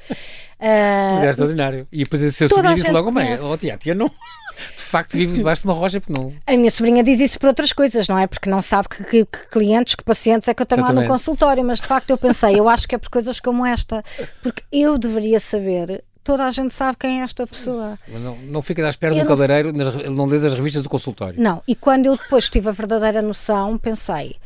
Mas 1.16 1.24
é 1.24 1.30
extraordinário. 1.30 1.88
E 1.90 2.04
depois 2.04 2.22
a 2.22 2.30
seu 2.30 2.50
sobrinho 2.50 2.74
disse 2.74 2.90
logo, 2.90 3.10
mãe, 3.10 3.34
oh, 3.40 3.56
tia, 3.56 3.78
tia 3.78 3.94
não 3.94 4.08
de 4.76 4.82
facto 4.82 5.12
vive 5.16 5.38
debaixo 5.38 5.62
de 5.62 5.68
uma 5.68 5.74
rocha 5.74 5.98
porque 5.98 6.12
não. 6.12 6.34
A 6.46 6.54
minha 6.54 6.70
sobrinha 6.70 7.02
diz 7.02 7.18
isso 7.18 7.40
por 7.40 7.46
outras 7.46 7.72
coisas, 7.72 8.06
não 8.08 8.18
é? 8.18 8.26
Porque 8.26 8.50
não 8.50 8.60
sabe 8.60 8.90
que, 8.90 9.04
que, 9.04 9.24
que 9.24 9.48
clientes, 9.50 9.94
que 9.94 10.04
pacientes 10.04 10.46
é 10.48 10.52
que 10.52 10.60
eu 10.60 10.66
tenho 10.66 10.80
Exatamente. 10.80 11.04
lá 11.04 11.08
no 11.08 11.14
consultório, 11.14 11.64
mas 11.64 11.80
de 11.80 11.86
facto 11.86 12.10
eu 12.10 12.18
pensei, 12.18 12.60
eu 12.60 12.68
acho 12.68 12.86
que 12.86 12.94
é 12.94 12.98
por 12.98 13.08
coisas 13.08 13.40
como 13.40 13.64
esta, 13.64 14.04
porque 14.42 14.62
eu 14.70 14.98
deveria 14.98 15.40
saber 15.40 16.04
toda 16.22 16.44
a 16.44 16.50
gente 16.50 16.72
sabe 16.72 16.96
quem 16.98 17.20
é 17.20 17.24
esta 17.24 17.46
pessoa. 17.46 17.98
Não, 18.08 18.36
não 18.36 18.62
fica 18.62 18.86
à 18.86 18.90
espera 18.90 19.14
do 19.14 19.26
cabeleireiro, 19.26 19.72
não, 19.72 19.92
não 20.14 20.26
lês 20.26 20.44
as 20.44 20.54
revistas 20.54 20.82
do 20.82 20.88
consultório. 20.88 21.40
Não, 21.40 21.62
e 21.66 21.74
quando 21.74 22.06
eu 22.06 22.16
depois 22.16 22.48
tive 22.48 22.68
a 22.68 22.72
verdadeira 22.72 23.20
noção, 23.20 23.76
pensei, 23.78 24.36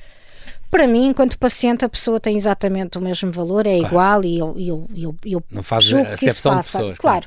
para 0.71 0.87
mim, 0.87 1.07
enquanto 1.07 1.39
paciente, 1.39 1.85
a 1.85 1.89
pessoa 1.89 2.19
tem 2.19 2.37
exatamente 2.37 2.99
o 2.99 3.01
mesmo 3.01 3.31
valor, 3.31 3.67
é 3.67 3.79
claro. 3.79 3.87
igual 3.87 4.25
e 4.25 4.39
eu, 4.39 4.55
eu, 4.59 4.87
eu, 4.95 5.17
eu 5.25 5.43
não 5.51 5.63
faz 5.63 5.93
a 5.93 6.01
acepção 6.01 6.57
de 6.57 6.65
pessoas. 6.65 6.99
Claro, 6.99 7.27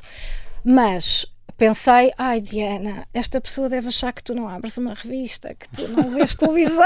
mas 0.64 1.26
pensei, 1.56 2.12
ai 2.16 2.40
Diana, 2.40 3.06
esta 3.12 3.40
pessoa 3.40 3.68
deve 3.68 3.88
achar 3.88 4.12
que 4.12 4.22
tu 4.22 4.34
não 4.34 4.48
abres 4.48 4.76
uma 4.76 4.94
revista, 4.94 5.54
que 5.54 5.68
tu 5.68 5.88
não 5.88 6.10
vês 6.10 6.34
televisão. 6.34 6.84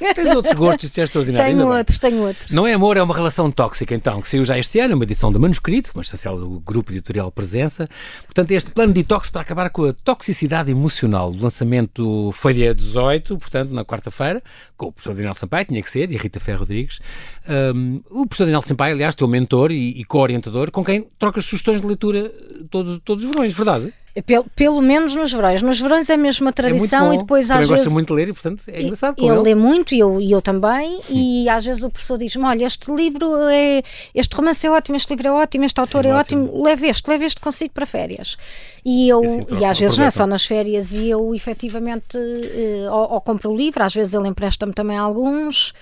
Tens 0.14 0.34
outros 0.34 0.54
gostos, 0.54 0.90
isso 0.90 1.00
é 1.00 1.04
extraordinário. 1.04 1.56
Tenho 1.56 1.68
outros, 1.68 1.98
bem. 1.98 2.10
tenho 2.10 2.22
outros. 2.26 2.52
Não 2.52 2.66
é 2.66 2.72
amor, 2.72 2.96
é 2.96 3.02
uma 3.02 3.14
relação 3.14 3.50
tóxica, 3.50 3.94
então, 3.94 4.20
que 4.20 4.28
saiu 4.28 4.44
já 4.44 4.58
este 4.58 4.78
ano, 4.80 4.94
uma 4.94 5.04
edição 5.04 5.32
de 5.32 5.38
manuscrito, 5.38 5.90
uma 5.94 6.02
essencial 6.02 6.38
do 6.38 6.60
grupo 6.60 6.92
editorial 6.92 7.30
Presença. 7.30 7.88
Portanto, 8.24 8.50
este 8.52 8.70
plano 8.70 8.92
de 8.92 9.02
detox 9.02 9.30
para 9.30 9.42
acabar 9.42 9.70
com 9.70 9.84
a 9.84 9.92
toxicidade 9.92 10.70
emocional. 10.70 11.30
O 11.30 11.42
lançamento 11.42 12.32
foi 12.34 12.54
dia 12.54 12.74
18, 12.74 13.38
portanto, 13.38 13.70
na 13.70 13.84
quarta-feira, 13.84 14.42
com 14.76 14.86
o 14.86 14.92
professor 14.92 15.14
Daniel 15.14 15.34
Sampaio, 15.34 15.66
tinha 15.66 15.82
que 15.82 15.90
ser, 15.90 16.10
e 16.10 16.16
a 16.16 16.20
Rita 16.20 16.40
Ferro 16.40 16.60
Rodrigues. 16.60 17.00
Um, 17.48 18.00
o 18.10 18.26
professor 18.26 18.44
Daniel 18.44 18.62
Sampaio, 18.62 18.94
aliás, 18.94 19.14
teu 19.14 19.26
mentor 19.26 19.72
e, 19.72 20.00
e 20.00 20.04
co-orientador, 20.04 20.70
com 20.70 20.84
quem 20.84 21.06
trocas 21.18 21.44
sugestões 21.44 21.80
de 21.80 21.86
leitura 21.86 22.32
todos, 22.70 23.00
todos 23.04 23.24
os 23.24 23.30
verões, 23.30 23.54
verdade? 23.54 23.79
Pelo, 24.26 24.44
pelo 24.56 24.80
menos 24.80 25.14
nos 25.14 25.32
verões. 25.32 25.62
Nos 25.62 25.80
verões 25.80 26.10
é 26.10 26.16
mesmo 26.16 26.44
uma 26.44 26.50
é 26.50 26.52
tradição 26.52 27.12
é 27.12 27.14
e 27.14 27.18
depois 27.18 27.46
Também 27.46 27.62
às 27.62 27.68
vezes. 27.68 27.84
gosta 27.84 27.94
muito 27.94 28.08
de 28.08 28.14
ler 28.14 28.28
e, 28.28 28.32
portanto, 28.32 28.62
é 28.66 28.82
engraçado. 28.82 29.14
ele, 29.18 29.28
ele 29.28 29.40
lê 29.40 29.54
muito 29.54 29.94
e 29.94 30.00
eu, 30.00 30.20
e 30.20 30.32
eu 30.32 30.42
também. 30.42 30.96
Hum. 30.96 31.02
E 31.10 31.48
às 31.48 31.64
vezes 31.64 31.82
o 31.84 31.90
professor 31.90 32.18
diz-me: 32.18 32.44
Olha, 32.44 32.64
este 32.64 32.92
livro 32.92 33.36
é. 33.48 33.82
Este 34.12 34.34
romance 34.34 34.66
é 34.66 34.70
ótimo, 34.70 34.96
este 34.96 35.10
livro 35.10 35.28
é 35.28 35.32
ótimo, 35.32 35.64
este 35.64 35.80
autor 35.80 36.02
Sim, 36.02 36.10
é 36.10 36.14
ótimo. 36.14 36.44
ótimo, 36.44 36.64
leve 36.64 36.88
este, 36.88 37.08
leve 37.08 37.26
este 37.26 37.40
consigo 37.40 37.72
para 37.72 37.86
férias. 37.86 38.36
E 38.84 39.08
eu. 39.08 39.22
Assim, 39.22 39.46
e 39.60 39.64
às 39.64 39.78
vezes 39.78 39.96
não 39.96 40.04
é 40.04 40.10
só 40.10 40.26
nas 40.26 40.44
férias, 40.44 40.90
e 40.90 41.08
eu 41.08 41.32
efetivamente. 41.32 42.16
Uh, 42.16 42.92
ou, 42.92 43.12
ou 43.12 43.20
compro 43.20 43.52
o 43.52 43.56
livro, 43.56 43.82
às 43.84 43.94
vezes 43.94 44.12
ele 44.12 44.26
empresta-me 44.26 44.72
também 44.72 44.98
alguns 44.98 45.72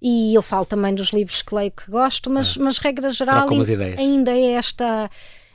e 0.00 0.34
eu 0.34 0.42
falo 0.42 0.64
também 0.64 0.94
dos 0.94 1.08
livros 1.08 1.42
que 1.42 1.54
leio 1.54 1.72
que 1.72 1.90
gosto, 1.90 2.30
mas, 2.30 2.56
ah, 2.56 2.62
mas 2.62 2.78
regra 2.78 3.10
geral 3.10 3.48
ainda 3.96 4.30
é 4.30 4.52
esta 4.52 5.10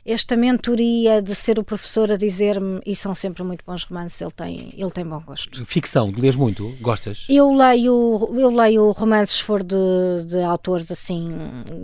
esta 0.06 0.36
mentoria 0.36 1.22
de 1.22 1.34
ser 1.34 1.58
o 1.58 1.64
professor 1.64 2.12
a 2.12 2.18
dizer-me, 2.18 2.82
e 2.86 2.96
são 2.96 3.16
sempre 3.16 3.44
muito 3.44 3.64
bons 3.66 3.84
romances, 3.84 4.20
ele 4.22 4.32
tem, 4.32 4.74
ele 4.78 4.92
tem 4.92 5.04
bom 5.04 5.22
gosto. 5.22 5.66
Ficção, 5.66 6.14
lês 6.18 6.36
muito? 6.36 6.76
Gostas? 6.82 7.26
Eu 7.30 7.54
leio, 7.54 8.30
eu 8.34 8.50
leio 8.50 8.92
romances 8.92 9.38
se 9.38 9.44
for 9.44 9.64
de, 9.64 9.76
de 10.28 10.42
autores 10.42 10.92
assim 10.92 11.32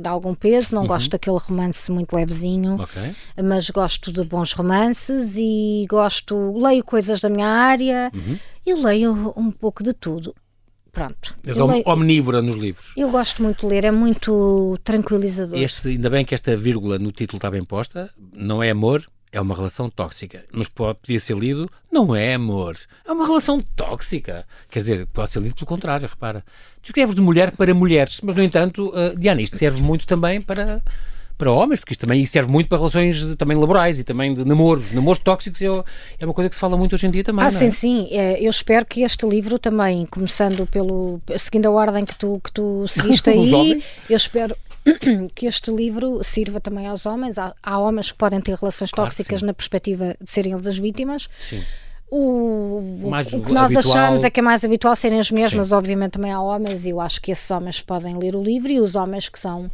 de 0.01 0.07
algum 0.07 0.33
peso, 0.35 0.75
não 0.75 0.81
uhum. 0.81 0.87
gosto 0.87 1.09
daquele 1.09 1.37
romance 1.37 1.91
muito 1.91 2.15
levezinho, 2.15 2.75
okay. 2.81 3.15
mas 3.43 3.69
gosto 3.69 4.11
de 4.11 4.23
bons 4.23 4.53
romances 4.53 5.35
e 5.37 5.85
gosto, 5.89 6.57
leio 6.57 6.83
coisas 6.83 7.19
da 7.19 7.29
minha 7.29 7.47
área, 7.47 8.11
uhum. 8.13 8.37
eu 8.65 8.81
leio 8.81 9.33
um 9.35 9.51
pouco 9.51 9.83
de 9.83 9.93
tudo. 9.93 10.35
Pronto. 10.91 11.35
És 11.45 11.55
leio, 11.55 11.83
omnívora 11.85 12.41
nos 12.41 12.55
livros. 12.55 12.93
Eu 12.97 13.09
gosto 13.09 13.43
muito 13.43 13.61
de 13.61 13.67
ler, 13.67 13.85
é 13.85 13.91
muito 13.91 14.77
tranquilizador. 14.83 15.57
Este, 15.57 15.89
ainda 15.89 16.09
bem 16.09 16.25
que 16.25 16.33
esta 16.33 16.55
vírgula 16.55 16.97
no 16.99 17.11
título 17.11 17.37
está 17.37 17.49
bem 17.49 17.63
posta, 17.63 18.09
não 18.33 18.61
é 18.61 18.69
amor, 18.71 19.05
é 19.31 19.39
uma 19.39 19.55
relação 19.55 19.89
tóxica. 19.89 20.43
Mas 20.51 20.67
pode, 20.67 20.99
podia 20.99 21.19
ser 21.19 21.37
lido, 21.37 21.69
não 21.91 22.15
é 22.15 22.33
amor, 22.33 22.77
é 23.05 23.11
uma 23.11 23.25
relação 23.25 23.61
tóxica. 23.75 24.45
Quer 24.69 24.79
dizer, 24.79 25.05
pode 25.07 25.31
ser 25.31 25.39
lido 25.39 25.55
pelo 25.55 25.67
contrário, 25.67 26.07
repara. 26.07 26.43
Tu 26.81 26.87
escreves 26.87 27.15
de 27.15 27.21
mulher 27.21 27.51
para 27.51 27.73
mulheres, 27.73 28.19
mas 28.23 28.35
no 28.35 28.43
entanto, 28.43 28.89
uh, 28.89 29.15
Diana, 29.17 29.41
isto 29.41 29.57
serve 29.57 29.81
muito 29.81 30.07
também 30.07 30.41
para 30.41 30.81
para 31.39 31.51
homens, 31.51 31.79
porque 31.79 31.93
isto 31.93 32.01
também 32.01 32.23
serve 32.25 32.51
muito 32.51 32.67
para 32.67 32.77
relações 32.77 33.33
também 33.37 33.57
laborais 33.57 33.97
e 33.97 34.03
também 34.03 34.33
de 34.33 34.43
namoros. 34.43 34.91
Namoros 34.91 35.19
tóxicos 35.19 35.61
é, 35.61 35.65
é 36.19 36.25
uma 36.25 36.33
coisa 36.33 36.49
que 36.49 36.55
se 36.55 36.59
fala 36.59 36.75
muito 36.75 36.93
hoje 36.93 37.07
em 37.07 37.11
dia 37.11 37.23
também. 37.23 37.45
Ah, 37.45 37.49
sim, 37.49 37.67
é? 37.67 37.71
sim. 37.71 38.09
É, 38.11 38.43
eu 38.43 38.49
espero 38.49 38.85
que 38.85 39.01
este 39.03 39.25
livro 39.25 39.57
também, 39.57 40.05
começando 40.05 40.67
pelo. 40.67 41.21
seguindo 41.37 41.67
a 41.67 41.71
ordem 41.71 42.05
que 42.05 42.15
tu, 42.15 42.41
que 42.43 42.51
tu 42.51 42.85
seguiste 42.89 43.29
aí, 43.31 43.81
eu 44.09 44.17
espero 44.17 44.53
que 45.33 45.45
este 45.45 45.71
livro 45.71 46.21
sirva 46.23 46.59
também 46.59 46.87
aos 46.87 47.05
homens. 47.05 47.37
Há, 47.37 47.55
há 47.63 47.79
homens 47.79 48.11
que 48.11 48.17
podem 48.17 48.41
ter 48.41 48.55
relações 48.55 48.91
claro 48.91 49.09
tóxicas 49.09 49.41
na 49.41 49.53
perspectiva 49.53 50.17
de 50.21 50.29
serem 50.29 50.51
eles 50.51 50.67
as 50.67 50.77
vítimas. 50.77 51.29
Sim. 51.39 51.63
O, 52.11 52.81
o, 53.03 53.43
que 53.45 53.53
nós 53.53 53.71
habitual... 53.71 53.95
achamos 53.95 54.23
é 54.23 54.31
que 54.31 54.39
é 54.39 54.43
mais 54.43 54.63
habitual 54.63 54.95
serem 54.95 55.19
as 55.19 55.29
mulheres, 55.29 55.67
Sim. 55.67 55.75
obviamente 55.75 56.13
também 56.13 56.31
há 56.31 56.41
homens, 56.41 56.83
e 56.83 56.89
eu 56.89 56.99
acho 56.99 57.21
que 57.21 57.31
esses 57.31 57.49
homens 57.51 57.81
podem 57.83 58.17
ler 58.17 58.35
o 58.35 58.41
livro, 58.41 58.71
e 58.71 58.79
os 58.79 58.95
homens 58.95 59.29
que 59.29 59.39
são 59.39 59.69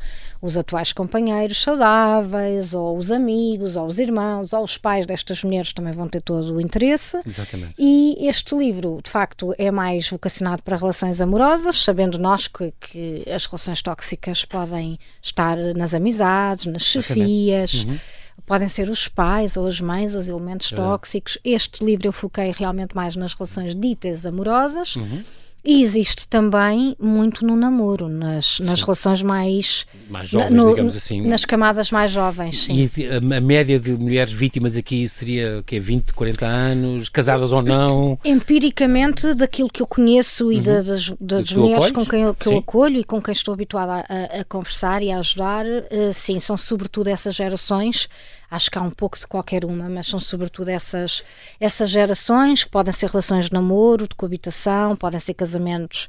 os 0.45 0.55
atuais 0.55 0.93
companheiros 0.93 1.62
saudáveis, 1.62 2.73
ou 2.73 2.97
os 2.97 3.12
amigos, 3.12 3.75
ou 3.75 3.86
os 3.88 3.97
irmãos, 3.97 4.53
ou 4.53 4.63
os 4.63 4.77
pais 4.77 5.05
destas 5.05 5.43
mulheres 5.43 5.73
também 5.73 5.91
vão 5.91 6.08
ter 6.08 6.21
todo 6.21 6.55
o 6.55 6.62
interesse. 6.62 7.19
Exatamente. 7.25 7.73
E 7.77 8.27
este 8.27 8.55
livro, 8.55 8.99
de 9.03 9.10
facto, 9.10 9.53
é 9.58 9.71
mais 9.71 10.08
vocacionado 10.08 10.62
para 10.62 10.77
relações 10.77 11.19
amorosas, 11.19 11.84
sabendo 11.84 12.19
nós 12.19 12.47
que, 12.47 12.71
que 12.79 13.23
as 13.29 13.45
relações 13.45 13.81
tóxicas 13.81 14.45
podem 14.45 14.99
estar 15.21 15.58
nas 15.75 15.93
amizades, 15.93 16.67
nas 16.67 16.84
chefias. 16.84 17.84
Uhum 17.84 17.97
podem 18.45 18.69
ser 18.69 18.89
os 18.89 19.08
pais 19.08 19.58
ou 19.58 19.65
as 19.65 19.81
mães, 19.81 20.13
os 20.13 20.27
elementos 20.27 20.69
tóxicos. 20.69 21.38
Este 21.43 21.84
livro 21.84 22.08
eu 22.08 22.12
foquei 22.12 22.51
realmente 22.51 22.95
mais 22.95 23.15
nas 23.15 23.34
relações 23.34 23.73
ditas 23.73 24.23
amorosas. 24.23 24.95
Uhum. 24.97 25.23
E 25.65 25.82
existe 25.82 26.28
também 26.28 26.95
muito 26.99 27.43
no 27.43 27.56
namoro, 27.56 28.08
nas, 28.08 28.60
nas 28.60 28.84
relações 28.84 29.23
mais. 29.23 29.88
Mais 30.08 30.30
jovens, 30.30 30.51
no, 30.51 30.69
digamos 30.69 30.95
assim. 30.95 31.21
Nas 31.21 31.43
camadas 31.43 31.89
mais 31.89 32.12
jovens, 32.12 32.65
sim. 32.65 32.88
E 32.95 33.08
a, 33.08 33.17
a 33.17 33.41
média 33.41 33.80
de 33.80 33.93
mulheres 33.93 34.32
vítimas 34.32 34.78
aqui 34.78 35.10
seria 35.10 35.63
que 35.65 35.80
20, 35.80 36.13
40 36.13 36.45
anos, 36.45 37.10
casadas 37.10 37.51
ou 37.51 37.63
não? 37.63 38.19
Empiricamente, 38.23 39.34
daquilo 39.34 39.67
que 39.67 39.82
eu 39.82 39.88
conheço 39.88 40.51
e 40.51 40.58
uhum. 40.58 40.62
das, 40.62 41.13
das 41.19 41.51
mulheres 41.54 41.89
com 41.89 42.06
quem 42.06 42.21
eu, 42.21 42.36
que 42.36 42.47
eu 42.47 42.58
acolho 42.60 42.99
e 42.99 43.04
com 43.04 43.19
quem 43.19 43.32
estou 43.32 43.54
habituada 43.54 44.06
a, 44.08 44.41
a 44.41 44.43
conversar 44.43 45.01
e 45.01 45.12
a 45.12 45.17
ajudar, 45.17 45.65
uh, 45.65 46.13
sim, 46.13 46.39
são 46.39 46.56
sobretudo 46.56 47.08
essas 47.08 47.34
gerações 47.34 48.08
acho 48.49 48.69
que 48.69 48.77
há 48.77 48.81
um 48.81 48.89
pouco 48.89 49.17
de 49.17 49.27
qualquer 49.27 49.65
uma, 49.65 49.89
mas 49.89 50.08
são 50.08 50.19
sobretudo 50.19 50.69
essas, 50.69 51.23
essas 51.60 51.89
gerações 51.89 52.63
que 52.63 52.69
podem 52.69 52.93
ser 52.93 53.10
relações 53.10 53.45
de 53.45 53.53
namoro, 53.53 54.08
de 54.08 54.15
coabitação, 54.15 54.95
podem 54.95 55.19
ser 55.19 55.34
casamentos 55.34 56.08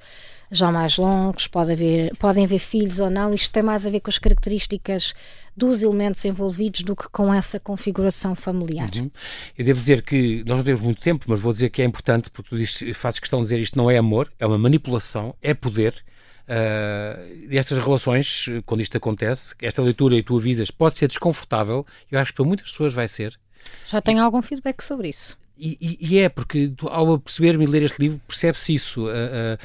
já 0.50 0.70
mais 0.70 0.96
longos, 0.96 1.46
pode 1.48 1.72
haver, 1.72 2.14
podem 2.16 2.44
haver 2.44 2.58
filhos 2.58 3.00
ou 3.00 3.10
não. 3.10 3.34
Isto 3.34 3.52
tem 3.52 3.62
mais 3.62 3.86
a 3.86 3.90
ver 3.90 4.00
com 4.00 4.10
as 4.10 4.18
características 4.18 5.14
dos 5.56 5.82
elementos 5.82 6.24
envolvidos 6.24 6.82
do 6.82 6.94
que 6.94 7.08
com 7.08 7.32
essa 7.32 7.58
configuração 7.58 8.34
familiar. 8.34 8.88
Uhum. 8.96 9.10
Eu 9.56 9.64
devo 9.64 9.80
dizer 9.80 10.02
que 10.02 10.44
nós 10.46 10.58
não 10.58 10.64
temos 10.64 10.80
muito 10.80 11.00
tempo, 11.00 11.24
mas 11.28 11.40
vou 11.40 11.52
dizer 11.52 11.70
que 11.70 11.82
é 11.82 11.84
importante, 11.84 12.30
porque 12.30 12.50
tu 12.50 12.56
dizes, 12.56 12.96
fazes 12.96 13.18
questão 13.18 13.40
de 13.40 13.44
dizer 13.44 13.58
isto 13.58 13.76
não 13.76 13.90
é 13.90 13.96
amor, 13.96 14.32
é 14.38 14.46
uma 14.46 14.58
manipulação, 14.58 15.34
é 15.42 15.52
poder 15.52 16.04
Uh, 16.48 17.48
estas 17.50 17.78
relações, 17.78 18.46
quando 18.64 18.80
isto 18.80 18.96
acontece, 18.96 19.54
esta 19.60 19.82
leitura 19.82 20.16
e 20.16 20.22
tu 20.22 20.36
avisas, 20.36 20.70
pode 20.70 20.96
ser 20.96 21.08
desconfortável, 21.08 21.84
eu 22.10 22.18
acho 22.18 22.30
que 22.30 22.36
para 22.36 22.46
muitas 22.46 22.70
pessoas 22.70 22.92
vai 22.92 23.08
ser. 23.08 23.38
Já 23.84 24.00
tenho 24.00 24.18
e, 24.18 24.20
algum 24.20 24.40
feedback 24.40 24.82
sobre 24.82 25.08
isso. 25.08 25.36
E, 25.58 25.76
e, 25.80 26.14
e 26.14 26.18
é, 26.18 26.28
porque 26.28 26.68
tu, 26.76 26.88
ao 26.88 27.18
perceber-me 27.18 27.64
e 27.64 27.66
ler 27.66 27.82
este 27.82 28.00
livro, 28.00 28.20
percebe-se 28.28 28.74
isso. 28.74 29.06
Uh, 29.06 29.08
uh, 29.08 29.58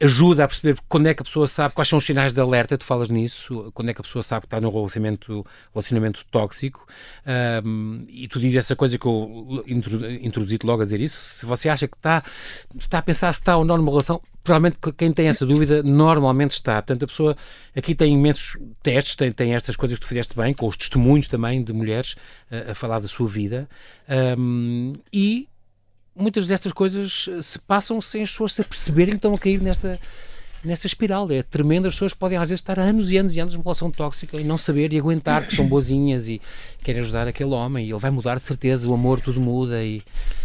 ajuda 0.00 0.44
a 0.44 0.48
perceber 0.48 0.78
quando 0.88 1.08
é 1.08 1.14
que 1.14 1.22
a 1.22 1.24
pessoa 1.24 1.46
sabe 1.46 1.74
quais 1.74 1.88
são 1.88 1.98
os 1.98 2.04
sinais 2.04 2.32
de 2.32 2.40
alerta, 2.40 2.78
tu 2.78 2.84
falas 2.84 3.08
nisso, 3.08 3.70
quando 3.74 3.88
é 3.88 3.94
que 3.94 4.00
a 4.00 4.04
pessoa 4.04 4.22
sabe 4.22 4.42
que 4.42 4.46
está 4.46 4.60
num 4.60 4.70
relacionamento, 4.70 5.44
relacionamento 5.72 6.24
tóxico, 6.30 6.86
um, 7.64 8.04
e 8.08 8.28
tu 8.28 8.38
dizes 8.38 8.56
essa 8.56 8.76
coisa 8.76 8.96
que 8.96 9.06
eu 9.06 9.64
introduzi-te 9.66 10.64
logo 10.64 10.82
a 10.82 10.84
dizer 10.84 11.00
isso, 11.00 11.16
se 11.16 11.46
você 11.46 11.68
acha 11.68 11.88
que 11.88 11.96
está, 11.96 12.22
está 12.78 12.98
a 12.98 13.02
pensar 13.02 13.32
se 13.32 13.40
está 13.40 13.56
ou 13.56 13.64
não 13.64 13.76
numa 13.76 13.90
relação, 13.90 14.22
provavelmente 14.44 14.78
quem 14.96 15.12
tem 15.12 15.26
essa 15.26 15.44
dúvida 15.44 15.82
normalmente 15.82 16.52
está. 16.52 16.74
Portanto, 16.74 17.02
a 17.02 17.06
pessoa 17.06 17.36
aqui 17.76 17.94
tem 17.94 18.14
imensos 18.14 18.56
testes, 18.82 19.16
tem, 19.16 19.32
tem 19.32 19.54
estas 19.54 19.76
coisas 19.76 19.98
que 19.98 20.04
tu 20.04 20.08
fizeste 20.08 20.36
bem, 20.36 20.54
com 20.54 20.68
os 20.68 20.76
testemunhos 20.76 21.28
também 21.28 21.62
de 21.62 21.72
mulheres 21.72 22.14
a, 22.50 22.70
a 22.70 22.74
falar 22.74 23.00
da 23.00 23.08
sua 23.08 23.26
vida, 23.26 23.68
um, 24.38 24.92
e 25.12 25.48
muitas 26.18 26.48
destas 26.48 26.72
coisas 26.72 27.28
eh, 27.30 27.42
se 27.42 27.58
passam 27.58 28.00
sem 28.00 28.22
as 28.22 28.30
pessoas 28.30 28.52
se 28.52 28.60
aperceberem 28.60 29.12
que 29.12 29.18
estão 29.18 29.34
a 29.34 29.38
cair 29.38 29.60
nesta, 29.60 29.98
nesta 30.64 30.86
espiral. 30.86 31.30
É 31.30 31.42
tremendo, 31.42 31.86
as 31.86 31.94
pessoas 31.94 32.12
podem 32.14 32.36
às 32.36 32.48
vezes 32.48 32.60
estar 32.60 32.78
anos 32.78 33.10
e 33.10 33.16
anos 33.16 33.34
e 33.34 33.40
anos 33.40 33.54
numa 33.54 33.62
relação 33.62 33.90
tóxica 33.90 34.36
e 34.38 34.44
não 34.44 34.58
saber 34.58 34.92
e 34.92 34.98
aguentar 34.98 35.46
que 35.46 35.54
são 35.54 35.68
boazinhas 35.68 36.28
e 36.28 36.40
querem 36.82 37.00
ajudar 37.00 37.28
aquele 37.28 37.50
homem 37.50 37.86
e 37.86 37.90
ele 37.90 37.98
vai 37.98 38.10
mudar 38.10 38.36
de 38.36 38.42
certeza, 38.42 38.88
o 38.88 38.94
amor 38.94 39.20
tudo 39.20 39.40
muda 39.40 39.82
e 39.82 40.02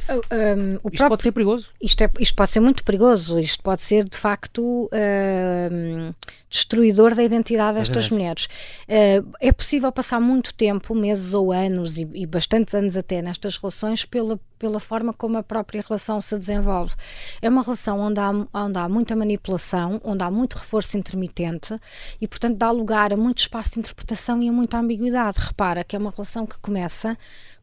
um, 0.10 0.74
isto 0.74 0.82
próprio, 0.82 1.10
pode 1.10 1.24
ser 1.24 1.32
perigoso. 1.32 1.70
Isto, 1.82 2.04
é, 2.04 2.10
isto 2.20 2.36
pode 2.36 2.50
ser 2.50 2.60
muito 2.60 2.84
perigoso, 2.84 3.40
isto 3.40 3.64
pode 3.64 3.82
ser 3.82 4.04
de 4.04 4.18
facto 4.18 4.90
um, 4.92 6.14
destruidor 6.54 7.16
da 7.16 7.24
identidade 7.24 7.80
destas 7.80 8.06
é 8.06 8.14
mulheres. 8.14 8.46
Uh, 8.46 9.28
é 9.40 9.52
possível 9.52 9.92
passar 9.92 10.22
muito 10.22 10.54
tempo, 10.54 10.94
meses 10.94 11.34
ou 11.34 11.52
anos 11.52 11.98
e, 11.98 12.08
e, 12.14 12.28
bastantes 12.28 12.76
anos 12.76 12.96
até 12.96 13.24
nestas 13.24 13.58
relações 13.58 14.06
pela, 14.06 14.40
pela 14.60 14.80
forma 14.80 15.12
como 15.12 15.36
a 15.36 15.44
própria 15.44 15.84
relação 15.86 16.22
se 16.22 16.38
desenvolve. 16.38 16.94
É 17.42 17.50
uma 17.50 17.64
relação 17.64 18.00
onde 18.00 18.20
há, 18.20 18.30
onde 18.30 18.78
há 18.78 18.88
muita 18.88 19.16
manipulação, 19.16 20.00
onde 20.04 20.24
há 20.24 20.30
muito 20.30 20.54
reforço 20.54 20.96
intermitente 20.96 21.76
e 22.22 22.28
portanto 22.28 22.56
dá 22.56 22.70
lugar 22.70 23.12
a 23.12 23.18
muito 23.18 23.40
espaço 23.40 23.74
de 23.74 23.80
interpretação 23.80 24.42
e 24.44 24.48
a 24.48 24.54
muita 24.54 24.78
ambiguidade. 24.78 25.40
Repara 25.40 25.84
que 25.84 25.96
é 25.96 26.00
uma 26.00 26.12
relação 26.12 26.46
que 26.46 26.60
começa 26.60 27.18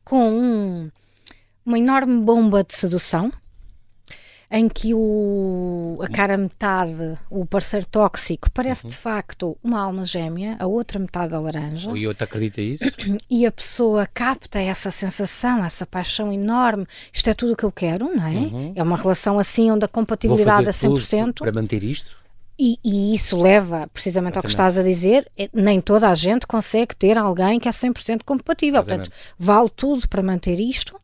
com 0.05 0.31
um 0.33 0.91
uma 1.65 1.79
enorme 1.79 2.21
bomba 2.21 2.65
de 2.65 2.75
sedução 2.75 3.31
em 4.51 4.69
que 4.69 4.93
o, 4.93 5.97
a 6.03 6.09
cara 6.09 6.37
metade, 6.37 7.15
o 7.31 7.47
parceiro 7.47 7.87
tóxico, 7.87 8.51
parece 8.51 8.85
uhum. 8.85 8.91
de 8.91 8.97
facto 8.97 9.57
uma 9.63 9.81
alma 9.81 10.05
gêmea, 10.05 10.57
a 10.59 10.67
outra 10.67 10.99
metade 10.99 11.31
da 11.31 11.39
laranja. 11.39 11.93
E 11.97 12.07
outro 12.07 12.25
acredita 12.25 12.61
isso? 12.61 12.85
E 13.31 13.47
a 13.47 13.53
pessoa 13.53 14.09
capta 14.13 14.59
essa 14.59 14.91
sensação, 14.91 15.65
essa 15.65 15.87
paixão 15.87 16.33
enorme. 16.33 16.85
Isto 17.13 17.31
é 17.31 17.35
tudo 17.35 17.53
o 17.53 17.57
que 17.57 17.63
eu 17.63 17.71
quero, 17.71 18.07
não 18.07 18.27
é? 18.27 18.31
Uhum. 18.31 18.73
É 18.75 18.83
uma 18.83 18.97
relação 18.97 19.39
assim 19.39 19.71
onde 19.71 19.85
a 19.85 19.89
compatibilidade 19.89 20.67
é 20.67 20.73
100%. 20.73 21.39
para 21.39 21.53
manter 21.53 21.85
isto? 21.85 22.19
E, 22.59 22.79
e, 22.85 23.15
isso 23.15 23.41
leva 23.41 23.89
precisamente 23.93 24.33
Exatamente. 24.33 24.37
ao 24.37 24.43
que 24.43 24.49
estás 24.49 24.77
a 24.77 24.83
dizer, 24.83 25.31
é, 25.39 25.49
nem 25.55 25.81
toda 25.81 26.11
a 26.11 26.15
gente 26.15 26.47
consegue 26.47 26.95
ter 26.95 27.17
alguém 27.17 27.59
que 27.59 27.69
é 27.69 27.71
100% 27.71 28.23
compatível. 28.25 28.81
Exatamente. 28.81 29.09
Portanto, 29.09 29.35
vale 29.39 29.71
tudo 29.71 30.09
para 30.09 30.23
manter 30.23 30.61
isto 30.61 31.01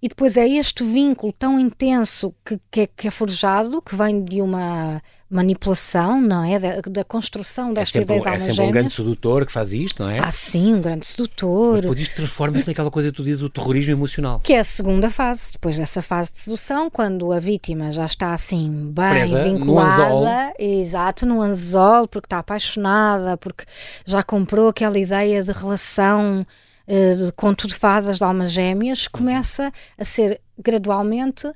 e 0.00 0.08
depois 0.08 0.36
é 0.36 0.48
este 0.48 0.84
vínculo 0.84 1.32
tão 1.32 1.58
intenso 1.58 2.34
que, 2.44 2.58
que, 2.70 2.80
é, 2.82 2.86
que 2.86 3.08
é 3.08 3.10
forjado, 3.10 3.82
que 3.82 3.96
vem 3.96 4.24
de 4.24 4.40
uma 4.40 5.02
manipulação, 5.30 6.20
não 6.20 6.42
é? 6.42 6.58
Da, 6.58 6.80
da 6.80 7.04
construção 7.04 7.74
desta 7.74 7.98
é 7.98 8.02
ideia 8.02 8.22
da 8.22 8.34
É 8.34 8.40
sempre 8.40 8.64
um 8.64 8.70
grande 8.70 8.90
sedutor 8.90 9.44
que 9.44 9.52
faz 9.52 9.72
isto, 9.72 10.02
não 10.02 10.08
é? 10.08 10.20
Ah, 10.20 10.30
sim, 10.30 10.74
um 10.74 10.80
grande 10.80 11.04
sedutor. 11.06 11.72
Mas 11.72 11.80
depois 11.82 12.00
isto 12.00 12.14
transforma-se 12.14 12.66
naquela 12.66 12.90
coisa 12.90 13.10
que 13.10 13.16
tu 13.16 13.24
dizes, 13.24 13.42
o 13.42 13.50
terrorismo 13.50 13.92
emocional. 13.92 14.40
Que 14.40 14.54
é 14.54 14.60
a 14.60 14.64
segunda 14.64 15.10
fase, 15.10 15.52
depois 15.52 15.76
dessa 15.76 16.00
fase 16.00 16.32
de 16.32 16.38
sedução, 16.38 16.88
quando 16.88 17.30
a 17.32 17.40
vítima 17.40 17.92
já 17.92 18.06
está 18.06 18.32
assim 18.32 18.90
bem 18.92 19.10
Presa, 19.10 19.44
vinculada, 19.44 20.54
no 20.58 20.64
exato, 20.64 21.26
no 21.26 21.42
anzol, 21.42 22.08
porque 22.08 22.26
está 22.26 22.38
apaixonada, 22.38 23.36
porque 23.36 23.64
já 24.06 24.22
comprou 24.22 24.68
aquela 24.68 24.98
ideia 24.98 25.42
de 25.42 25.52
relação 25.52 26.46
uh, 26.88 27.32
conto 27.36 27.68
de 27.68 27.74
fadas 27.74 28.18
de 28.18 28.24
almas 28.24 28.50
gêmeas, 28.50 29.06
começa 29.06 29.70
a 29.96 30.04
ser 30.04 30.40
gradualmente 30.58 31.46
uh, 31.46 31.54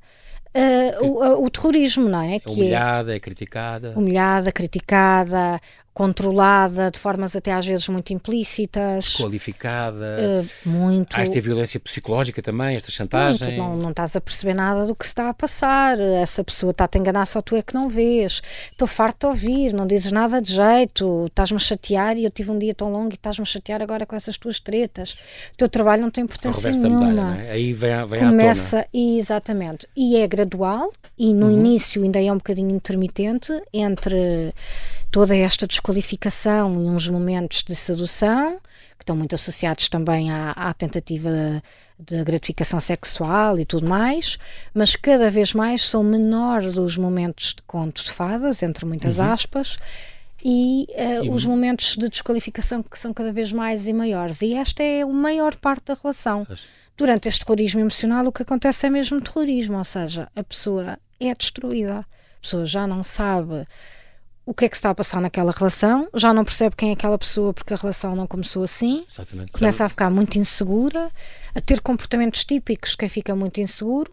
o, 1.01 1.45
o, 1.45 1.51
terrorismo, 1.51 2.09
não 2.09 2.21
é? 2.23 2.37
é 2.37 2.41
humilhada, 2.47 3.13
é, 3.13 3.17
é 3.17 3.21
criticada. 3.21 3.95
Humilhada, 3.97 4.53
criticada, 4.53 5.61
controlada, 5.95 6.91
de 6.91 6.99
formas 6.99 7.37
até 7.37 7.53
às 7.53 7.67
vezes 7.67 7.87
muito 7.89 8.13
implícitas. 8.13 9.15
Qualificada. 9.17 10.17
Uh, 10.65 10.69
muito. 10.69 11.15
Há 11.15 11.23
esta 11.23 11.41
violência 11.41 11.79
psicológica 11.79 12.41
também, 12.41 12.77
esta 12.77 12.91
chantagem. 12.91 13.59
Muito, 13.59 13.61
não, 13.61 13.77
não 13.77 13.91
estás 13.91 14.17
a 14.17 14.21
perceber 14.21 14.55
nada 14.55 14.87
do 14.87 14.95
que 14.95 15.05
se 15.05 15.11
está 15.11 15.29
a 15.29 15.35
passar. 15.35 16.01
Essa 16.01 16.43
pessoa 16.43 16.71
está-te 16.71 16.97
a 16.97 17.01
enganar, 17.01 17.27
só 17.27 17.43
tu 17.43 17.57
é 17.57 17.63
que 17.63 17.75
não 17.75 17.89
vês. 17.89 18.41
Estou 18.71 18.89
farto 18.89 19.21
de 19.21 19.27
ouvir, 19.27 19.75
não 19.75 19.87
dizes 19.87 20.11
nada 20.13 20.41
de 20.41 20.55
jeito. 20.55 21.27
Estás-me 21.27 21.57
a 21.57 21.61
chatear 21.61 22.17
e 22.17 22.25
eu 22.25 22.31
tive 22.31 22.51
um 22.51 22.59
dia 22.59 22.75
tão 22.75 22.91
longo 22.91 23.11
e 23.11 23.15
estás-me 23.15 23.43
a 23.43 23.47
chatear 23.47 23.83
agora 23.83 24.07
com 24.07 24.17
essas 24.17 24.39
tuas 24.39 24.59
tretas. 24.59 25.13
O 25.53 25.57
teu 25.59 25.69
trabalho 25.69 26.03
não 26.03 26.11
tem 26.11 26.25
importância 26.25 26.71
nenhuma. 26.71 27.07
Medalha, 27.07 27.43
é? 27.43 27.53
Aí 27.53 27.73
vem, 27.75 28.07
vem 28.07 28.21
Começa, 28.21 28.87
exatamente. 28.95 29.87
E 29.95 30.17
é 30.17 30.27
gradual 30.27 30.91
e 31.19 31.35
no 31.35 31.47
uhum. 31.47 31.53
início 31.53 32.03
ainda 32.03 32.23
é 32.23 32.33
um 32.33 32.37
bocadinho 32.37 32.71
intermitente 32.71 33.53
entre 33.73 34.55
toda 35.13 35.37
esta 35.37 35.67
desqualificação 35.67 36.83
e 36.83 36.89
uns 36.89 37.07
momentos 37.07 37.63
de 37.63 37.77
sedução, 37.77 38.59
que 38.99 39.03
estão 39.03 39.15
muito 39.15 39.35
associados 39.35 39.89
também 39.89 40.33
à, 40.33 40.53
à 40.53 40.73
tentativa 40.73 41.63
de 41.99 42.25
gratificação 42.25 42.81
sexual 42.81 43.61
e 43.61 43.67
tudo 43.67 43.87
mais, 43.87 44.39
mas 44.75 44.97
cada 44.97 45.31
vez 45.31 45.53
mais 45.53 45.85
são 45.85 46.03
menores 46.03 46.79
os 46.79 46.97
momentos 46.97 47.55
de 47.55 47.63
conto 47.63 48.03
de 48.03 48.11
fadas, 48.11 48.63
entre 48.63 48.87
muitas 48.87 49.19
uhum. 49.19 49.31
aspas, 49.31 49.77
e, 50.43 50.87
uh, 50.91 51.25
e, 51.27 51.31
os 51.31 51.45
momentos 51.45 51.95
de 51.95 52.09
desqualificação 52.09 52.83
que 52.83 52.99
são 52.99 53.13
cada 53.13 53.31
vez 53.31 53.53
mais 53.53 53.87
e 53.87 53.93
maiores. 53.93 54.41
E 54.41 54.55
esta 54.55 54.83
é 54.83 55.03
a 55.03 55.07
maior 55.07 55.55
parte 55.57 55.85
da 55.89 55.97
relação. 56.03 56.47
Durante 56.97 57.29
este 57.29 57.45
terrorismo 57.45 57.81
emocional, 57.81 58.27
o 58.27 58.33
que 58.33 58.43
acontece 58.43 58.87
é 58.87 58.91
mesmo 58.91 59.21
terrorismo, 59.21 59.77
ou 59.77 59.85
seja, 59.85 60.29
a 60.35 60.43
pessoa 60.43 60.99
é 61.21 61.35
destruída, 61.35 61.99
a 61.99 62.07
pessoa 62.41 62.65
já 62.65 62.87
não 62.87 63.03
sabe 63.05 63.67
o 64.45 64.53
que 64.53 64.65
é 64.65 64.69
que 64.69 64.75
está 64.77 64.91
a 64.91 64.95
passar 64.95 65.21
naquela 65.21 65.53
relação, 65.53 66.09
já 66.15 66.35
não 66.35 66.45
percebe 66.45 66.75
quem 66.75 66.91
é 66.91 66.93
aquela 66.93 67.17
pessoa 67.17 67.53
porque 67.53 67.73
a 67.73 67.77
relação 67.77 68.17
não 68.17 68.27
começou 68.27 68.65
assim, 68.65 69.05
Exatamente. 69.11 69.53
começa 69.53 69.85
a 69.85 69.89
ficar 69.89 70.11
muito 70.11 70.37
insegura, 70.39 71.11
a 71.55 71.61
ter 71.61 71.81
comportamentos 71.81 72.45
típicos 72.45 72.95
quem 72.97 73.09
fica 73.09 73.37
muito 73.37 73.61
inseguro, 73.61 74.11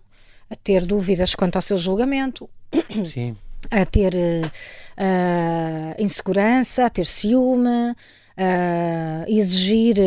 a 0.50 0.56
ter 0.56 0.86
dúvidas 0.86 1.34
quanto 1.34 1.56
ao 1.56 1.62
seu 1.62 1.78
julgamento, 1.78 2.50
Sim. 3.12 3.36
a 3.72 3.86
ter 3.86 4.14
uh, 4.14 6.02
insegurança, 6.02 6.86
a 6.86 6.90
ter 6.90 7.06
ciúme, 7.06 7.96
a 8.38 9.26
exigir 9.28 9.98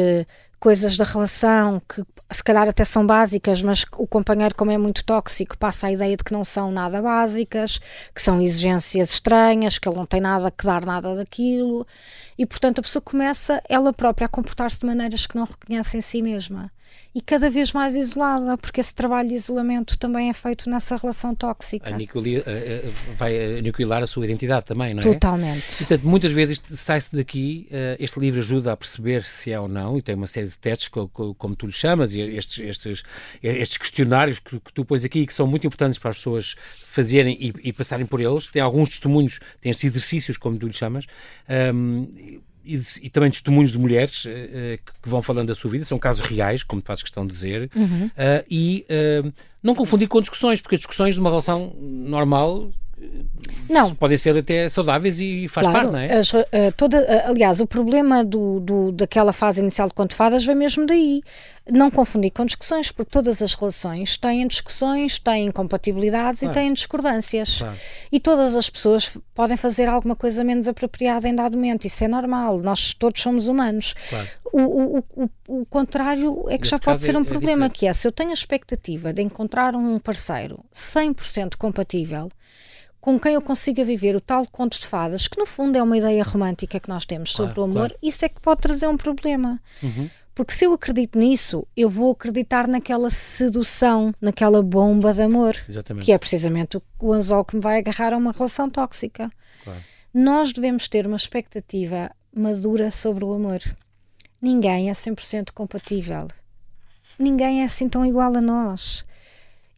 coisas 0.63 0.97
da 0.97 1.05
relação 1.05 1.83
que 1.89 2.05
se 2.31 2.45
calhar 2.45 2.69
até 2.69 2.85
são 2.85 3.05
básicas, 3.05 3.61
mas 3.61 3.85
o 3.97 4.07
companheiro, 4.07 4.55
como 4.55 4.71
é 4.71 4.79
muito 4.79 5.05
tóxico, 5.05 5.59
passa 5.59 5.89
a 5.89 5.93
ideia 5.93 6.17
de 6.17 6.23
que 6.23 6.33
não 6.33 6.45
são 6.45 6.71
nada 6.71 7.03
básicas, 7.03 7.81
que 8.15 8.23
são 8.23 8.41
exigências 8.41 9.11
estranhas, 9.11 9.77
que 9.77 9.89
ele 9.89 9.97
não 9.97 10.07
tem 10.07 10.21
nada 10.21 10.53
que 10.53 10.65
dar 10.65 10.87
nada 10.87 11.17
daquilo, 11.17 11.85
e 12.39 12.47
portanto 12.47 12.79
a 12.79 12.83
pessoa 12.83 13.03
começa 13.03 13.61
ela 13.69 13.93
própria 13.93 14.27
a 14.27 14.29
comportar-se 14.29 14.79
de 14.79 14.87
maneiras 14.87 15.27
que 15.27 15.35
não 15.35 15.47
reconhece 15.47 15.97
em 15.97 16.01
si 16.01 16.23
mesma 16.23 16.71
e 17.15 17.21
cada 17.21 17.51
vez 17.51 17.73
mais 17.73 17.95
isolada, 17.95 18.57
porque 18.57 18.81
esse 18.81 18.95
trabalho 18.95 19.29
de 19.29 19.35
isolamento 19.35 19.99
também 19.99 20.31
é 20.31 20.33
feito 20.33 20.71
nessa 20.71 20.97
relação 20.97 21.35
tóxica. 21.35 21.89
Aniquili, 21.89 22.39
uh, 22.39 22.41
uh, 22.41 22.93
vai 23.17 23.59
aniquilar 23.59 24.03
a 24.03 24.07
sua 24.07 24.25
identidade 24.25 24.65
também, 24.65 24.95
não 24.95 25.01
é? 25.01 25.03
Totalmente. 25.03 25.79
Portanto, 25.79 26.09
muitas 26.09 26.33
vezes 26.33 26.63
sai-se 26.69 27.15
daqui, 27.15 27.69
este 27.99 28.19
livro 28.19 28.41
ajuda 28.41 28.73
a 28.73 28.77
perceber 28.77 29.23
se 29.23 29.53
é 29.53 29.61
ou 29.61 29.69
não, 29.69 29.99
e 29.99 30.03
tem 30.03 30.15
uma 30.15 30.27
série 30.27 30.49
de 30.49 30.59
testes, 30.59 30.89
como, 30.89 31.09
como 31.09 31.55
tu 31.55 31.67
lhe 31.67 31.73
chamas, 31.73 32.15
e 32.15 32.21
estes, 32.21 32.59
estes, 32.61 33.03
estes 33.43 33.77
questionários 33.77 34.39
que, 34.39 34.59
que, 34.59 34.73
tu 34.73 34.85
pões 34.85 35.05
aqui, 35.05 35.27
que 35.27 35.35
são 35.35 35.47
muito 35.47 35.67
importantes 35.67 35.99
para 35.99 36.11
as 36.11 36.17
pessoas 36.17 36.55
fazerem 36.79 37.37
e, 37.39 37.69
e 37.69 37.73
passarem 37.73 38.07
por 38.07 38.21
eles. 38.21 38.47
Tem 38.47 38.63
alguns 38.63 38.91
testemunhos, 38.91 39.39
tem 39.61 39.71
estes 39.71 39.91
exercícios, 39.91 40.37
como 40.37 40.59
tu 40.59 40.67
lhe 40.67 40.73
chamas. 40.73 41.07
Um, 41.75 42.41
e, 42.65 42.81
e, 43.03 43.11
também 43.11 43.31
testemunhos 43.31 43.73
de 43.73 43.79
mulheres 43.79 44.25
uh, 44.25 44.29
que 45.03 45.09
vão 45.09 45.23
falando 45.23 45.49
da 45.49 45.55
sua 45.55 45.71
vida, 45.71 45.85
são 45.85 45.99
casos 45.99 46.23
reais, 46.23 46.63
como 46.63 46.83
fazes 46.85 47.03
questão 47.03 47.27
de 47.27 47.33
dizer, 47.33 47.71
uhum. 47.75 48.07
uh, 48.07 48.45
e 48.51 48.87
uh, 48.91 49.33
não 49.63 49.75
confundir 49.75 50.09
com 50.09 50.21
discussões, 50.21 50.61
porque 50.61 50.75
as 50.75 50.81
discussões 50.81 51.15
de 51.15 51.21
uma 51.21 51.31
relação 51.31 51.75
normal 51.79 52.73
não. 53.69 53.95
Podem 53.95 54.17
ser 54.17 54.37
até 54.37 54.69
saudáveis 54.69 55.19
e 55.19 55.49
faz 55.49 55.67
claro, 55.67 55.91
parte, 55.91 55.93
não 55.93 55.99
é? 55.99 56.19
As, 56.19 56.33
uh, 56.33 56.45
toda, 56.77 57.01
uh, 57.01 57.31
aliás, 57.31 57.61
o 57.61 57.67
problema 57.67 58.25
do, 58.25 58.61
do, 58.61 58.93
daquela 58.93 59.33
fase 59.33 59.61
inicial 59.61 59.89
de 59.89 59.95
conto 59.95 60.15
fadas 60.15 60.45
vem 60.45 60.55
mesmo 60.55 60.87
daí. 60.87 61.23
Não 61.71 61.93
confundir 61.93 62.33
com 62.33 62.45
discussões, 62.45 62.91
porque 62.91 63.11
todas 63.11 63.41
as 63.41 63.55
relações 63.55 64.17
têm 64.17 64.47
discussões, 64.49 65.19
têm 65.21 65.47
incompatibilidades 65.47 66.41
claro. 66.41 66.59
e 66.59 66.61
têm 66.61 66.73
discordâncias. 66.73 67.59
Claro. 67.59 67.77
E 68.11 68.19
todas 68.19 68.57
as 68.57 68.69
pessoas 68.69 69.17
podem 69.33 69.57
fazer 69.57 69.89
alguma 69.89 70.17
coisa 70.17 70.43
menos 70.43 70.67
apropriada 70.67 71.29
em 71.29 71.35
dado 71.35 71.57
momento. 71.57 71.87
Isso 71.87 72.03
é 72.03 72.09
normal. 72.09 72.59
Nós 72.59 72.93
todos 72.95 73.23
somos 73.23 73.47
humanos. 73.47 73.95
O, 74.53 74.61
o, 74.61 74.99
o, 75.15 75.31
o, 75.49 75.67
contrário 75.67 76.45
é 76.49 76.59
que 76.59 76.67
já 76.67 76.81
pode 76.81 77.01
ser 77.01 77.17
um 77.17 77.23
é, 77.23 77.25
problema, 77.25 77.67
é 77.67 77.71
que 77.71 77.87
é 77.87 77.93
se 77.93 78.07
eu 78.07 78.13
tenho 78.13 78.31
a 78.31 78.35
expectativa 78.35 79.13
de 79.13 79.23
encontrar 79.23 79.77
um 79.77 79.99
parceiro 80.01 80.65
100% 80.75 81.57
compatível 81.57 82.29
com 83.03 83.19
quem 83.19 83.35
eu 83.35 83.43
consiga 83.43 83.83
viver 83.83 84.15
o 84.15 84.21
tal 84.21 84.47
conto 84.47 84.79
de 84.79 84.87
fadas, 84.87 85.27
que 85.27 85.37
no 85.37 85.45
fundo 85.45 85.77
é 85.77 85.83
uma 85.83 85.99
ideia 85.99 86.23
romântica 86.23 86.79
que 86.79 86.89
nós 86.89 87.05
temos 87.05 87.33
sobre 87.33 87.53
claro, 87.53 87.69
o 87.69 87.73
amor, 87.73 87.89
claro. 87.89 87.99
isso 88.01 88.25
é 88.25 88.29
que 88.29 88.41
pode 88.41 88.61
trazer 88.61 88.87
um 88.87 88.97
problema. 88.97 89.61
Uhum. 89.83 90.09
Porque 90.33 90.55
se 90.55 90.65
eu 90.67 90.73
acredito 90.73 91.19
nisso, 91.19 91.67
eu 91.77 91.91
vou 91.91 92.13
acreditar 92.13 92.69
naquela 92.69 93.11
sedução, 93.11 94.15
naquela 94.21 94.63
bomba 94.63 95.13
de 95.13 95.21
amor, 95.21 95.57
Exatamente. 95.69 96.05
que 96.05 96.13
é 96.13 96.17
precisamente 96.17 96.77
o, 96.77 96.83
o 97.01 97.13
anzol 97.13 97.45
que 97.45 97.57
me 97.57 97.61
vai 97.61 97.79
agarrar 97.81 98.15
a 98.15 98.17
uma 98.17 98.31
relação 98.31 98.71
tóxica. 98.71 99.33
Claro. 99.65 99.81
Nós 100.15 100.53
devemos 100.53 100.87
ter 100.87 101.05
uma 101.05 101.17
expectativa 101.17 102.09
madura 102.33 102.93
sobre 102.93 103.25
o 103.25 103.35
amor. 103.35 103.61
Ninguém 104.41 104.91
é 104.91 104.93
100% 104.93 105.51
compatível. 105.53 106.29
Ninguém 107.19 107.63
é 107.63 107.65
assim 107.65 107.89
tão 107.89 108.07
igual 108.07 108.33
a 108.37 108.41
nós. 108.41 109.05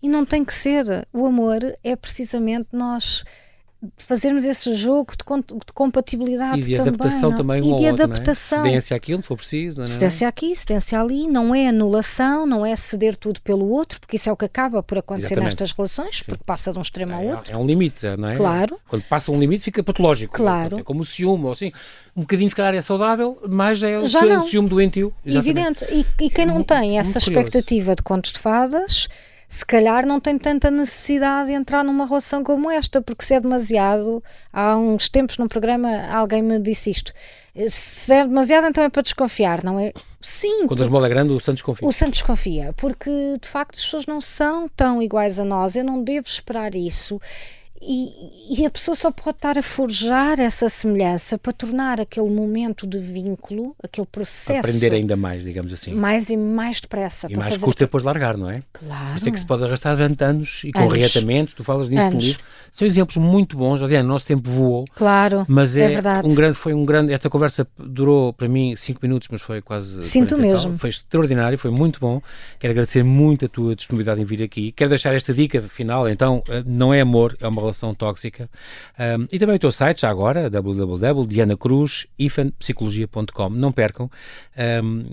E 0.05 0.09
não 0.09 0.27
tem 0.27 0.45
que 0.45 0.53
ser. 0.53 1.09
O 1.15 1.25
amor 1.25 1.61
é 1.83 1.97
precisamente 1.97 2.69
nós 2.75 3.25
fazermos 3.97 4.45
esse 4.45 4.75
jogo 4.75 5.13
de, 5.13 5.25
de 5.47 5.73
compatibilidade 5.73 6.61
e 6.61 6.63
de 6.63 6.77
também, 6.77 6.89
adaptação 6.89 7.31
não? 7.31 7.37
também 7.39 7.59
e 7.59 7.63
um 7.63 7.77
de 7.77 7.87
outro, 7.87 8.05
adaptação. 8.05 8.59
Não 8.59 8.67
é? 8.67 8.69
Cedência 8.69 8.97
àquilo, 8.99 9.23
se 9.23 9.29
for 9.29 9.37
preciso. 9.37 9.79
Não 9.79 9.85
é? 9.85 9.89
Cedência 9.89 10.29
aqui, 10.29 10.55
cedência 10.55 11.01
ali, 11.01 11.27
não 11.27 11.55
é 11.55 11.69
anulação, 11.69 12.45
não 12.45 12.67
é 12.67 12.77
ceder 12.77 13.17
tudo 13.17 13.41
pelo 13.41 13.67
outro, 13.71 13.99
porque 13.99 14.17
isso 14.17 14.29
é 14.29 14.33
o 14.33 14.37
que 14.37 14.45
acaba 14.45 14.83
por 14.83 14.99
acontecer 14.99 15.33
Exatamente. 15.33 15.53
nestas 15.53 15.73
relações, 15.73 16.19
Sim. 16.19 16.25
porque 16.27 16.45
passa 16.45 16.71
de 16.71 16.79
um 16.79 16.83
extremo 16.83 17.15
ao 17.15 17.23
é, 17.23 17.37
outro. 17.37 17.55
É 17.55 17.57
um 17.57 17.67
limite, 17.67 18.07
não 18.19 18.29
é? 18.29 18.37
Claro. 18.37 18.79
Quando 18.87 19.05
passa 19.05 19.33
um 19.33 19.41
limite 19.41 19.65
fica 19.65 19.83
patológico. 19.83 20.35
Claro. 20.35 20.81
É 20.81 20.83
como 20.83 21.01
o 21.01 21.05
ciúme, 21.05 21.47
ou 21.47 21.53
assim, 21.53 21.73
um 22.15 22.21
bocadinho 22.21 22.51
se 22.51 22.57
calhar 22.57 22.75
é 22.75 22.83
saudável, 22.83 23.39
mas 23.49 23.83
é 23.83 23.99
o 23.99 24.07
ciúme 24.43 24.69
doentio. 24.69 25.15
Exatamente. 25.25 25.85
Evidente. 25.85 26.07
E, 26.21 26.27
e 26.27 26.29
quem 26.29 26.45
não 26.45 26.63
tem 26.63 26.99
essa 26.99 27.17
expectativa 27.17 27.95
de 27.95 28.03
contos 28.03 28.35
de 28.35 28.39
fadas 28.39 29.09
se 29.55 29.65
calhar 29.65 30.05
não 30.05 30.19
tem 30.19 30.37
tanta 30.37 30.69
necessidade 30.69 31.47
de 31.47 31.55
entrar 31.55 31.85
numa 31.85 32.05
relação 32.05 32.43
como 32.43 32.69
esta, 32.69 33.01
porque 33.01 33.25
se 33.25 33.35
é 33.35 33.41
demasiado. 33.41 34.21
Há 34.53 34.77
uns 34.77 35.09
tempos 35.09 35.39
num 35.39 35.47
programa 35.47 35.89
alguém 36.13 36.43
me 36.43 36.59
disse 36.59 36.91
isto. 36.91 37.13
Se 37.69 38.13
é 38.13 38.27
demasiado, 38.27 38.67
então 38.67 38.83
é 38.83 38.89
para 38.89 39.03
desconfiar, 39.03 39.63
não 39.63 39.79
é? 39.79 39.93
Sim. 40.21 40.67
Quando 40.67 40.81
a 40.81 40.85
esmola 40.87 41.07
é 41.07 41.09
grande, 41.09 41.33
o 41.33 41.39
Santos 41.39 41.63
confia. 41.63 41.87
O 41.87 41.93
Santos 41.93 42.21
confia, 42.23 42.75
porque 42.77 43.39
de 43.41 43.47
facto 43.47 43.77
as 43.77 43.85
pessoas 43.85 44.07
não 44.07 44.21
são 44.21 44.69
tão 44.69 45.01
iguais 45.01 45.39
a 45.39 45.45
nós. 45.45 45.77
Eu 45.77 45.85
não 45.85 46.03
devo 46.03 46.27
esperar 46.27 46.75
isso. 46.75 47.21
E, 47.87 48.61
e, 48.61 48.67
a 48.67 48.71
pessoa 48.71 48.95
só 48.95 49.11
pode 49.11 49.37
estar 49.37 49.59
a 49.59 49.63
forjar 49.63 50.41
essa 50.41 50.71
semelhança 50.71 51.37
para 51.37 51.53
tornar 51.53 52.01
aquele 52.01 52.31
momento 52.31 52.87
de 52.87 52.99
vínculo, 52.99 53.77
aquele 53.83 54.07
processo. 54.07 54.61
Aprender 54.61 54.95
ainda 54.95 55.17
mais, 55.17 55.45
digamos 55.45 55.71
assim. 55.71 55.93
Mais 55.93 56.31
e 56.31 56.37
mais 56.37 56.81
depressa. 56.81 57.27
E 57.31 57.37
mais 57.37 57.59
custa 57.59 57.85
depois 57.85 58.03
largar, 58.03 58.39
não 58.39 58.49
é? 58.49 58.63
Claro. 58.73 59.17
Isso 59.17 59.29
é 59.29 59.33
que 59.33 59.39
se 59.39 59.45
pode 59.45 59.65
arrastar 59.65 59.97
durante 59.97 60.25
anos 60.25 60.63
e 60.65 60.73
com 60.73 60.89
reatamentos, 60.89 61.53
tu 61.53 61.63
falas 61.63 61.91
disso 61.91 62.01
anos. 62.01 62.15
no 62.15 62.21
livro. 62.21 62.43
São 62.73 62.87
exemplos 62.87 63.19
muito 63.19 63.57
bons. 63.57 63.83
Aliás, 63.83 64.03
o 64.03 64.09
nosso 64.09 64.27
tempo 64.27 64.49
voou. 64.49 64.87
Claro. 64.95 65.45
Mas 65.47 65.77
é, 65.77 65.83
é 65.85 65.89
verdade. 65.89 66.27
Um 66.27 66.35
grande, 66.35 66.57
foi 66.57 66.73
um 66.73 66.87
grande. 66.87 67.13
Esta 67.13 67.29
conversa 67.29 67.67
durou 67.77 68.33
para 68.33 68.49
mim 68.49 68.75
5 68.75 68.99
minutos, 69.03 69.29
mas 69.31 69.43
foi 69.43 69.61
quase. 69.61 70.03
Sinto 70.03 70.39
mesmo. 70.39 70.79
Foi 70.79 70.89
extraordinário, 70.89 71.59
foi 71.59 71.71
muito 71.71 72.01
bom. 72.01 72.23
Quero 72.59 72.71
agradecer 72.71 73.03
muito 73.03 73.45
a 73.45 73.49
tua 73.49 73.77
disponibilidade 73.77 74.23
em 74.23 74.25
vir 74.25 74.43
aqui. 74.43 74.73
Quero 74.73 74.89
deixar 74.89 75.15
esta 75.15 75.35
dica 75.35 75.61
final, 75.61 76.09
então, 76.09 76.43
eh, 76.49 76.63
não 76.65 76.95
é 76.95 77.01
amor, 77.01 77.37
é 77.41 77.47
uma 77.47 77.61
relação 77.61 77.74
tóxica. 77.95 78.51
Um, 78.99 79.27
e 79.33 79.39
também 79.39 79.57
o 79.57 79.59
teu 79.59 79.73
site, 79.73 80.03
já 80.03 80.11
agora, 80.11 80.51
www.dianacruz-psicologia.com. 80.51 83.49
Não 83.51 83.73
percam. 83.73 84.11
Um, 84.85 85.07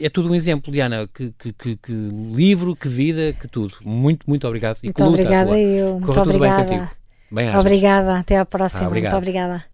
é 0.00 0.08
tudo 0.08 0.30
um 0.30 0.34
exemplo, 0.34 0.72
Diana, 0.72 1.08
que, 1.12 1.34
que, 1.38 1.52
que, 1.52 1.76
que, 1.76 1.92
livro, 1.92 2.74
que 2.76 2.88
vida, 2.88 3.32
que 3.32 3.48
tudo. 3.48 3.74
Muito, 3.84 4.28
muito 4.28 4.46
obrigado. 4.46 4.78
E 4.82 4.86
muito 4.86 5.04
obrigada 5.04 5.58
eu. 5.58 6.00
Muito 6.00 6.20
obrigada. 6.20 6.90
Bem, 7.30 7.54
obrigada. 7.56 8.18
Até 8.18 8.38
à 8.38 8.44
próxima. 8.44 8.86
Ah, 8.86 8.90
muito 8.90 9.16
obrigada. 9.16 9.64